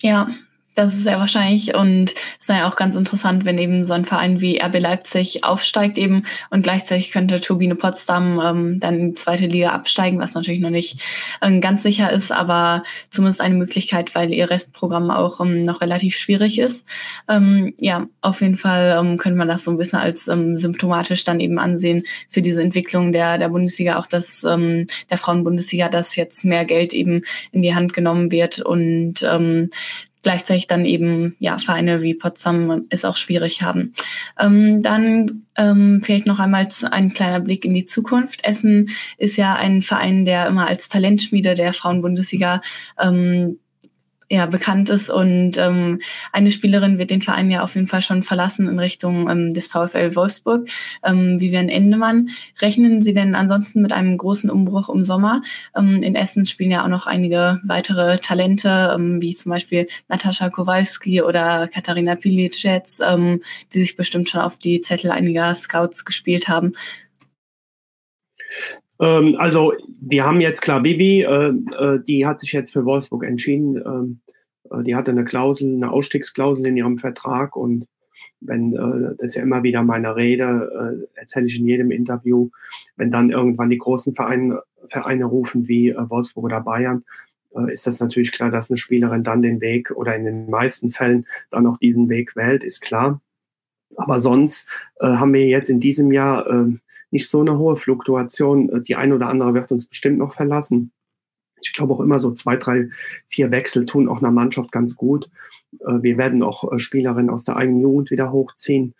Ja, 0.00 0.28
das 0.74 0.94
ist 0.94 1.04
sehr 1.04 1.18
wahrscheinlich 1.18 1.74
und 1.74 2.14
ist 2.38 2.48
ja 2.48 2.68
auch 2.68 2.76
ganz 2.76 2.96
interessant, 2.96 3.44
wenn 3.44 3.58
eben 3.58 3.84
so 3.84 3.94
ein 3.94 4.04
Verein 4.04 4.40
wie 4.40 4.60
RB 4.60 4.80
Leipzig 4.80 5.44
aufsteigt 5.44 5.98
eben 5.98 6.24
und 6.50 6.62
gleichzeitig 6.62 7.12
könnte 7.12 7.40
Turbine 7.40 7.76
Potsdam 7.76 8.40
ähm, 8.40 8.80
dann 8.80 8.98
in 8.98 9.08
die 9.10 9.14
zweite 9.14 9.46
Liga 9.46 9.70
absteigen, 9.70 10.18
was 10.18 10.34
natürlich 10.34 10.60
noch 10.60 10.70
nicht 10.70 11.00
ähm, 11.42 11.60
ganz 11.60 11.82
sicher 11.82 12.12
ist, 12.12 12.32
aber 12.32 12.82
zumindest 13.10 13.40
eine 13.40 13.54
Möglichkeit, 13.54 14.14
weil 14.14 14.32
ihr 14.32 14.50
Restprogramm 14.50 15.10
auch 15.10 15.40
ähm, 15.40 15.62
noch 15.62 15.80
relativ 15.80 16.16
schwierig 16.16 16.58
ist. 16.58 16.86
Ähm, 17.28 17.74
ja, 17.78 18.06
auf 18.20 18.40
jeden 18.40 18.56
Fall 18.56 18.96
ähm, 18.98 19.16
könnte 19.16 19.38
man 19.38 19.48
das 19.48 19.64
so 19.64 19.70
ein 19.70 19.76
bisschen 19.76 20.00
als 20.00 20.28
ähm, 20.28 20.56
symptomatisch 20.56 21.24
dann 21.24 21.40
eben 21.40 21.58
ansehen 21.58 22.02
für 22.28 22.42
diese 22.42 22.62
Entwicklung 22.62 23.12
der, 23.12 23.38
der 23.38 23.48
Bundesliga, 23.48 23.98
auch 23.98 24.06
dass 24.06 24.42
ähm, 24.44 24.88
der 25.10 25.18
Frauenbundesliga, 25.18 25.88
dass 25.88 26.16
jetzt 26.16 26.44
mehr 26.44 26.64
Geld 26.64 26.92
eben 26.92 27.22
in 27.52 27.62
die 27.62 27.74
Hand 27.74 27.92
genommen 27.92 28.32
wird 28.32 28.58
und 28.58 29.22
ähm, 29.22 29.70
gleichzeitig 30.24 30.66
dann 30.66 30.84
eben 30.84 31.36
ja 31.38 31.58
Vereine 31.58 32.02
wie 32.02 32.14
Potsdam 32.14 32.86
es 32.90 33.04
auch 33.04 33.16
schwierig 33.16 33.62
haben. 33.62 33.92
Ähm, 34.40 34.82
dann 34.82 35.44
ähm, 35.56 36.00
vielleicht 36.02 36.26
noch 36.26 36.40
einmal 36.40 36.66
ein 36.90 37.12
kleiner 37.12 37.40
Blick 37.40 37.64
in 37.64 37.74
die 37.74 37.84
Zukunft. 37.84 38.42
Essen 38.42 38.90
ist 39.18 39.36
ja 39.36 39.54
ein 39.54 39.82
Verein, 39.82 40.24
der 40.24 40.48
immer 40.48 40.66
als 40.66 40.88
Talentschmiede 40.88 41.54
der 41.54 41.72
Frauenbundesliga 41.72 42.60
ähm, 43.00 43.58
ja, 44.30 44.46
bekannt 44.46 44.88
ist. 44.88 45.10
Und 45.10 45.58
ähm, 45.58 46.00
eine 46.32 46.50
Spielerin 46.50 46.98
wird 46.98 47.10
den 47.10 47.22
Verein 47.22 47.50
ja 47.50 47.62
auf 47.62 47.74
jeden 47.74 47.86
Fall 47.86 48.02
schon 48.02 48.22
verlassen 48.22 48.68
in 48.68 48.78
Richtung 48.78 49.28
ähm, 49.28 49.52
des 49.52 49.66
VfL 49.68 50.14
Wolfsburg, 50.14 50.68
ähm, 51.02 51.40
Vivian 51.40 51.68
Endemann. 51.68 52.30
Rechnen 52.60 53.02
Sie 53.02 53.14
denn 53.14 53.34
ansonsten 53.34 53.82
mit 53.82 53.92
einem 53.92 54.16
großen 54.16 54.50
Umbruch 54.50 54.88
im 54.88 55.04
Sommer? 55.04 55.42
Ähm, 55.76 56.02
in 56.02 56.14
Essen 56.14 56.46
spielen 56.46 56.70
ja 56.70 56.84
auch 56.84 56.88
noch 56.88 57.06
einige 57.06 57.60
weitere 57.64 58.18
Talente, 58.18 58.92
ähm, 58.94 59.20
wie 59.20 59.34
zum 59.34 59.50
Beispiel 59.50 59.86
Natascha 60.08 60.50
Kowalski 60.50 61.22
oder 61.22 61.68
Katharina 61.68 62.14
Pilic 62.14 62.62
jetzt, 62.62 63.02
ähm, 63.06 63.42
die 63.72 63.80
sich 63.80 63.96
bestimmt 63.96 64.28
schon 64.28 64.40
auf 64.40 64.58
die 64.58 64.80
Zettel 64.80 65.10
einiger 65.10 65.54
Scouts 65.54 66.04
gespielt 66.04 66.48
haben. 66.48 66.74
Ähm, 69.00 69.36
also 69.38 69.72
wir 70.00 70.24
haben 70.24 70.40
jetzt 70.40 70.62
klar 70.62 70.84
Vivi, 70.84 71.22
äh, 71.22 71.48
äh, 71.48 72.02
die 72.06 72.26
hat 72.26 72.38
sich 72.38 72.52
jetzt 72.52 72.72
für 72.72 72.84
Wolfsburg 72.84 73.24
entschieden. 73.24 73.76
Ähm, 73.76 74.20
äh, 74.70 74.82
die 74.82 74.94
hatte 74.94 75.10
eine 75.10 75.24
Klausel, 75.24 75.74
eine 75.74 75.90
Ausstiegsklausel 75.90 76.66
in 76.66 76.76
ihrem 76.76 76.98
Vertrag 76.98 77.56
und 77.56 77.86
wenn, 78.40 78.74
äh, 78.74 79.14
das 79.18 79.30
ist 79.30 79.34
ja 79.36 79.42
immer 79.42 79.62
wieder 79.62 79.82
meine 79.82 80.16
Rede, 80.16 81.06
äh, 81.14 81.18
erzähle 81.18 81.46
ich 81.46 81.58
in 81.58 81.66
jedem 81.66 81.90
Interview, 81.90 82.50
wenn 82.96 83.10
dann 83.10 83.30
irgendwann 83.30 83.70
die 83.70 83.78
großen 83.78 84.14
Vereine, 84.14 84.62
Vereine 84.88 85.24
rufen 85.24 85.66
wie 85.68 85.90
äh, 85.90 86.10
Wolfsburg 86.10 86.44
oder 86.44 86.60
Bayern, 86.60 87.04
äh, 87.56 87.72
ist 87.72 87.86
das 87.86 88.00
natürlich 88.00 88.32
klar, 88.32 88.50
dass 88.50 88.70
eine 88.70 88.76
Spielerin 88.76 89.22
dann 89.22 89.42
den 89.42 89.60
Weg 89.60 89.90
oder 89.92 90.14
in 90.14 90.24
den 90.24 90.50
meisten 90.50 90.90
Fällen 90.90 91.26
dann 91.50 91.66
auch 91.66 91.78
diesen 91.78 92.08
Weg 92.08 92.36
wählt, 92.36 92.64
ist 92.64 92.80
klar. 92.80 93.20
Aber 93.96 94.18
sonst 94.18 94.68
haben 95.00 95.32
wir 95.32 95.46
jetzt 95.46 95.70
in 95.70 95.78
diesem 95.78 96.10
Jahr 96.10 96.48
äh, 96.48 96.72
nicht 97.14 97.30
so 97.30 97.40
eine 97.40 97.56
hohe 97.56 97.76
Fluktuation. 97.76 98.68
Äh, 98.68 98.82
die 98.82 98.96
eine 98.96 99.14
oder 99.14 99.28
andere 99.28 99.54
wird 99.54 99.72
uns 99.72 99.86
bestimmt 99.86 100.18
noch 100.18 100.34
verlassen. 100.34 100.92
Ich 101.62 101.72
glaube 101.72 101.94
auch 101.94 102.00
immer 102.00 102.18
so 102.18 102.32
zwei, 102.32 102.56
drei, 102.56 102.88
vier 103.28 103.50
Wechsel 103.52 103.86
tun 103.86 104.08
auch 104.08 104.18
einer 104.18 104.32
Mannschaft 104.32 104.70
ganz 104.72 104.96
gut. 104.96 105.30
Äh, 105.80 106.02
wir 106.02 106.18
werden 106.18 106.42
auch 106.42 106.70
äh, 106.70 106.78
Spielerinnen 106.78 107.30
aus 107.30 107.44
der 107.44 107.56
eigenen 107.56 107.80
Jugend 107.80 108.10
wieder 108.10 108.32
hochziehen, 108.32 108.94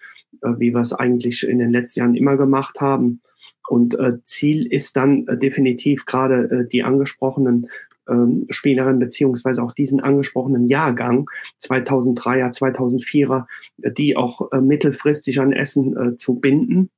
wie 0.59 0.73
wir 0.73 0.81
es 0.81 0.93
eigentlich 0.93 1.47
in 1.47 1.59
den 1.59 1.71
letzten 1.71 2.01
Jahren 2.01 2.15
immer 2.17 2.37
gemacht 2.37 2.81
haben. 2.81 3.21
Und 3.69 3.97
Ziel 4.25 4.67
ist 4.67 4.95
dann 4.97 5.25
definitiv 5.41 6.05
gerade 6.05 6.67
die 6.71 6.83
angesprochenen 6.83 7.69
ähm, 8.09 8.47
Spielerinnen 8.51 8.99
beziehungsweise 8.99 9.63
auch 9.63 9.73
diesen 9.73 10.01
angesprochenen 10.01 10.69
Jahrgang 10.69 11.29
2003er, 11.63 12.53
2004er, 12.53 13.47
die 13.79 14.17
auch 14.17 14.51
mittelfristig 14.53 15.41
an 15.41 15.53
Essen 15.53 16.19
zu 16.19 16.35
binden 16.35 16.91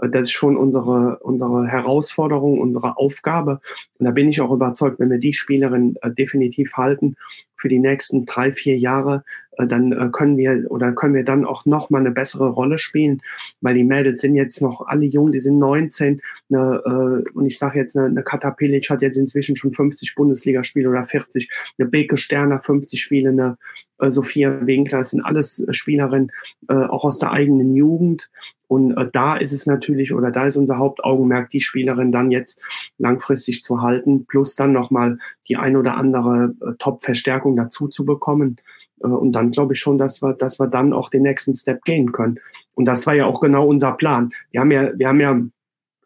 äh, 0.00 0.08
das 0.08 0.22
ist 0.22 0.32
schon 0.32 0.56
unsere, 0.56 1.18
unsere 1.20 1.66
Herausforderung, 1.66 2.60
unsere 2.60 2.96
Aufgabe. 2.96 3.60
Und 3.98 4.06
da 4.06 4.12
bin 4.12 4.28
ich 4.28 4.40
auch 4.40 4.52
überzeugt, 4.52 4.98
wenn 4.98 5.10
wir 5.10 5.18
die 5.18 5.32
Spielerin 5.32 5.96
äh, 6.02 6.10
definitiv 6.10 6.74
halten 6.74 7.16
für 7.56 7.68
die 7.68 7.78
nächsten 7.78 8.26
drei, 8.26 8.52
vier 8.52 8.76
Jahre, 8.76 9.24
äh, 9.43 9.43
dann 9.58 9.92
äh, 9.92 10.08
können 10.12 10.36
wir 10.36 10.70
oder 10.70 10.92
können 10.92 11.14
wir 11.14 11.24
dann 11.24 11.44
auch 11.44 11.66
noch 11.66 11.90
mal 11.90 11.98
eine 11.98 12.10
bessere 12.10 12.48
Rolle 12.48 12.78
spielen, 12.78 13.20
weil 13.60 13.74
die 13.74 13.84
Mädels 13.84 14.20
sind 14.20 14.34
jetzt 14.34 14.60
noch 14.60 14.86
alle 14.86 15.04
jung, 15.06 15.32
die 15.32 15.40
sind 15.40 15.58
19 15.58 16.20
eine, 16.50 16.82
äh, 16.84 17.30
und 17.30 17.46
ich 17.46 17.58
sage 17.58 17.78
jetzt, 17.78 17.96
eine, 17.96 18.06
eine 18.06 18.22
Katapilic 18.22 18.88
hat 18.90 19.02
jetzt 19.02 19.16
inzwischen 19.16 19.56
schon 19.56 19.72
50 19.72 20.14
Bundesligaspiele 20.14 20.88
oder 20.88 21.04
40, 21.04 21.50
eine 21.78 21.88
Beke 21.88 22.16
Sterner 22.16 22.60
50 22.60 23.00
Spiele, 23.00 23.30
eine 23.30 23.56
äh, 23.98 24.10
Sophia 24.10 24.66
Winkler, 24.66 24.98
das 24.98 25.10
sind 25.10 25.22
alles 25.22 25.66
Spielerinnen 25.70 26.32
äh, 26.68 26.74
auch 26.74 27.04
aus 27.04 27.18
der 27.18 27.32
eigenen 27.32 27.74
Jugend 27.74 28.30
und 28.74 28.96
äh, 28.96 29.08
da 29.12 29.36
ist 29.36 29.52
es 29.52 29.66
natürlich 29.66 30.12
oder 30.12 30.32
da 30.32 30.46
ist 30.46 30.56
unser 30.56 30.78
Hauptaugenmerk, 30.78 31.48
die 31.48 31.60
Spielerin 31.60 32.10
dann 32.10 32.32
jetzt 32.32 32.60
langfristig 32.98 33.62
zu 33.62 33.82
halten, 33.82 34.26
plus 34.26 34.56
dann 34.56 34.72
nochmal 34.72 35.18
die 35.48 35.56
ein 35.56 35.76
oder 35.76 35.96
andere 35.96 36.54
äh, 36.60 36.72
Top-Verstärkung 36.80 37.54
dazu 37.54 37.86
zu 37.86 38.04
bekommen. 38.04 38.56
Äh, 39.00 39.06
und 39.06 39.30
dann 39.30 39.52
glaube 39.52 39.74
ich 39.74 39.78
schon, 39.78 39.96
dass 39.96 40.22
wir, 40.22 40.32
dass 40.32 40.58
wir 40.58 40.66
dann 40.66 40.92
auch 40.92 41.08
den 41.08 41.22
nächsten 41.22 41.54
Step 41.54 41.84
gehen 41.84 42.10
können. 42.10 42.40
Und 42.74 42.86
das 42.86 43.06
war 43.06 43.14
ja 43.14 43.26
auch 43.26 43.40
genau 43.40 43.64
unser 43.64 43.92
Plan. 43.92 44.30
Wir 44.50 44.60
haben 44.60 44.72
ja, 44.72 44.90
wir 44.98 45.06
haben 45.06 45.20
ja 45.20 45.40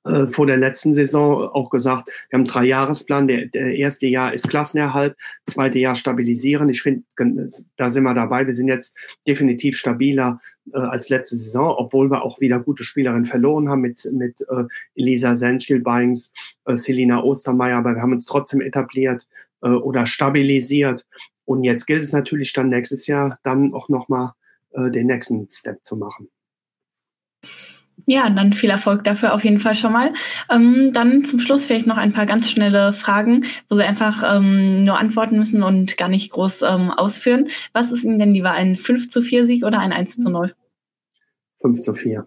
äh, 0.09 0.27
vor 0.29 0.47
der 0.47 0.57
letzten 0.57 0.95
Saison 0.95 1.49
auch 1.49 1.71
gesagt, 1.71 2.09
wir 2.09 2.37
haben 2.37 2.41
einen 2.41 2.45
Dreijahresplan. 2.45 3.29
Der, 3.29 3.47
der 3.47 3.77
erste 3.77 4.07
Jahr 4.07 4.33
ist 4.33 4.49
Klassenerhalt, 4.49 5.17
zweite 5.47 5.79
Jahr 5.79 5.95
stabilisieren. 5.95 6.69
Ich 6.69 6.83
finde, 6.83 7.05
da 7.77 7.89
sind 7.89 8.05
wir 8.05 8.15
dabei. 8.15 8.47
Wir 8.47 8.55
sind 8.55 8.69
jetzt 8.69 8.97
definitiv 9.27 9.77
stabiler 9.77 10.41
äh, 10.73 10.79
als 10.79 11.09
letzte 11.09 11.37
Saison, 11.37 11.75
obwohl 11.77 12.11
wir 12.11 12.23
auch 12.23 12.41
wieder 12.41 12.61
gute 12.61 12.85
Spielerinnen 12.85 13.27
verloren 13.27 13.69
haben 13.69 13.83
mit, 13.83 14.09
mit 14.13 14.41
äh, 14.43 14.65
Elisa 14.95 15.37
Senschel-Beings, 15.37 16.33
äh, 16.65 16.75
Selina 16.75 17.23
Ostermeier, 17.23 17.79
aber 17.79 17.95
wir 17.95 18.03
haben 18.03 18.13
uns 18.13 18.27
trotzdem 18.27 18.61
etabliert 18.61 19.29
äh, 19.63 19.69
oder 19.69 20.07
stabilisiert. 20.07 21.07
Und 21.45 21.65
jetzt 21.65 21.87
gilt 21.87 22.03
es 22.03 22.13
natürlich 22.13 22.53
dann 22.53 22.69
nächstes 22.69 23.07
Jahr 23.07 23.39
dann 23.43 23.73
auch 23.75 23.89
nochmal 23.89 24.33
äh, 24.73 24.91
den 24.91 25.07
nächsten 25.07 25.49
Step 25.49 25.85
zu 25.85 25.97
machen. 25.97 26.29
Ja, 28.11 28.31
dann 28.31 28.55
viel 28.55 28.71
Erfolg 28.71 29.05
dafür 29.05 29.35
auf 29.35 29.45
jeden 29.45 29.59
Fall 29.59 29.75
schon 29.75 29.93
mal. 29.93 30.15
Ähm, 30.51 30.95
dann 30.95 31.25
zum 31.25 31.41
Schluss 31.41 31.67
vielleicht 31.67 31.87
noch 31.87 31.99
ein 31.99 32.15
paar 32.15 32.25
ganz 32.25 32.51
schnelle 32.51 32.95
Fragen, 32.95 33.45
wo 33.69 33.77
Sie 33.77 33.85
einfach 33.85 34.23
ähm, 34.25 34.83
nur 34.83 34.99
antworten 34.99 35.39
müssen 35.39 35.63
und 35.63 35.99
gar 35.99 36.09
nicht 36.09 36.33
groß 36.33 36.63
ähm, 36.63 36.91
ausführen. 36.91 37.49
Was 37.75 37.93
ist 37.93 38.05
Ihnen 38.05 38.19
denn 38.19 38.33
lieber, 38.33 38.53
ein 38.53 38.77
5 38.77 39.11
zu 39.11 39.21
4 39.21 39.45
Sieg 39.45 39.63
oder 39.63 39.81
ein 39.81 39.93
1 39.93 40.17
zu 40.17 40.31
0? 40.31 40.55
5 41.61 41.81
zu 41.81 41.93
4. 41.93 42.27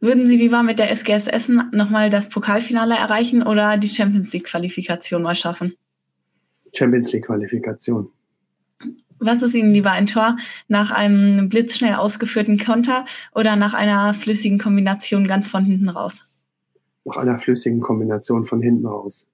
Würden 0.00 0.26
Sie 0.26 0.36
lieber 0.36 0.64
mit 0.64 0.80
der 0.80 0.90
SGS 0.90 1.28
Essen 1.28 1.70
nochmal 1.70 2.10
das 2.10 2.28
Pokalfinale 2.28 2.96
erreichen 2.96 3.44
oder 3.44 3.76
die 3.76 3.88
Champions 3.88 4.32
League 4.32 4.46
Qualifikation 4.46 5.22
mal 5.22 5.36
schaffen? 5.36 5.74
Champions 6.74 7.12
League 7.12 7.26
Qualifikation. 7.26 8.10
Was 9.20 9.42
ist 9.42 9.54
Ihnen 9.54 9.72
lieber, 9.72 9.92
ein 9.92 10.06
Tor 10.06 10.36
nach 10.68 10.90
einem 10.90 11.48
blitzschnell 11.48 11.94
ausgeführten 11.94 12.58
Konter 12.58 13.04
oder 13.34 13.54
nach 13.56 13.74
einer 13.74 14.14
flüssigen 14.14 14.58
Kombination 14.58 15.26
ganz 15.28 15.48
von 15.48 15.64
hinten 15.64 15.88
raus? 15.88 16.24
Nach 17.04 17.18
einer 17.18 17.38
flüssigen 17.38 17.80
Kombination 17.80 18.46
von 18.46 18.62
hinten 18.62 18.86
raus. 18.86 19.28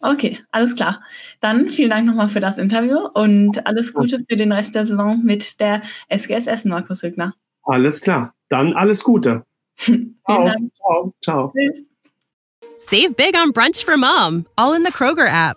Okay, 0.00 0.38
alles 0.50 0.74
klar. 0.74 1.02
Dann 1.40 1.70
vielen 1.70 1.90
Dank 1.90 2.06
nochmal 2.06 2.28
für 2.28 2.40
das 2.40 2.58
Interview 2.58 3.08
und 3.14 3.66
alles 3.66 3.94
Gute 3.94 4.24
für 4.28 4.36
den 4.36 4.52
Rest 4.52 4.74
der 4.74 4.84
Saison 4.84 5.22
mit 5.24 5.60
der 5.60 5.82
SGS 6.08 6.46
Essen, 6.46 6.70
Markus 6.70 7.02
Hügner. 7.02 7.34
Alles 7.62 8.00
klar. 8.00 8.34
Dann 8.48 8.74
alles 8.74 9.02
Gute. 9.02 9.44
ciao, 9.78 10.04
Dank. 10.26 10.74
Ciao. 10.74 11.14
Ciao. 11.22 11.52
Tschüss. 11.56 11.88
Save 12.76 13.14
big 13.14 13.34
on 13.34 13.52
brunch 13.52 13.84
for 13.84 13.96
mom, 13.96 14.46
all 14.56 14.74
in 14.74 14.84
the 14.84 14.92
Kroger 14.92 15.26
app. 15.26 15.56